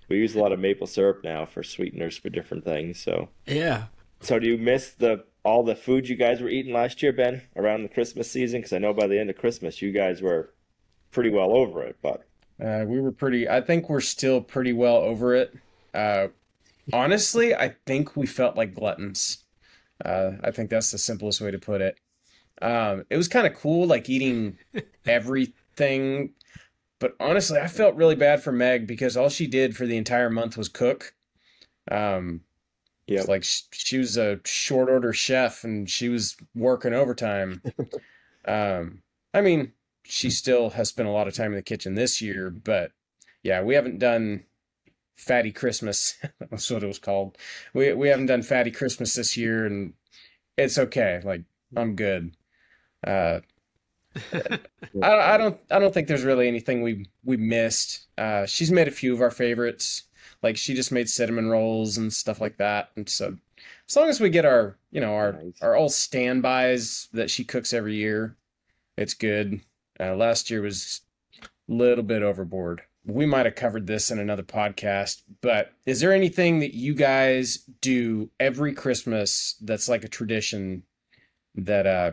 We 0.09 0.17
use 0.19 0.35
a 0.35 0.39
lot 0.39 0.51
of 0.53 0.59
maple 0.59 0.87
syrup 0.87 1.21
now 1.23 1.45
for 1.45 1.63
sweeteners 1.63 2.17
for 2.17 2.29
different 2.29 2.63
things. 2.63 2.97
So, 2.99 3.27
yeah. 3.45 3.85
so 4.21 4.39
do 4.39 4.47
you 4.47 4.57
miss 4.57 4.91
the 4.91 5.25
all 5.47 5.63
the 5.63 5.75
food 5.75 6.09
you 6.09 6.17
guys 6.17 6.41
were 6.41 6.49
eating 6.49 6.73
last 6.73 7.01
year, 7.01 7.13
Ben, 7.13 7.41
around 7.55 7.81
the 7.81 7.87
Christmas 7.89 8.29
season? 8.29 8.59
Because 8.59 8.73
I 8.73 8.79
know 8.79 8.93
by 8.93 9.07
the 9.07 9.17
end 9.17 9.29
of 9.29 9.37
Christmas, 9.37 9.81
you 9.81 9.93
guys 9.93 10.21
were 10.21 10.53
pretty 11.11 11.29
well 11.29 11.53
over 11.55 11.83
it. 11.83 11.95
But 12.01 12.27
Uh, 12.61 12.83
we 12.85 12.99
were 12.99 13.13
pretty. 13.13 13.47
I 13.47 13.61
think 13.61 13.89
we're 13.89 14.01
still 14.01 14.41
pretty 14.41 14.73
well 14.73 14.97
over 14.97 15.33
it. 15.33 15.53
Uh, 15.93 16.27
honestly, 16.91 17.55
I 17.55 17.75
think 17.85 18.17
we 18.17 18.27
felt 18.27 18.57
like 18.57 18.75
gluttons. 18.75 19.45
Uh, 20.03 20.31
I 20.43 20.51
think 20.51 20.69
that's 20.69 20.91
the 20.91 20.97
simplest 20.97 21.39
way 21.39 21.49
to 21.51 21.57
put 21.59 21.79
it. 21.81 21.97
Um, 22.61 23.05
it 23.09 23.15
was 23.15 23.29
kind 23.29 23.47
of 23.47 23.53
cool, 23.55 23.87
like 23.87 24.09
eating 24.09 24.57
everything. 25.05 26.33
But 26.99 27.15
honestly, 27.21 27.59
I 27.59 27.67
felt 27.67 27.95
really 27.95 28.15
bad 28.15 28.43
for 28.43 28.51
Meg 28.51 28.85
because 28.85 29.15
all 29.15 29.29
she 29.29 29.47
did 29.47 29.77
for 29.77 29.85
the 29.85 29.97
entire 29.97 30.29
month 30.29 30.57
was 30.57 30.67
cook. 30.67 31.13
Um, 31.89 32.41
yeah, 33.07 33.19
It's 33.19 33.27
like 33.27 33.43
sh- 33.43 33.63
she 33.71 33.97
was 33.97 34.17
a 34.17 34.39
short 34.45 34.89
order 34.89 35.13
chef 35.13 35.63
and 35.63 35.89
she 35.89 36.09
was 36.09 36.35
working 36.55 36.93
overtime. 36.93 37.61
um, 38.47 39.01
I 39.33 39.41
mean, 39.41 39.73
she 40.03 40.29
still 40.29 40.71
has 40.71 40.89
spent 40.89 41.07
a 41.07 41.11
lot 41.11 41.27
of 41.27 41.33
time 41.33 41.51
in 41.51 41.55
the 41.57 41.61
kitchen 41.61 41.95
this 41.95 42.21
year, 42.21 42.49
but 42.49 42.91
yeah, 43.43 43.61
we 43.61 43.75
haven't 43.75 43.99
done 43.99 44.43
Fatty 45.15 45.51
Christmas. 45.51 46.15
That's 46.39 46.69
what 46.69 46.83
it 46.83 46.87
was 46.87 46.99
called. 46.99 47.37
We 47.73 47.93
we 47.93 48.09
haven't 48.09 48.27
done 48.27 48.43
Fatty 48.43 48.71
Christmas 48.71 49.15
this 49.15 49.37
year, 49.37 49.65
and 49.65 49.93
it's 50.57 50.77
okay. 50.77 51.21
Like 51.23 51.43
I'm 51.75 51.95
good. 51.95 52.35
Uh, 53.05 53.41
I, 54.33 54.59
I 55.03 55.37
don't 55.37 55.59
I 55.69 55.79
don't 55.79 55.93
think 55.93 56.07
there's 56.07 56.23
really 56.23 56.47
anything 56.47 56.81
we 56.81 57.05
we 57.23 57.37
missed. 57.37 58.07
Uh, 58.17 58.45
she's 58.45 58.71
made 58.71 58.87
a 58.87 58.91
few 58.91 59.13
of 59.13 59.21
our 59.21 59.31
favorites. 59.31 60.03
Like 60.47 60.55
she 60.55 60.73
just 60.75 60.93
made 60.93 61.09
cinnamon 61.09 61.49
rolls 61.49 61.97
and 61.97 62.13
stuff 62.13 62.39
like 62.39 62.55
that. 62.57 62.91
And 62.95 63.09
so 63.09 63.35
as 63.85 63.95
long 63.97 64.07
as 64.07 64.21
we 64.21 64.29
get 64.29 64.45
our 64.45 64.77
you 64.91 65.01
know 65.01 65.13
our 65.15 65.33
Nice. 65.33 65.61
our 65.61 65.75
old 65.75 65.91
standbys 65.91 67.09
that 67.11 67.29
she 67.29 67.43
cooks 67.43 67.73
every 67.73 67.95
year, 67.95 68.37
it's 68.97 69.13
good. 69.13 69.59
Uh, 69.99 70.15
last 70.15 70.49
year 70.49 70.61
was 70.61 71.01
a 71.43 71.47
little 71.67 72.03
bit 72.05 72.23
overboard. 72.23 72.81
We 73.05 73.25
might 73.25 73.45
have 73.45 73.55
covered 73.55 73.87
this 73.87 74.09
in 74.09 74.19
another 74.19 74.43
podcast, 74.43 75.23
but 75.41 75.73
is 75.85 75.99
there 75.99 76.13
anything 76.13 76.59
that 76.59 76.73
you 76.73 76.93
guys 76.93 77.57
do 77.81 78.29
every 78.39 78.71
Christmas 78.73 79.55
that's 79.61 79.89
like 79.89 80.05
a 80.05 80.09
tradition 80.09 80.83
that 81.55 81.85
uh 81.85 82.11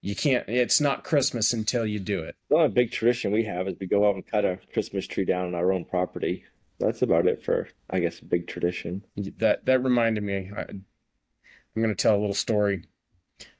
you 0.00 0.16
can't 0.16 0.48
it's 0.48 0.80
not 0.80 1.04
Christmas 1.04 1.52
until 1.52 1.84
you 1.84 1.98
do 1.98 2.22
it? 2.22 2.34
the 2.48 2.56
only 2.56 2.68
big 2.68 2.92
tradition 2.92 3.30
we 3.30 3.44
have 3.44 3.68
is 3.68 3.74
we 3.78 3.86
go 3.86 4.08
out 4.08 4.14
and 4.14 4.26
cut 4.26 4.46
a 4.46 4.58
Christmas 4.72 5.06
tree 5.06 5.26
down 5.26 5.48
on 5.48 5.54
our 5.54 5.70
own 5.70 5.84
property. 5.84 6.44
That's 6.80 7.02
about 7.02 7.26
it 7.26 7.42
for, 7.42 7.68
I 7.90 8.00
guess, 8.00 8.20
a 8.20 8.24
big 8.24 8.46
tradition. 8.46 9.04
That 9.38 9.66
that 9.66 9.84
reminded 9.84 10.24
me. 10.24 10.50
I, 10.56 10.62
I'm 10.62 11.82
going 11.82 11.94
to 11.94 11.94
tell 11.94 12.16
a 12.16 12.18
little 12.18 12.34
story. 12.34 12.84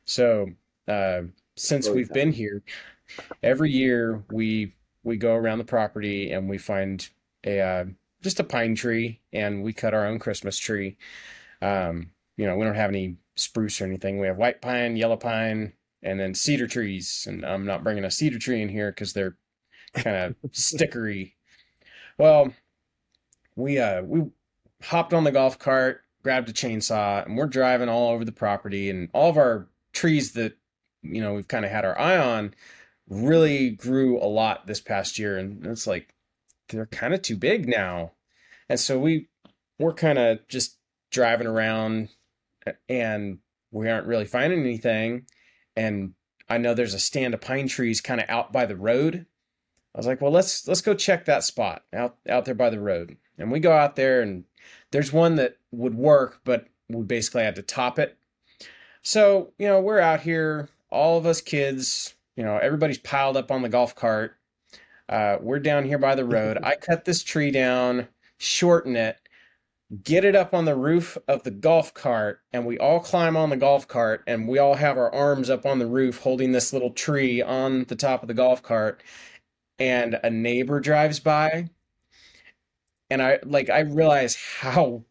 So, 0.05 0.49
uh, 0.89 1.23
since 1.57 1.85
Story 1.85 1.99
we've 1.99 2.09
time. 2.09 2.15
been 2.15 2.33
here, 2.33 2.63
every 3.43 3.71
year 3.71 4.25
we 4.33 4.75
we 5.05 5.17
go 5.17 5.35
around 5.35 5.59
the 5.59 5.65
property 5.65 6.33
and 6.33 6.49
we 6.49 6.59
find 6.59 7.09
a 7.45 7.61
uh, 7.61 7.85
just 8.23 8.41
a 8.41 8.45
pine 8.45 8.75
tree 8.75 9.21
and 9.33 9.63
we 9.63 9.73
cut 9.73 9.95
our 9.95 10.07
own 10.07 10.19
Christmas 10.19 10.59
tree. 10.59 10.97
Um, 11.63 12.11
you 12.37 12.47
know, 12.47 12.57
we 12.57 12.65
don't 12.65 12.75
have 12.75 12.91
any 12.91 13.17
spruce 13.37 13.81
or 13.81 13.85
anything. 13.85 14.19
We 14.19 14.27
have 14.27 14.37
white 14.37 14.63
pine, 14.63 14.97
yellow 14.97 15.17
pine, 15.17 15.75
and 16.03 16.19
then 16.19 16.35
cedar 16.35 16.67
trees. 16.67 17.27
And 17.29 17.45
I'm 17.45 17.67
not 17.67 17.85
bringing 17.85 18.05
a 18.05 18.11
cedar 18.11 18.39
tree 18.39 18.63
in 18.63 18.69
here 18.69 18.91
because 18.91 19.13
they're 19.13 19.37
kind 19.95 20.17
of 20.17 20.37
stickery. 20.53 21.35
Well, 22.19 22.53
we 23.61 23.79
uh 23.79 24.03
we 24.03 24.25
hopped 24.83 25.13
on 25.15 25.25
the 25.25 25.33
golf 25.33 25.59
cart, 25.59 26.03
grabbed 26.23 26.49
a 26.49 26.53
chainsaw, 26.53 27.25
and 27.25 27.37
we're 27.37 27.47
driving 27.47 27.89
all 27.89 28.11
over 28.11 28.25
the 28.25 28.33
property. 28.33 28.91
And 28.91 29.09
all 29.13 29.31
of 29.31 29.37
our 29.37 29.69
trees 29.93 30.33
that 30.33 30.57
you 31.03 31.21
know 31.21 31.35
we've 31.35 31.49
kind 31.49 31.65
of 31.65 31.71
had 31.71 31.85
our 31.85 31.99
eye 31.99 32.19
on 32.19 32.55
really 33.09 33.71
grew 33.71 34.19
a 34.19 34.27
lot 34.27 34.67
this 34.67 34.81
past 34.81 35.19
year, 35.19 35.37
and 35.37 35.67
it's 35.67 35.87
like 35.87 36.15
they're 36.69 36.87
kind 36.87 37.15
of 37.15 37.23
too 37.23 37.37
big 37.37 37.69
now. 37.69 38.13
And 38.69 38.79
so 38.79 38.99
we 38.99 39.29
we're 39.79 39.93
kind 39.93 40.19
of 40.19 40.47
just 40.49 40.77
driving 41.11 41.47
around, 41.47 42.09
and 42.89 43.39
we 43.71 43.89
aren't 43.89 44.07
really 44.07 44.25
finding 44.25 44.61
anything. 44.61 45.27
And 45.77 46.15
I 46.49 46.59
know 46.59 46.75
there's 46.75 46.95
a 46.95 47.01
stand 47.01 47.35
of 47.35 47.41
pine 47.41 47.69
trees 47.69 48.01
kind 48.01 48.21
of 48.21 48.29
out 48.29 48.53
by 48.53 48.67
the 48.67 48.77
road. 48.77 49.27
I 49.95 49.99
was 49.99 50.07
like, 50.07 50.21
well, 50.21 50.31
let's 50.31 50.67
let's 50.69 50.83
go 50.83 50.95
check 50.95 51.25
that 51.25 51.45
spot 51.45 51.85
out 51.93 52.17
out 52.29 52.45
there 52.45 52.55
by 52.55 52.71
the 52.71 52.81
road. 52.81 53.17
And 53.41 53.51
we 53.51 53.61
go 53.61 53.73
out 53.73 53.97
there 53.97 54.21
and 54.21 54.45
there's 54.91 55.13
one 55.13 55.37
that 55.37 55.57
would 55.73 55.95
work, 55.95 56.41
but 56.45 56.67
we 56.89 57.03
basically 57.03 57.43
had 57.43 57.57
to 57.57 57.63
top 57.63 57.99
it. 57.99 58.17
So, 59.03 59.53
you 59.59 59.67
know, 59.67 59.81
we're 59.81 60.01
out 60.01 60.21
here, 60.21 60.69
all 60.91 61.17
of 61.17 61.27
us 61.27 61.41
kids, 61.41 62.15
you 62.37 62.45
know, 62.45 62.59
everybody's 62.59 62.99
piled 62.99 63.37
up 63.37 63.51
on 63.51 63.63
the 63.63 63.69
golf 63.69 63.95
cart. 63.95 64.37
Uh, 65.09 65.39
we're 65.41 65.59
down 65.59 65.85
here 65.85 65.99
by 65.99 66.15
the 66.15 66.25
road. 66.25 66.59
I 66.63 66.77
cut 66.77 67.05
this 67.05 67.23
tree 67.23 67.51
down, 67.51 68.09
shorten 68.39 68.97
it, 68.97 69.19
get 70.05 70.25
it 70.25 70.37
up 70.37 70.55
on 70.55 70.67
the 70.67 70.77
roof 70.77 71.17
of 71.27 71.43
the 71.43 71.51
golf 71.51 71.95
cart, 71.95 72.41
and 72.53 72.67
we 72.67 72.79
all 72.79 73.01
climb 73.01 73.37
on 73.37 73.51
the 73.51 73.57
golf 73.57 73.89
cart 73.89 74.23
and 74.27 74.49
we 74.49 74.59
all 74.59 74.75
have 74.75 74.99
our 74.99 75.13
arms 75.13 75.51
up 75.51 75.65
on 75.65 75.79
the 75.79 75.87
roof 75.87 76.19
holding 76.19 76.53
this 76.53 76.73
little 76.73 76.91
tree 76.91 77.43
on 77.43 77.85
the 77.85 77.97
top 77.97 78.23
of 78.23 78.29
the 78.29 78.35
golf 78.35 78.63
cart. 78.63 79.03
And 79.79 80.21
a 80.23 80.29
neighbor 80.29 80.79
drives 80.79 81.21
by 81.21 81.71
and 83.11 83.23
I 83.23 83.39
like 83.45 83.71
I 83.71 83.81
realize 83.81 84.37
how 84.61 85.05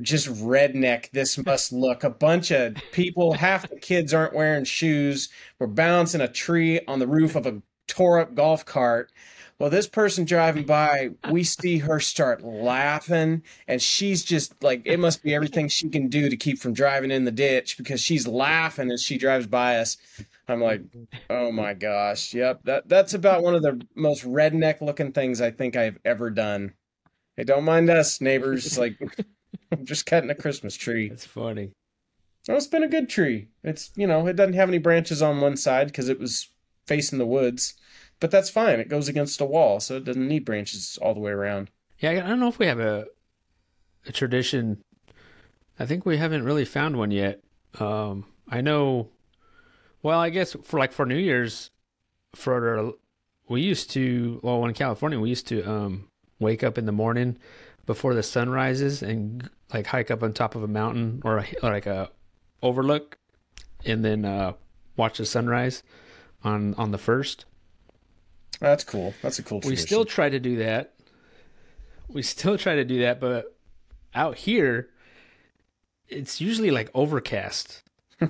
just 0.00 0.28
redneck 0.28 1.10
this 1.10 1.38
must 1.44 1.72
look. 1.72 2.04
A 2.04 2.10
bunch 2.10 2.50
of 2.50 2.76
people, 2.92 3.32
half 3.34 3.68
the 3.68 3.78
kids 3.78 4.14
aren't 4.14 4.34
wearing 4.34 4.64
shoes. 4.64 5.28
We're 5.58 5.66
balancing 5.66 6.20
a 6.20 6.28
tree 6.28 6.80
on 6.86 6.98
the 6.98 7.06
roof 7.06 7.34
of 7.34 7.46
a 7.46 7.62
tore 7.86 8.20
up 8.20 8.34
golf 8.34 8.64
cart. 8.64 9.10
Well, 9.58 9.70
this 9.70 9.88
person 9.88 10.24
driving 10.24 10.66
by, 10.66 11.10
we 11.32 11.42
see 11.42 11.78
her 11.78 11.98
start 11.98 12.44
laughing, 12.44 13.42
and 13.66 13.82
she's 13.82 14.22
just 14.22 14.62
like, 14.62 14.82
it 14.84 15.00
must 15.00 15.20
be 15.24 15.34
everything 15.34 15.66
she 15.66 15.88
can 15.88 16.06
do 16.06 16.28
to 16.28 16.36
keep 16.36 16.60
from 16.60 16.74
driving 16.74 17.10
in 17.10 17.24
the 17.24 17.32
ditch 17.32 17.76
because 17.76 18.00
she's 18.00 18.28
laughing 18.28 18.92
as 18.92 19.02
she 19.02 19.18
drives 19.18 19.48
by 19.48 19.78
us. 19.78 19.96
I'm 20.46 20.62
like, 20.62 20.82
oh 21.28 21.50
my 21.50 21.74
gosh, 21.74 22.34
yep, 22.34 22.60
that 22.64 22.88
that's 22.88 23.14
about 23.14 23.42
one 23.42 23.56
of 23.56 23.62
the 23.62 23.84
most 23.96 24.24
redneck 24.24 24.80
looking 24.80 25.10
things 25.10 25.40
I 25.40 25.50
think 25.50 25.74
I've 25.74 25.98
ever 26.04 26.30
done. 26.30 26.74
Hey, 27.38 27.44
don't 27.44 27.64
mind 27.64 27.88
us, 27.88 28.20
neighbors. 28.20 28.76
Like, 28.78 28.98
I'm 29.70 29.86
just 29.86 30.06
cutting 30.06 30.28
a 30.28 30.34
Christmas 30.34 30.76
tree. 30.76 31.08
It's 31.08 31.24
funny. 31.24 31.70
Oh, 32.48 32.56
it's 32.56 32.66
been 32.66 32.82
a 32.82 32.88
good 32.88 33.08
tree. 33.08 33.48
It's, 33.62 33.92
you 33.94 34.08
know, 34.08 34.26
it 34.26 34.34
doesn't 34.34 34.54
have 34.54 34.68
any 34.68 34.78
branches 34.78 35.22
on 35.22 35.40
one 35.40 35.56
side 35.56 35.86
because 35.86 36.08
it 36.08 36.18
was 36.18 36.50
facing 36.88 37.18
the 37.18 37.26
woods, 37.26 37.74
but 38.18 38.32
that's 38.32 38.50
fine. 38.50 38.80
It 38.80 38.88
goes 38.88 39.08
against 39.08 39.40
a 39.40 39.44
wall, 39.44 39.78
so 39.78 39.96
it 39.96 40.04
doesn't 40.04 40.26
need 40.26 40.44
branches 40.44 40.98
all 41.00 41.14
the 41.14 41.20
way 41.20 41.30
around. 41.30 41.70
Yeah, 42.00 42.10
I 42.10 42.28
don't 42.28 42.40
know 42.40 42.48
if 42.48 42.58
we 42.58 42.66
have 42.66 42.80
a 42.80 43.06
a 44.06 44.10
tradition. 44.12 44.82
I 45.78 45.86
think 45.86 46.04
we 46.04 46.16
haven't 46.16 46.44
really 46.44 46.64
found 46.64 46.96
one 46.96 47.12
yet. 47.12 47.40
Um, 47.78 48.26
I 48.48 48.62
know. 48.62 49.10
Well, 50.02 50.18
I 50.18 50.30
guess 50.30 50.56
for 50.64 50.80
like 50.80 50.92
for 50.92 51.06
New 51.06 51.16
Year's, 51.16 51.70
for 52.34 52.94
we 53.48 53.60
used 53.60 53.90
to. 53.92 54.40
Well, 54.42 54.64
in 54.64 54.74
California, 54.74 55.20
we 55.20 55.28
used 55.28 55.46
to 55.48 55.62
um, 55.62 56.08
wake 56.38 56.62
up 56.62 56.78
in 56.78 56.86
the 56.86 56.92
morning 56.92 57.38
before 57.86 58.14
the 58.14 58.22
sun 58.22 58.50
rises 58.50 59.02
and 59.02 59.48
like 59.72 59.86
hike 59.86 60.10
up 60.10 60.22
on 60.22 60.32
top 60.32 60.54
of 60.54 60.62
a 60.62 60.68
mountain 60.68 61.22
or, 61.24 61.38
a, 61.38 61.46
or 61.62 61.70
like 61.70 61.86
a 61.86 62.10
overlook, 62.62 63.18
and 63.84 64.04
then 64.04 64.24
uh, 64.24 64.52
watch 64.96 65.18
the 65.18 65.26
sunrise 65.26 65.82
on 66.44 66.74
on 66.74 66.90
the 66.90 66.98
first. 66.98 67.44
That's 68.60 68.84
cool. 68.84 69.14
That's 69.22 69.38
a 69.38 69.42
cool 69.42 69.60
We 69.64 69.76
still 69.76 70.04
try 70.04 70.28
to 70.28 70.40
do 70.40 70.56
that. 70.56 70.94
We 72.08 72.22
still 72.22 72.58
try 72.58 72.76
to 72.76 72.84
do 72.84 73.00
that, 73.00 73.20
but 73.20 73.56
out 74.14 74.36
here, 74.36 74.90
it's 76.08 76.40
usually 76.40 76.70
like 76.70 76.90
overcast. 76.94 77.82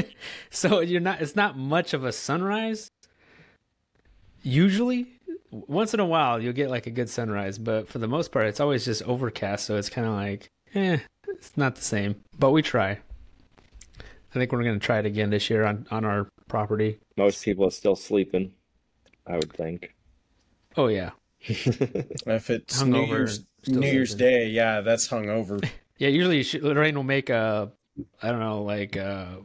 so 0.50 0.80
you're 0.80 1.00
not 1.00 1.20
it's 1.20 1.36
not 1.36 1.58
much 1.58 1.94
of 1.94 2.04
a 2.04 2.12
sunrise. 2.12 2.90
Usually, 4.42 5.15
once 5.50 5.94
in 5.94 6.00
a 6.00 6.06
while 6.06 6.40
you'll 6.40 6.52
get 6.52 6.70
like 6.70 6.86
a 6.86 6.90
good 6.90 7.08
sunrise, 7.08 7.58
but 7.58 7.88
for 7.88 7.98
the 7.98 8.08
most 8.08 8.32
part 8.32 8.46
it's 8.46 8.60
always 8.60 8.84
just 8.84 9.02
overcast, 9.02 9.66
so 9.66 9.76
it's 9.76 9.88
kind 9.88 10.06
of 10.06 10.14
like 10.14 10.50
eh, 10.74 10.98
it's 11.28 11.56
not 11.56 11.76
the 11.76 11.82
same. 11.82 12.16
But 12.38 12.50
we 12.50 12.62
try. 12.62 12.98
I 14.00 14.38
think 14.38 14.52
we're 14.52 14.62
going 14.62 14.78
to 14.78 14.84
try 14.84 14.98
it 14.98 15.06
again 15.06 15.30
this 15.30 15.48
year 15.48 15.64
on 15.64 15.86
on 15.90 16.04
our 16.04 16.28
property. 16.48 16.98
Most 17.16 17.44
people 17.44 17.66
are 17.66 17.70
still 17.70 17.96
sleeping, 17.96 18.52
I 19.26 19.36
would 19.36 19.52
think. 19.52 19.94
Oh 20.76 20.88
yeah. 20.88 21.10
if 21.40 22.50
it's 22.50 22.82
New 22.82 23.04
Year's, 23.04 23.44
New 23.66 23.86
Year's 23.86 24.10
sleeping. 24.10 24.26
Day, 24.26 24.46
yeah, 24.48 24.80
that's 24.80 25.08
hungover. 25.08 25.66
Yeah, 25.98 26.08
usually 26.08 26.42
she, 26.42 26.60
Lorraine 26.60 26.94
will 26.94 27.04
make 27.04 27.30
a, 27.30 27.72
I 28.22 28.28
don't 28.28 28.40
know, 28.40 28.62
like 28.64 28.98
uh, 28.98 29.36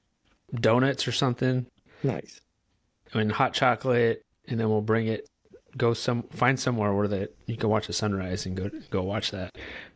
donuts 0.53 1.07
or 1.07 1.13
something, 1.13 1.65
nice. 2.03 2.41
and 3.13 3.31
hot 3.31 3.53
chocolate, 3.53 4.25
and 4.49 4.59
then 4.59 4.69
we'll 4.69 4.81
bring 4.81 5.07
it, 5.07 5.29
go 5.77 5.93
some, 5.93 6.23
find 6.23 6.59
somewhere 6.59 6.93
where 6.93 7.07
that 7.07 7.35
you 7.45 7.57
can 7.57 7.69
watch 7.69 7.87
the 7.87 7.93
sunrise 7.93 8.45
and 8.45 8.55
go 8.55 8.69
go 8.89 9.01
watch 9.01 9.31
that. 9.31 9.55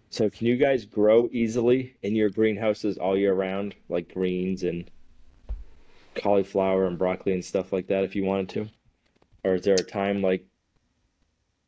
So, 0.10 0.30
can 0.30 0.48
you 0.48 0.56
guys 0.56 0.86
grow 0.86 1.30
easily 1.32 1.96
in 2.02 2.16
your 2.16 2.30
greenhouses 2.30 2.98
all 2.98 3.18
year 3.18 3.34
round, 3.34 3.76
like 3.90 4.14
greens 4.14 4.64
and 4.64 4.90
cauliflower 6.16 6.86
and 6.86 6.98
broccoli 6.98 7.34
and 7.34 7.44
stuff 7.44 7.74
like 7.74 7.88
that, 7.88 8.04
if 8.04 8.16
you 8.16 8.24
wanted 8.24 8.50
to? 8.50 8.70
Or 9.44 9.56
is 9.56 9.64
there 9.64 9.76
a 9.76 9.84
time 9.84 10.22
like 10.22 10.46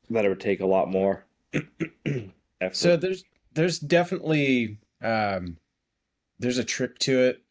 that 0.09 0.25
it 0.25 0.29
would 0.29 0.39
take 0.39 0.61
a 0.61 0.65
lot 0.65 0.89
more 0.89 1.25
effort? 2.05 2.75
So 2.75 2.95
there's 2.95 3.23
there's 3.53 3.79
definitely 3.79 4.77
um, 5.01 5.57
there's 6.39 6.57
a 6.57 6.63
trick 6.63 6.97
to 6.99 7.19
it. 7.19 7.43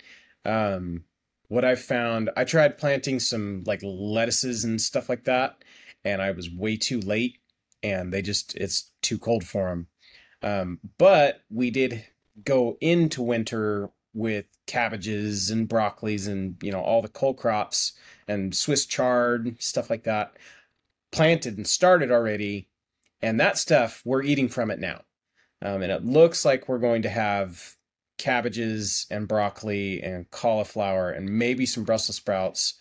Um, 0.45 1.05
what 1.49 1.65
I've 1.65 1.81
found, 1.81 2.31
I 2.37 2.45
tried 2.45 2.79
planting 2.79 3.21
some 3.21 3.63
like 3.67 3.81
lettuces 3.83 4.65
and 4.65 4.81
stuff 4.81 5.09
like 5.09 5.25
that, 5.25 5.63
and 6.07 6.23
I 6.23 6.31
was 6.31 6.49
way 6.49 6.77
too 6.77 7.01
late, 7.01 7.39
and 7.83 8.13
they 8.13 8.23
just 8.23 8.55
it's 8.57 8.93
too 9.03 9.19
cold 9.19 9.45
for 9.45 9.69
them. 9.69 9.89
Um, 10.43 10.81
but 10.99 11.43
we 11.51 11.71
did 11.71 12.05
go 12.45 12.79
into 12.81 13.23
winter 13.23 13.91
with 14.15 14.47
cabbages 14.67 15.51
and 15.51 15.69
broccolis 15.69 16.29
and 16.29 16.57
you 16.63 16.71
know 16.71 16.81
all 16.81 17.03
the 17.03 17.09
cold 17.09 17.37
crops 17.37 17.93
and 18.29 18.55
Swiss 18.55 18.87
chard 18.87 19.61
stuff 19.61 19.91
like 19.91 20.05
that 20.05 20.33
planted 21.13 21.57
and 21.57 21.67
started 21.67 22.13
already, 22.13 22.69
and 23.21 23.41
that 23.41 23.59
stuff 23.59 24.03
we're 24.05 24.23
eating 24.23 24.49
from 24.49 24.71
it 24.71 24.79
now. 24.79 25.03
Um, 25.63 25.83
and 25.83 25.91
it 25.91 26.05
looks 26.05 26.45
like 26.45 26.69
we're 26.69 26.79
going 26.79 27.03
to 27.03 27.09
have 27.09 27.75
cabbages 28.19 29.07
and 29.11 29.27
broccoli 29.27 30.03
and 30.03 30.31
cauliflower 30.31 31.11
and 31.11 31.29
maybe 31.29 31.67
some 31.67 31.85
Brussels 31.85 32.17
sprouts 32.17 32.75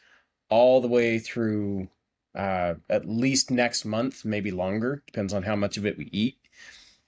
all 0.50 0.80
the 0.82 0.88
way 0.88 1.20
through 1.20 1.90
uh, 2.36 2.76
at 2.90 3.08
least 3.08 3.50
next 3.52 3.86
month, 3.86 4.26
maybe 4.26 4.52
longer. 4.52 5.04
Depends 5.08 5.34
on 5.34 5.44
how 5.44 5.56
much 5.56 5.78
of 5.78 5.86
it 5.86 5.98
we 5.98 6.10
eat. 6.12 6.38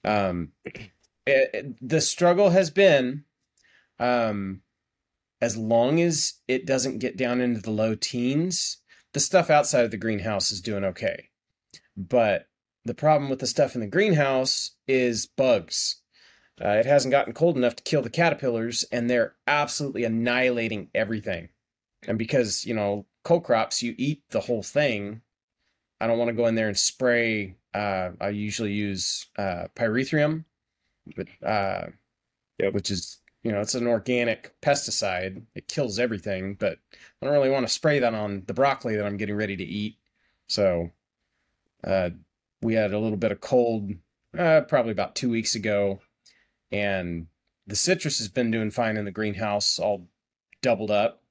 Um, 0.04 0.52
it- 0.64 0.90
it- 1.26 1.74
the 1.86 2.00
struggle 2.00 2.50
has 2.50 2.70
been 2.70 3.24
um, 3.98 4.62
as 5.40 5.56
long 5.56 6.00
as 6.00 6.34
it 6.48 6.66
doesn't 6.66 6.98
get 6.98 7.16
down 7.16 7.40
into 7.40 7.60
the 7.60 7.70
low 7.70 7.94
teens, 7.94 8.78
the 9.12 9.20
stuff 9.20 9.50
outside 9.50 9.84
of 9.84 9.90
the 9.90 9.96
greenhouse 9.96 10.50
is 10.50 10.60
doing 10.60 10.84
okay. 10.84 11.28
But 11.96 12.46
the 12.84 12.94
problem 12.94 13.28
with 13.28 13.40
the 13.40 13.46
stuff 13.46 13.74
in 13.74 13.80
the 13.80 13.86
greenhouse 13.86 14.72
is 14.86 15.26
bugs. 15.26 15.96
Uh, 16.60 16.70
it 16.70 16.86
hasn't 16.86 17.12
gotten 17.12 17.32
cold 17.32 17.56
enough 17.56 17.76
to 17.76 17.82
kill 17.84 18.02
the 18.02 18.10
caterpillars, 18.10 18.84
and 18.90 19.08
they're 19.08 19.34
absolutely 19.46 20.04
annihilating 20.04 20.88
everything. 20.94 21.50
And 22.06 22.18
because, 22.18 22.64
you 22.64 22.74
know, 22.74 23.06
cold 23.24 23.44
crops, 23.44 23.82
you 23.82 23.94
eat 23.98 24.22
the 24.30 24.40
whole 24.40 24.62
thing. 24.62 25.22
I 26.00 26.06
don't 26.06 26.18
want 26.18 26.28
to 26.28 26.34
go 26.34 26.46
in 26.46 26.54
there 26.54 26.68
and 26.68 26.78
spray. 26.78 27.56
Uh, 27.74 28.10
I 28.20 28.28
usually 28.30 28.72
use 28.72 29.26
uh, 29.36 29.66
pyrethrum, 29.74 30.44
but, 31.16 31.28
uh, 31.46 31.86
Yep. 32.60 32.72
which 32.72 32.90
is, 32.90 33.18
you 33.44 33.52
know, 33.52 33.60
it's 33.60 33.76
an 33.76 33.86
organic 33.86 34.60
pesticide. 34.60 35.42
It 35.54 35.68
kills 35.68 35.98
everything, 35.98 36.54
but 36.54 36.78
I 36.92 37.26
don't 37.26 37.34
really 37.34 37.50
want 37.50 37.66
to 37.66 37.72
spray 37.72 38.00
that 38.00 38.14
on 38.14 38.42
the 38.46 38.54
broccoli 38.54 38.96
that 38.96 39.06
I'm 39.06 39.16
getting 39.16 39.36
ready 39.36 39.56
to 39.56 39.64
eat. 39.64 39.96
So, 40.48 40.90
uh, 41.84 42.10
we 42.62 42.74
had 42.74 42.92
a 42.92 42.98
little 42.98 43.16
bit 43.16 43.30
of 43.30 43.40
cold 43.40 43.92
uh, 44.36 44.62
probably 44.62 44.90
about 44.92 45.14
two 45.14 45.30
weeks 45.30 45.54
ago, 45.54 46.00
and 46.72 47.28
the 47.66 47.76
citrus 47.76 48.18
has 48.18 48.28
been 48.28 48.50
doing 48.50 48.70
fine 48.72 48.96
in 48.96 49.04
the 49.04 49.12
greenhouse, 49.12 49.78
all 49.78 50.08
doubled 50.60 50.90
up. 50.90 51.22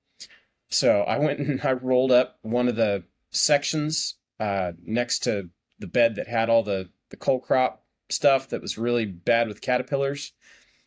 So 0.70 1.01
I 1.01 1.18
went 1.18 1.39
and 1.39 1.61
I 1.63 1.74
rolled 1.74 2.11
up 2.11 2.38
one 2.41 2.68
of 2.68 2.76
the 2.76 3.03
sections 3.32 4.15
uh, 4.39 4.74
next 4.84 5.20
to 5.20 5.49
the 5.80 5.88
bed 5.88 6.15
that 6.15 6.28
had 6.28 6.49
all 6.49 6.63
the 6.63 6.89
the 7.09 7.18
cold 7.18 7.43
crop 7.43 7.84
stuff 8.09 8.49
that 8.49 8.61
was 8.61 8.78
really 8.78 9.05
bad 9.05 9.47
with 9.47 9.61
caterpillars. 9.61 10.34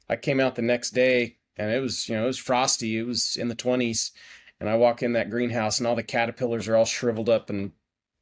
I 0.08 0.16
came 0.16 0.40
out 0.40 0.54
the 0.54 0.62
next 0.62 0.90
day 0.90 1.36
and 1.56 1.70
it 1.70 1.80
was 1.80 2.08
you 2.08 2.16
know 2.16 2.24
it 2.24 2.28
was 2.28 2.38
frosty. 2.38 2.98
It 2.98 3.06
was 3.06 3.36
in 3.36 3.48
the 3.48 3.54
twenties, 3.54 4.12
and 4.58 4.68
I 4.68 4.76
walk 4.76 5.02
in 5.02 5.12
that 5.12 5.30
greenhouse 5.30 5.78
and 5.78 5.86
all 5.86 5.96
the 5.96 6.02
caterpillars 6.02 6.68
are 6.68 6.76
all 6.76 6.84
shriveled 6.84 7.28
up 7.28 7.50
and 7.50 7.72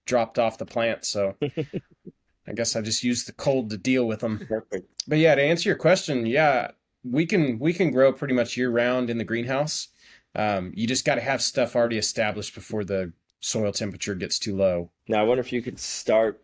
dropped 0.06 0.38
off 0.38 0.58
the 0.58 0.66
plant. 0.66 1.04
So 1.04 1.36
I 2.48 2.52
guess 2.54 2.74
I 2.74 2.80
just 2.80 3.04
used 3.04 3.28
the 3.28 3.32
cold 3.32 3.70
to 3.70 3.76
deal 3.76 4.06
with 4.06 4.20
them. 4.20 4.46
Perfect. 4.48 4.88
But 5.06 5.18
yeah, 5.18 5.34
to 5.34 5.42
answer 5.42 5.68
your 5.68 5.76
question, 5.76 6.26
yeah, 6.26 6.70
we 7.04 7.26
can 7.26 7.58
we 7.58 7.72
can 7.72 7.90
grow 7.90 8.12
pretty 8.12 8.34
much 8.34 8.56
year 8.56 8.70
round 8.70 9.10
in 9.10 9.18
the 9.18 9.24
greenhouse. 9.24 9.88
Um, 10.34 10.72
you 10.74 10.86
just 10.86 11.04
got 11.04 11.16
to 11.16 11.20
have 11.20 11.42
stuff 11.42 11.74
already 11.74 11.98
established 11.98 12.54
before 12.54 12.84
the 12.84 13.12
soil 13.40 13.72
temperature 13.72 14.14
gets 14.14 14.38
too 14.38 14.56
low. 14.56 14.90
Now, 15.08 15.20
I 15.20 15.24
wonder 15.24 15.40
if 15.40 15.52
you 15.52 15.62
could 15.62 15.78
start 15.78 16.40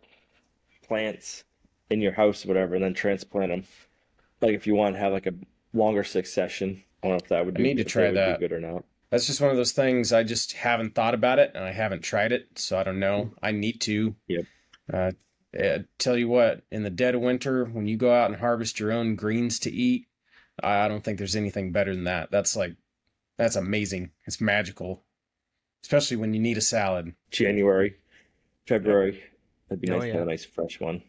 plants 0.87 1.43
in 1.89 2.01
your 2.01 2.13
house 2.13 2.45
or 2.45 2.47
whatever 2.47 2.75
and 2.75 2.83
then 2.83 2.93
transplant 2.93 3.51
them. 3.51 3.63
Like 4.41 4.53
if 4.53 4.67
you 4.67 4.75
want 4.75 4.95
to 4.95 4.99
have 4.99 5.13
like 5.13 5.27
a 5.27 5.33
longer 5.75 6.03
succession. 6.03 6.83
I 7.03 7.07
don't 7.07 7.17
know 7.17 7.23
if 7.23 7.29
that 7.29 7.45
would 7.45 7.55
I 7.55 7.57
be, 7.57 7.63
need 7.63 7.77
to 7.77 7.83
try 7.83 8.09
would 8.09 8.39
be 8.39 8.47
good 8.47 8.53
or 8.53 8.59
not. 8.59 8.83
That's 9.11 9.27
just 9.27 9.41
one 9.41 9.51
of 9.51 9.57
those 9.57 9.71
things 9.71 10.11
I 10.11 10.23
just 10.23 10.53
haven't 10.53 10.95
thought 10.95 11.13
about 11.13 11.39
it 11.39 11.51
and 11.53 11.63
I 11.63 11.71
haven't 11.71 12.01
tried 12.01 12.31
it, 12.31 12.47
so 12.55 12.77
I 12.77 12.83
don't 12.83 12.99
know. 12.99 13.31
I 13.41 13.51
need 13.51 13.79
to. 13.81 14.15
Yep. 14.27 14.45
Uh, 14.91 15.11
eh, 15.53 15.79
tell 15.99 16.17
you 16.17 16.27
what, 16.27 16.63
in 16.71 16.83
the 16.83 16.89
dead 16.89 17.15
of 17.15 17.21
winter, 17.21 17.65
when 17.65 17.87
you 17.87 17.97
go 17.97 18.13
out 18.13 18.31
and 18.31 18.39
harvest 18.39 18.79
your 18.79 18.91
own 18.91 19.15
greens 19.15 19.59
to 19.59 19.71
eat, 19.71 20.07
I 20.61 20.85
I 20.85 20.87
don't 20.87 21.03
think 21.03 21.17
there's 21.17 21.35
anything 21.35 21.71
better 21.71 21.93
than 21.93 22.05
that. 22.05 22.31
That's 22.31 22.55
like, 22.55 22.75
that's 23.37 23.55
amazing. 23.55 24.11
It's 24.25 24.39
magical, 24.41 25.03
especially 25.83 26.17
when 26.17 26.33
you 26.33 26.39
need 26.39 26.57
a 26.57 26.61
salad. 26.61 27.13
January, 27.31 27.95
February. 28.67 29.23
That'd 29.69 29.81
be 29.81 29.89
Oh, 29.89 29.97
nice 29.99 30.03
to 30.11 30.13
have 30.13 30.21
a 30.21 30.25
nice 30.29 30.45
fresh 30.45 30.79
one. 30.79 31.01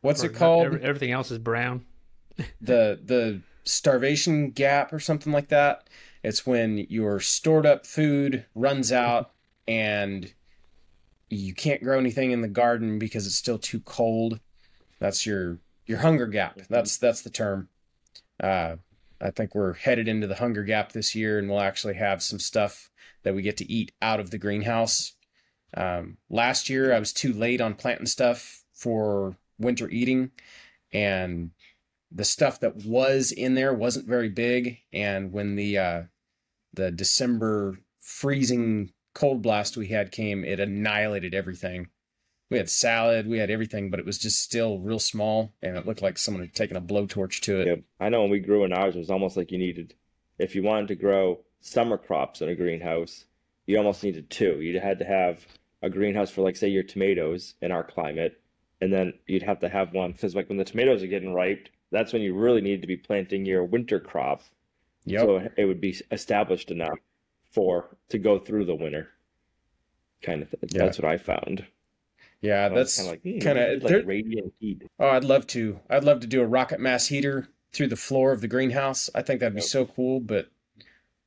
What's 0.00 0.22
Or 0.22 0.26
it 0.26 0.34
called? 0.34 0.66
every- 0.66 0.82
everything 0.82 1.10
else 1.10 1.30
is 1.30 1.38
brown. 1.38 1.84
the 2.60 3.00
the 3.02 3.40
starvation 3.64 4.50
gap 4.50 4.92
or 4.92 5.00
something 5.00 5.32
like 5.32 5.48
that. 5.48 5.88
It's 6.22 6.46
when 6.46 6.78
your 6.88 7.20
stored 7.20 7.66
up 7.66 7.86
food 7.86 8.44
runs 8.54 8.92
out 8.92 9.32
and 9.66 10.32
you 11.30 11.54
can't 11.54 11.82
grow 11.82 11.98
anything 11.98 12.30
in 12.30 12.40
the 12.42 12.48
garden 12.48 12.98
because 12.98 13.26
it's 13.26 13.34
still 13.36 13.58
too 13.58 13.80
cold. 13.80 14.38
That's 14.98 15.26
your 15.26 15.58
your 15.86 15.98
hunger 15.98 16.26
gap. 16.26 16.58
That's 16.68 16.96
that's 16.98 17.22
the 17.22 17.30
term. 17.30 17.68
Uh, 18.40 18.76
I 19.20 19.30
think 19.30 19.54
we're 19.54 19.74
headed 19.74 20.08
into 20.08 20.26
the 20.26 20.36
hunger 20.36 20.62
gap 20.62 20.92
this 20.92 21.14
year, 21.14 21.38
and 21.38 21.48
we'll 21.48 21.60
actually 21.60 21.94
have 21.94 22.22
some 22.22 22.38
stuff 22.38 22.90
that 23.22 23.34
we 23.34 23.42
get 23.42 23.56
to 23.58 23.72
eat 23.72 23.92
out 24.02 24.20
of 24.20 24.30
the 24.30 24.38
greenhouse. 24.38 25.14
Um, 25.74 26.18
last 26.30 26.68
year, 26.68 26.92
I 26.92 26.98
was 26.98 27.12
too 27.12 27.32
late 27.32 27.60
on 27.60 27.74
planting 27.74 28.06
stuff 28.06 28.64
for 28.74 29.36
winter 29.58 29.88
eating, 29.88 30.30
and 30.92 31.50
the 32.10 32.24
stuff 32.24 32.60
that 32.60 32.84
was 32.84 33.32
in 33.32 33.54
there 33.54 33.74
wasn't 33.74 34.06
very 34.06 34.28
big 34.28 34.78
and 34.92 35.32
when 35.32 35.56
the 35.56 35.76
uh 35.76 36.02
the 36.72 36.90
december 36.90 37.78
freezing 38.00 38.92
cold 39.14 39.42
blast 39.42 39.76
we 39.76 39.88
had 39.88 40.12
came 40.12 40.44
it 40.44 40.60
annihilated 40.60 41.34
everything 41.34 41.88
we 42.50 42.58
had 42.58 42.70
salad 42.70 43.26
we 43.26 43.38
had 43.38 43.50
everything 43.50 43.90
but 43.90 43.98
it 44.00 44.06
was 44.06 44.18
just 44.18 44.40
still 44.40 44.78
real 44.78 44.98
small 44.98 45.52
and 45.62 45.76
it 45.76 45.86
looked 45.86 46.02
like 46.02 46.16
someone 46.18 46.42
had 46.42 46.54
taken 46.54 46.76
a 46.76 46.80
blowtorch 46.80 47.40
to 47.40 47.60
it 47.60 47.66
Yep. 47.66 47.80
I 48.00 48.08
know 48.08 48.22
when 48.22 48.30
we 48.30 48.38
grew 48.40 48.64
in 48.64 48.72
ours, 48.72 48.94
it 48.94 48.98
was 49.00 49.10
almost 49.10 49.36
like 49.36 49.50
you 49.50 49.58
needed, 49.58 49.94
if 50.38 50.54
you 50.54 50.62
wanted 50.62 50.88
to 50.88 50.94
grow 50.94 51.40
summer 51.60 51.98
crops 51.98 52.40
in 52.42 52.48
a 52.48 52.54
greenhouse, 52.54 53.24
you 53.66 53.76
almost 53.78 54.04
needed 54.04 54.30
two. 54.30 54.60
You 54.60 54.78
had 54.80 54.98
to 55.00 55.04
have 55.04 55.46
a 55.82 55.90
greenhouse 55.90 56.30
for, 56.30 56.42
like, 56.42 56.56
say, 56.56 56.68
your 56.68 56.82
tomatoes 56.84 57.54
in 57.60 57.72
our 57.72 57.82
climate, 57.82 58.40
and 58.80 58.92
then 58.92 59.14
you'd 59.26 59.42
have 59.42 59.60
to 59.60 59.68
have 59.68 59.92
one 59.92 60.12
because, 60.12 60.34
like, 60.34 60.48
when 60.48 60.58
the 60.58 60.64
tomatoes 60.64 61.02
are 61.02 61.08
getting 61.08 61.34
ripe, 61.34 61.68
that's 61.90 62.12
when 62.12 62.22
you 62.22 62.34
really 62.34 62.60
need 62.60 62.80
to 62.82 62.86
be 62.86 62.96
planting 62.96 63.44
your 63.44 63.64
winter 63.64 63.98
crop. 63.98 64.42
yep 65.04 65.22
So 65.22 65.48
it 65.56 65.64
would 65.64 65.80
be 65.80 65.96
established 66.12 66.70
enough 66.70 66.98
for 67.50 67.96
to 68.10 68.18
go 68.18 68.38
through 68.38 68.66
the 68.66 68.74
winter, 68.74 69.08
kind 70.22 70.42
of 70.42 70.50
thing. 70.50 70.60
Yeah. 70.70 70.84
That's 70.84 70.98
what 70.98 71.10
I 71.10 71.16
found. 71.18 71.66
Yeah 72.42 72.66
I 72.66 72.68
was 72.68 72.94
that's 72.94 72.96
kind 72.96 73.08
of 73.08 73.12
like, 73.12 73.22
hmm, 73.22 73.38
kinda- 73.40 73.78
like 73.80 73.92
there- 73.92 74.04
radiant 74.06 74.52
heat. 74.60 74.82
oh 74.98 75.08
i'd 75.08 75.24
love 75.24 75.46
to 75.48 75.80
i'd 75.90 76.04
love 76.04 76.20
to 76.20 76.26
do 76.26 76.42
a 76.42 76.46
rocket 76.46 76.80
mass 76.80 77.06
heater 77.06 77.48
through 77.72 77.88
the 77.88 77.96
floor 77.96 78.32
of 78.32 78.40
the 78.40 78.48
greenhouse. 78.48 79.10
I 79.14 79.20
think 79.20 79.40
that'd 79.40 79.54
be 79.54 79.60
Yep. 79.60 79.68
so 79.68 79.84
cool, 79.84 80.18
but 80.20 80.48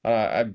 uh, 0.04 0.08
I 0.10 0.46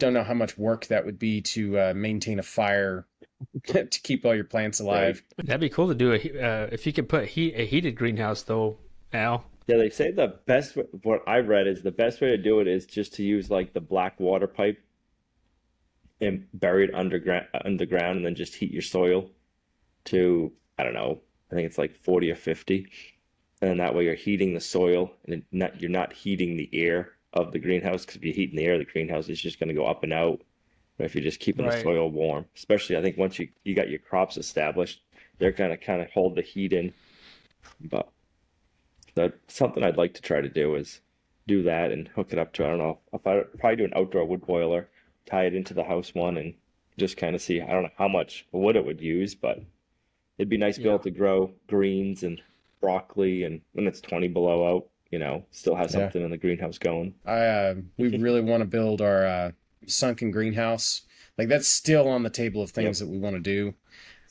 don't 0.00 0.12
know 0.12 0.24
how 0.24 0.34
much 0.34 0.58
work 0.58 0.86
that 0.86 1.04
would 1.04 1.16
be 1.16 1.40
to 1.42 1.78
uh, 1.78 1.92
maintain 1.94 2.40
a 2.40 2.42
fire 2.42 3.06
to 3.66 3.86
keep 4.02 4.24
all 4.26 4.34
your 4.34 4.42
plants 4.44 4.80
alive. 4.80 5.22
That'd 5.36 5.60
be 5.60 5.68
cool 5.68 5.86
to 5.88 5.94
do 5.94 6.12
a 6.12 6.16
uh, 6.16 6.68
if 6.72 6.86
you 6.88 6.92
could 6.92 7.08
put 7.08 7.26
heat 7.26 7.54
a 7.56 7.64
heated 7.66 7.92
greenhouse 7.94 8.42
though, 8.42 8.78
Al. 9.12 9.44
Yeah, 9.68 9.76
they 9.76 9.90
say 9.90 10.10
the 10.10 10.38
best 10.46 10.76
what 11.02 11.22
I 11.28 11.38
read 11.38 11.68
is 11.68 11.82
the 11.82 11.92
best 11.92 12.20
way 12.20 12.28
to 12.30 12.38
do 12.38 12.58
it 12.58 12.66
is 12.66 12.84
just 12.84 13.14
to 13.14 13.22
use 13.22 13.48
like 13.48 13.74
the 13.74 13.80
black 13.80 14.18
water 14.18 14.48
pipe 14.48 14.82
and 16.20 16.46
bury 16.52 16.84
it 16.86 16.94
underground 16.94 17.46
underground 17.64 18.16
and 18.16 18.26
then 18.26 18.34
just 18.34 18.54
heat 18.56 18.72
your 18.72 18.82
soil 18.82 19.30
to 20.06 20.52
I 20.78 20.84
don't 20.84 20.94
know, 20.94 21.20
I 21.50 21.54
think 21.54 21.66
it's 21.66 21.78
like 21.78 21.94
40 21.94 22.30
or 22.30 22.34
50. 22.34 22.86
And 23.60 23.70
then 23.70 23.76
that 23.78 23.94
way 23.94 24.04
you're 24.04 24.14
heating 24.14 24.54
the 24.54 24.60
soil 24.60 25.12
and 25.26 25.44
not 25.52 25.80
you're 25.80 25.90
not 25.90 26.12
heating 26.12 26.56
the 26.56 26.68
air 26.72 27.12
of 27.32 27.52
the 27.52 27.58
greenhouse 27.58 28.04
because 28.04 28.16
if 28.16 28.24
you're 28.24 28.34
heating 28.34 28.56
the 28.56 28.64
air, 28.64 28.78
the 28.78 28.84
greenhouse 28.84 29.28
is 29.28 29.40
just 29.40 29.58
going 29.58 29.68
to 29.68 29.74
go 29.74 29.86
up 29.86 30.02
and 30.02 30.12
out. 30.12 30.42
But 30.96 31.04
if 31.04 31.14
you're 31.14 31.24
just 31.24 31.40
keeping 31.40 31.66
the 31.66 31.80
soil 31.82 32.10
warm, 32.10 32.46
especially 32.56 32.96
I 32.96 33.02
think 33.02 33.16
once 33.16 33.38
you 33.38 33.48
you 33.64 33.74
got 33.74 33.90
your 33.90 33.98
crops 33.98 34.36
established, 34.36 35.02
they're 35.38 35.52
going 35.52 35.70
to 35.70 35.76
kind 35.76 36.00
of 36.00 36.10
hold 36.10 36.36
the 36.36 36.42
heat 36.42 36.72
in. 36.72 36.92
But 37.80 38.08
that's 39.14 39.54
something 39.54 39.82
I'd 39.82 39.96
like 39.96 40.14
to 40.14 40.22
try 40.22 40.40
to 40.40 40.48
do 40.48 40.74
is 40.76 41.00
do 41.46 41.62
that 41.64 41.92
and 41.92 42.08
hook 42.08 42.32
it 42.32 42.38
up 42.38 42.52
to 42.54 42.64
I 42.64 42.68
don't 42.68 42.78
know 42.78 42.98
if 43.12 43.26
I 43.26 43.42
probably 43.58 43.76
do 43.76 43.84
an 43.84 43.92
outdoor 43.96 44.24
wood 44.24 44.46
boiler, 44.46 44.88
tie 45.26 45.44
it 45.44 45.54
into 45.54 45.74
the 45.74 45.84
house 45.84 46.14
one, 46.14 46.36
and 46.36 46.54
just 46.98 47.16
kind 47.16 47.34
of 47.34 47.42
see 47.42 47.60
I 47.60 47.72
don't 47.72 47.84
know 47.84 47.90
how 47.98 48.08
much 48.08 48.46
wood 48.52 48.76
it 48.76 48.84
would 48.84 49.00
use, 49.00 49.34
but 49.34 49.60
it'd 50.38 50.48
be 50.48 50.56
nice 50.58 50.76
to 50.76 50.80
be 50.80 50.86
Yeah. 50.86 50.94
able 50.94 51.04
to 51.04 51.10
grow 51.10 51.52
greens 51.66 52.22
and 52.22 52.40
broccoli, 52.80 53.44
and 53.44 53.60
when 53.72 53.86
it's 53.86 54.00
20 54.00 54.28
below 54.28 54.66
out, 54.76 54.88
you 55.10 55.18
know, 55.18 55.44
still 55.50 55.74
have 55.74 55.90
Yeah. 55.90 56.02
something 56.02 56.22
in 56.22 56.30
the 56.30 56.38
greenhouse 56.38 56.78
going. 56.78 57.14
I 57.24 57.38
uh, 57.46 57.74
we 57.98 58.16
really 58.16 58.40
want 58.40 58.60
to 58.62 58.66
build 58.66 59.00
our 59.00 59.24
uh, 59.26 59.50
sunken 59.86 60.30
greenhouse. 60.30 61.02
Like 61.38 61.48
that's 61.48 61.68
still 61.68 62.08
on 62.08 62.22
the 62.22 62.30
table 62.30 62.62
of 62.62 62.70
things 62.70 62.98
that 63.00 63.08
we 63.08 63.18
want 63.18 63.36
to 63.36 63.40
do. 63.40 63.74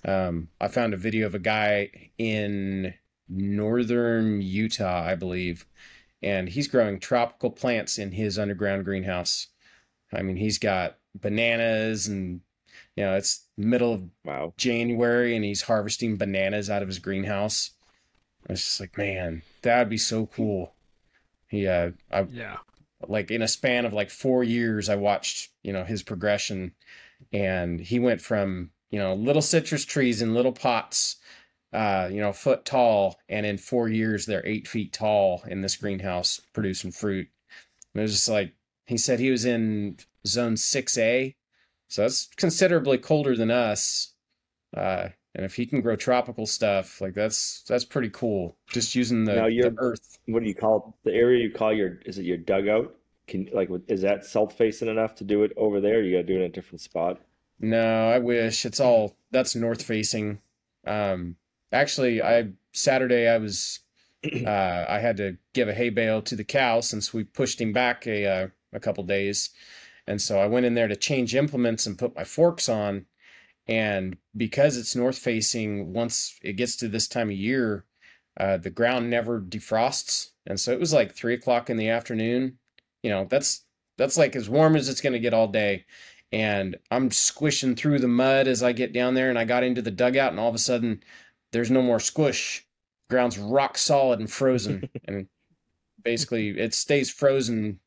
Um, 0.05 0.49
I 0.59 0.67
found 0.67 0.93
a 0.93 0.97
video 0.97 1.25
of 1.25 1.35
a 1.35 1.39
guy 1.39 2.11
in 2.17 2.93
northern 3.29 4.41
Utah, 4.41 5.01
I 5.05 5.15
believe, 5.15 5.65
and 6.21 6.49
he's 6.49 6.67
growing 6.67 6.99
tropical 6.99 7.51
plants 7.51 7.97
in 7.97 8.11
his 8.11 8.37
underground 8.37 8.85
greenhouse. 8.85 9.47
I 10.11 10.21
mean, 10.21 10.35
he's 10.37 10.59
got 10.59 10.97
bananas 11.15 12.07
and 12.07 12.41
you 12.95 13.03
know, 13.03 13.15
it's 13.15 13.47
middle 13.57 13.93
of 13.93 14.03
Wow. 14.23 14.53
January 14.57 15.35
and 15.35 15.43
he's 15.43 15.63
harvesting 15.63 16.17
bananas 16.17 16.69
out 16.69 16.81
of 16.81 16.87
his 16.87 16.99
greenhouse. 16.99 17.71
I 18.47 18.53
was 18.53 18.61
just 18.61 18.79
like, 18.79 18.97
man, 18.97 19.41
that'd 19.61 19.89
be 19.89 19.97
so 19.97 20.25
cool. 20.27 20.75
He, 21.47 21.67
uh, 21.67 21.91
I 22.11 22.23
Yeah. 22.23 22.57
like 23.07 23.31
in 23.31 23.41
a 23.41 23.47
span 23.47 23.85
of 23.85 23.93
like 23.93 24.09
four 24.09 24.43
years, 24.43 24.89
I 24.89 24.95
watched, 24.95 25.51
you 25.63 25.73
know, 25.73 25.83
his 25.83 26.03
progression 26.03 26.73
and 27.31 27.79
he 27.79 27.99
went 27.99 28.21
from, 28.21 28.71
you 28.91 28.99
know, 28.99 29.13
little 29.13 29.41
citrus 29.41 29.85
trees 29.85 30.21
in 30.21 30.33
little 30.33 30.51
pots, 30.51 31.17
uh, 31.71 32.09
you 32.11 32.21
know, 32.21 32.31
foot 32.33 32.65
tall. 32.65 33.19
And 33.27 33.45
in 33.45 33.57
four 33.57 33.89
years, 33.89 34.25
they're 34.25 34.45
eight 34.45 34.67
feet 34.67 34.93
tall 34.93 35.43
in 35.47 35.61
this 35.61 35.75
greenhouse 35.75 36.39
producing 36.53 36.91
fruit. 36.91 37.29
And 37.93 37.99
it 37.99 38.03
was 38.03 38.13
just 38.13 38.29
like, 38.29 38.53
he 38.85 38.97
said 38.97 39.19
he 39.19 39.31
was 39.31 39.45
in 39.45 39.97
zone 40.27 40.55
6A. 40.55 41.35
So 41.93 42.01
that's 42.01 42.25
considerably 42.37 42.97
colder 42.97 43.37
than 43.37 43.51
us. 43.51 44.13
Uh, 44.75 45.09
and 45.35 45.45
if 45.45 45.53
he 45.53 45.67
can 45.67 45.79
grow 45.79 45.95
tropical 45.95 46.47
stuff, 46.47 46.99
like 46.99 47.13
that's 47.13 47.61
that's 47.67 47.85
pretty 47.85 48.09
cool. 48.09 48.57
Just 48.71 48.95
using 48.95 49.25
the, 49.25 49.35
Now 49.35 49.45
the 49.47 49.71
earth. 49.77 50.17
What 50.25 50.41
do 50.41 50.49
you 50.49 50.55
call 50.55 50.95
it? 51.03 51.07
the 51.11 51.15
area 51.15 51.43
you 51.43 51.51
call 51.51 51.71
your 51.71 51.99
is 52.03 52.17
it 52.17 52.25
your 52.25 52.37
dugout? 52.37 52.95
Can 53.27 53.47
like 53.53 53.69
is 53.87 54.01
that 54.01 54.25
south 54.25 54.53
facing 54.53 54.87
enough 54.87 55.13
to 55.17 55.23
do 55.23 55.43
it 55.43 55.53
over 55.55 55.79
there? 55.79 56.01
You 56.01 56.17
got 56.17 56.25
to 56.25 56.33
do 56.33 56.33
it 56.33 56.37
in 56.37 56.45
a 56.45 56.49
different 56.49 56.81
spot. 56.81 57.21
No, 57.59 58.09
I 58.09 58.17
wish 58.17 58.65
it's 58.65 58.79
all 58.79 59.15
that's 59.29 59.55
north 59.55 59.83
facing. 59.83 60.39
Um, 60.87 61.35
actually, 61.71 62.23
I 62.23 62.53
Saturday 62.71 63.27
I 63.27 63.37
was 63.37 63.81
uh, 64.47 64.85
I 64.89 64.97
had 64.97 65.17
to 65.17 65.37
give 65.53 65.69
a 65.69 65.75
hay 65.75 65.91
bale 65.91 66.23
to 66.23 66.35
the 66.35 66.43
cow 66.43 66.81
since 66.81 67.13
we 67.13 67.23
pushed 67.23 67.61
him 67.61 67.71
back 67.71 68.07
a 68.07 68.25
uh, 68.25 68.47
a 68.73 68.79
couple 68.79 69.03
days, 69.03 69.51
and 70.07 70.21
so 70.21 70.39
I 70.39 70.47
went 70.47 70.65
in 70.65 70.73
there 70.73 70.87
to 70.87 70.95
change 70.95 71.35
implements 71.35 71.85
and 71.85 71.97
put 71.97 72.15
my 72.15 72.23
forks 72.23 72.69
on, 72.69 73.05
and 73.67 74.17
because 74.35 74.77
it's 74.77 74.95
north 74.95 75.17
facing, 75.17 75.93
once 75.93 76.37
it 76.41 76.53
gets 76.53 76.75
to 76.77 76.87
this 76.87 77.07
time 77.07 77.29
of 77.29 77.35
year, 77.35 77.85
uh, 78.37 78.57
the 78.57 78.69
ground 78.69 79.09
never 79.09 79.39
defrosts, 79.39 80.31
and 80.45 80.59
so 80.59 80.71
it 80.71 80.79
was 80.79 80.93
like 80.93 81.13
three 81.13 81.33
o'clock 81.33 81.69
in 81.69 81.77
the 81.77 81.89
afternoon. 81.89 82.57
You 83.01 83.09
know, 83.09 83.27
that's 83.29 83.65
that's 83.97 84.17
like 84.17 84.35
as 84.35 84.49
warm 84.49 84.75
as 84.75 84.89
it's 84.89 85.01
gonna 85.01 85.19
get 85.19 85.33
all 85.33 85.47
day 85.47 85.85
and 86.33 86.77
I'm 86.89 87.11
squishing 87.11 87.75
through 87.75 87.99
the 87.99 88.07
mud 88.07 88.47
as 88.47 88.63
I 88.63 88.71
get 88.71 88.91
down 88.91 89.13
there 89.13 89.29
and 89.29 89.37
I 89.37 89.45
got 89.45 89.63
into 89.63 89.83
the 89.83 89.91
dugout 89.91 90.31
and 90.31 90.39
all 90.39 90.49
of 90.49 90.55
a 90.55 90.59
sudden 90.59 91.03
there's 91.51 91.69
no 91.69 91.83
more 91.83 91.99
squish. 91.99 92.65
Ground's 93.07 93.37
rock 93.37 93.77
solid 93.77 94.19
and 94.19 94.29
frozen 94.29 94.89
and 95.05 95.27
basically 96.03 96.49
it 96.59 96.73
stays 96.73 97.11
frozen 97.11 97.79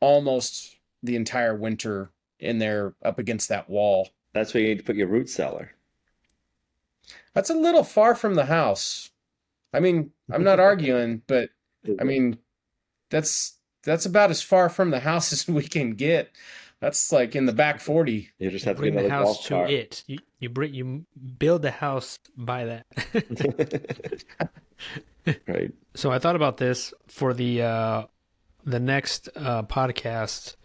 almost 0.00 0.78
the 1.02 1.16
entire 1.16 1.54
winter 1.54 2.10
in 2.38 2.58
there 2.58 2.94
up 3.02 3.18
against 3.18 3.48
that 3.48 3.68
wall. 3.68 4.08
That's 4.32 4.54
where 4.54 4.62
you 4.62 4.68
need 4.70 4.78
to 4.78 4.84
put 4.84 4.96
your 4.96 5.08
root 5.08 5.28
cellar. 5.28 5.72
That's 7.34 7.50
a 7.50 7.54
little 7.54 7.84
far 7.84 8.14
from 8.14 8.34
the 8.34 8.46
house. 8.46 9.10
I 9.72 9.80
mean, 9.80 10.10
I'm 10.30 10.44
not 10.44 10.60
arguing, 10.60 11.22
but 11.26 11.50
I 11.98 12.04
mean, 12.04 12.38
that's 13.10 13.54
that's 13.82 14.06
about 14.06 14.30
as 14.30 14.42
far 14.42 14.68
from 14.68 14.90
the 14.90 15.00
house 15.00 15.32
as 15.34 15.48
we 15.48 15.62
can 15.64 15.94
get. 15.94 16.30
That's 16.80 17.12
like 17.12 17.36
in 17.36 17.44
the 17.44 17.52
back 17.52 17.78
40. 17.78 18.30
you 18.38 18.50
just 18.50 18.64
have 18.64 18.76
to 18.76 18.80
Bring 18.80 18.94
get 18.94 19.02
the 19.02 19.10
house 19.10 19.42
to 19.44 19.48
cart. 19.50 19.70
it. 19.70 20.02
You 20.06 20.18
you 20.38 20.48
bring 20.48 20.72
you 20.72 21.04
build 21.38 21.60
the 21.60 21.70
house 21.70 22.18
by 22.36 22.64
that. 22.64 24.22
right. 25.46 25.72
So 25.94 26.10
I 26.10 26.18
thought 26.18 26.36
about 26.36 26.56
this 26.56 26.94
for 27.06 27.34
the 27.34 27.62
uh, 27.62 28.04
the 28.64 28.80
next 28.80 29.28
uh, 29.36 29.64
podcast, 29.64 30.56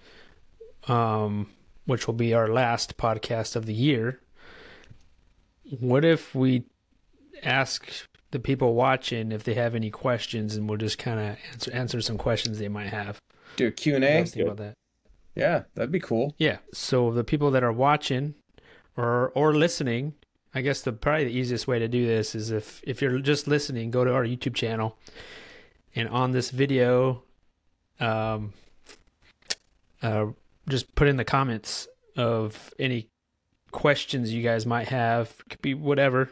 um, 0.88 1.49
which 1.86 2.07
will 2.07 2.13
be 2.13 2.33
our 2.33 2.47
last 2.47 2.97
podcast 2.97 3.55
of 3.55 3.65
the 3.65 3.73
year. 3.73 4.19
What 5.79 6.05
if 6.05 6.36
we 6.36 6.65
ask 7.43 8.07
the 8.36 8.39
people 8.39 8.73
watching 8.73 9.31
if 9.31 9.45
they 9.45 9.53
have 9.53 9.75
any 9.75 9.89
questions, 9.89 10.57
and 10.57 10.67
we'll 10.67 10.77
just 10.77 10.97
kind 10.97 11.19
of 11.19 11.38
answer 11.53 11.71
answer 11.71 12.01
some 12.01 12.17
questions 12.17 12.59
they 12.59 12.67
might 12.67 12.88
have. 12.88 13.17
Do 13.55 13.67
a 13.67 13.71
Q&A. 13.71 13.95
What 13.95 14.01
do 14.01 14.05
you 14.05 14.13
That's 14.19 14.31
think 14.31 14.45
good. 14.45 14.51
about 14.51 14.57
that? 14.57 14.73
Yeah, 15.36 15.63
that'd 15.73 15.91
be 15.91 16.01
cool. 16.01 16.33
Yeah. 16.38 16.57
So 16.73 17.11
the 17.11 17.23
people 17.23 17.49
that 17.51 17.63
are 17.63 17.71
watching 17.71 18.36
or 18.97 19.29
or 19.36 19.53
listening, 19.53 20.15
I 20.53 20.59
guess 20.61 20.81
the 20.81 20.91
probably 20.91 21.25
the 21.25 21.31
easiest 21.31 21.65
way 21.65 21.79
to 21.79 21.88
do 21.88 22.05
this 22.05 22.36
is 22.36 22.51
if 22.51 22.81
if 22.86 23.01
you're 23.01 23.19
just 23.19 23.47
listening, 23.47 23.89
go 23.89 24.03
to 24.03 24.13
our 24.13 24.25
YouTube 24.25 24.55
channel, 24.55 24.97
and 25.95 26.09
on 26.09 26.31
this 26.31 26.49
video, 26.49 27.23
um, 28.01 28.53
uh, 30.01 30.27
just 30.68 30.93
put 30.95 31.07
in 31.07 31.18
the 31.18 31.26
comments 31.26 31.88
of 32.18 32.74
any 32.80 33.09
questions 33.72 34.34
you 34.34 34.41
guys 34.43 34.66
might 34.66 34.88
have. 34.88 35.34
It 35.41 35.49
Could 35.49 35.61
be 35.61 35.74
whatever. 35.74 36.30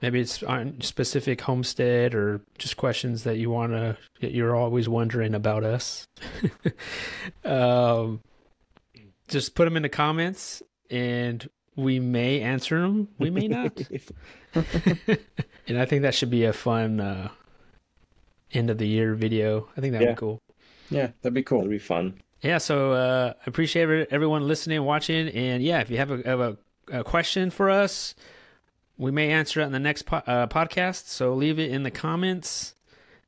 Maybe 0.00 0.20
it's 0.20 0.42
on 0.44 0.80
specific 0.80 1.40
homestead 1.40 2.14
or 2.14 2.40
just 2.56 2.76
questions 2.76 3.24
that 3.24 3.36
you 3.36 3.50
want 3.50 3.72
to 3.72 3.96
that 4.20 4.32
you're 4.32 4.54
always 4.54 4.88
wondering 4.88 5.34
about 5.34 5.64
us. 5.64 6.06
um, 7.44 8.20
just 9.28 9.54
put 9.54 9.64
them 9.64 9.76
in 9.76 9.82
the 9.82 9.88
comments 9.88 10.62
and 10.90 11.48
we 11.76 11.98
may 12.00 12.40
answer 12.40 12.80
them. 12.80 13.08
We 13.18 13.30
may 13.30 13.48
not. 13.48 13.80
and 14.54 15.78
I 15.78 15.84
think 15.84 16.02
that 16.02 16.14
should 16.14 16.30
be 16.30 16.44
a 16.44 16.52
fun 16.52 17.00
uh, 17.00 17.28
end 18.52 18.70
of 18.70 18.78
the 18.78 18.86
year 18.88 19.14
video. 19.14 19.68
I 19.76 19.80
think 19.80 19.92
that 19.92 20.00
would 20.00 20.06
Yeah. 20.08 20.12
be 20.14 20.18
cool. 20.18 20.38
Yeah, 20.90 21.08
that'd 21.22 21.34
be 21.34 21.42
cool. 21.42 21.58
That'd 21.58 21.70
be 21.70 21.78
fun. 21.78 22.20
Yeah, 22.40 22.58
so 22.58 22.92
uh, 22.92 23.32
I 23.36 23.42
appreciate 23.46 24.08
everyone 24.12 24.46
listening 24.46 24.78
and 24.78 24.86
watching. 24.86 25.28
And 25.28 25.62
yeah, 25.62 25.80
if 25.80 25.90
you 25.90 25.96
have 25.96 26.10
a, 26.10 26.16
have 26.24 26.40
a, 26.40 26.56
a 26.92 27.04
question 27.04 27.50
for 27.50 27.68
us, 27.68 28.14
we 28.96 29.10
may 29.10 29.30
answer 29.30 29.60
it 29.60 29.64
in 29.64 29.72
the 29.72 29.80
next 29.80 30.02
po- 30.02 30.22
uh, 30.26 30.46
podcast. 30.46 31.06
So 31.08 31.34
leave 31.34 31.58
it 31.58 31.70
in 31.70 31.82
the 31.82 31.90
comments. 31.90 32.74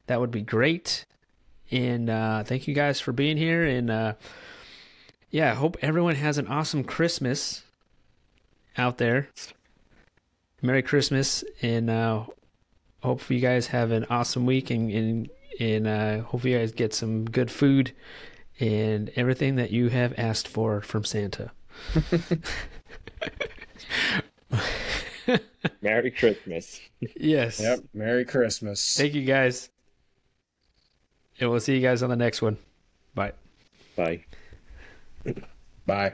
That 0.07 0.21
would 0.21 0.31
be 0.31 0.43
great. 0.43 1.07
And 1.73 2.09
uh, 2.09 2.45
thank 2.45 2.69
you 2.69 2.75
guys 2.75 3.01
for 3.01 3.13
being 3.13 3.37
here. 3.37 3.65
And 3.65 3.91
uh, 3.91 4.15
yeah, 5.31 5.51
I 5.51 5.55
hope 5.55 5.77
everyone 5.83 6.17
has 6.17 6.39
an 6.39 6.47
awesome 6.47 6.85
Christmas 6.85 7.65
out 8.77 8.99
there. 8.99 9.29
Merry 10.63 10.83
Christmas. 10.83 11.43
And 11.63 11.91
uh, 11.91 12.27
hope 13.03 13.29
you 13.29 13.41
guys 13.41 13.69
have 13.69 13.91
an 13.91 14.07
awesome 14.09 14.47
week. 14.47 14.71
And, 14.71 14.91
and, 14.91 15.31
and 15.59 15.87
uh, 15.89 16.21
hope 16.23 16.45
you 16.45 16.57
guys 16.57 16.71
get 16.71 16.95
some 16.95 17.25
good 17.25 17.51
food 17.51 17.93
and 18.61 19.11
everything 19.17 19.57
that 19.57 19.71
you 19.71 19.89
have 19.89 20.13
asked 20.19 20.47
for 20.47 20.83
from 20.83 21.05
Santa. 21.05 21.51
Merry 25.83 26.11
Christmas. 26.11 26.81
Yes. 27.17 27.61
Yep. 27.61 27.81
Merry 27.95 28.25
Christmas. 28.25 28.97
Thank 28.97 29.15
you 29.15 29.25
guys. 29.25 29.71
And 31.41 31.51
we'll 31.51 31.61
see 31.61 31.75
you 31.75 31.81
guys 31.81 32.03
on 32.03 32.11
the 32.11 32.17
next 32.17 32.43
one. 32.43 32.59
Bye. 33.15 33.33
Bye. 33.97 34.25
Bye. 35.87 36.13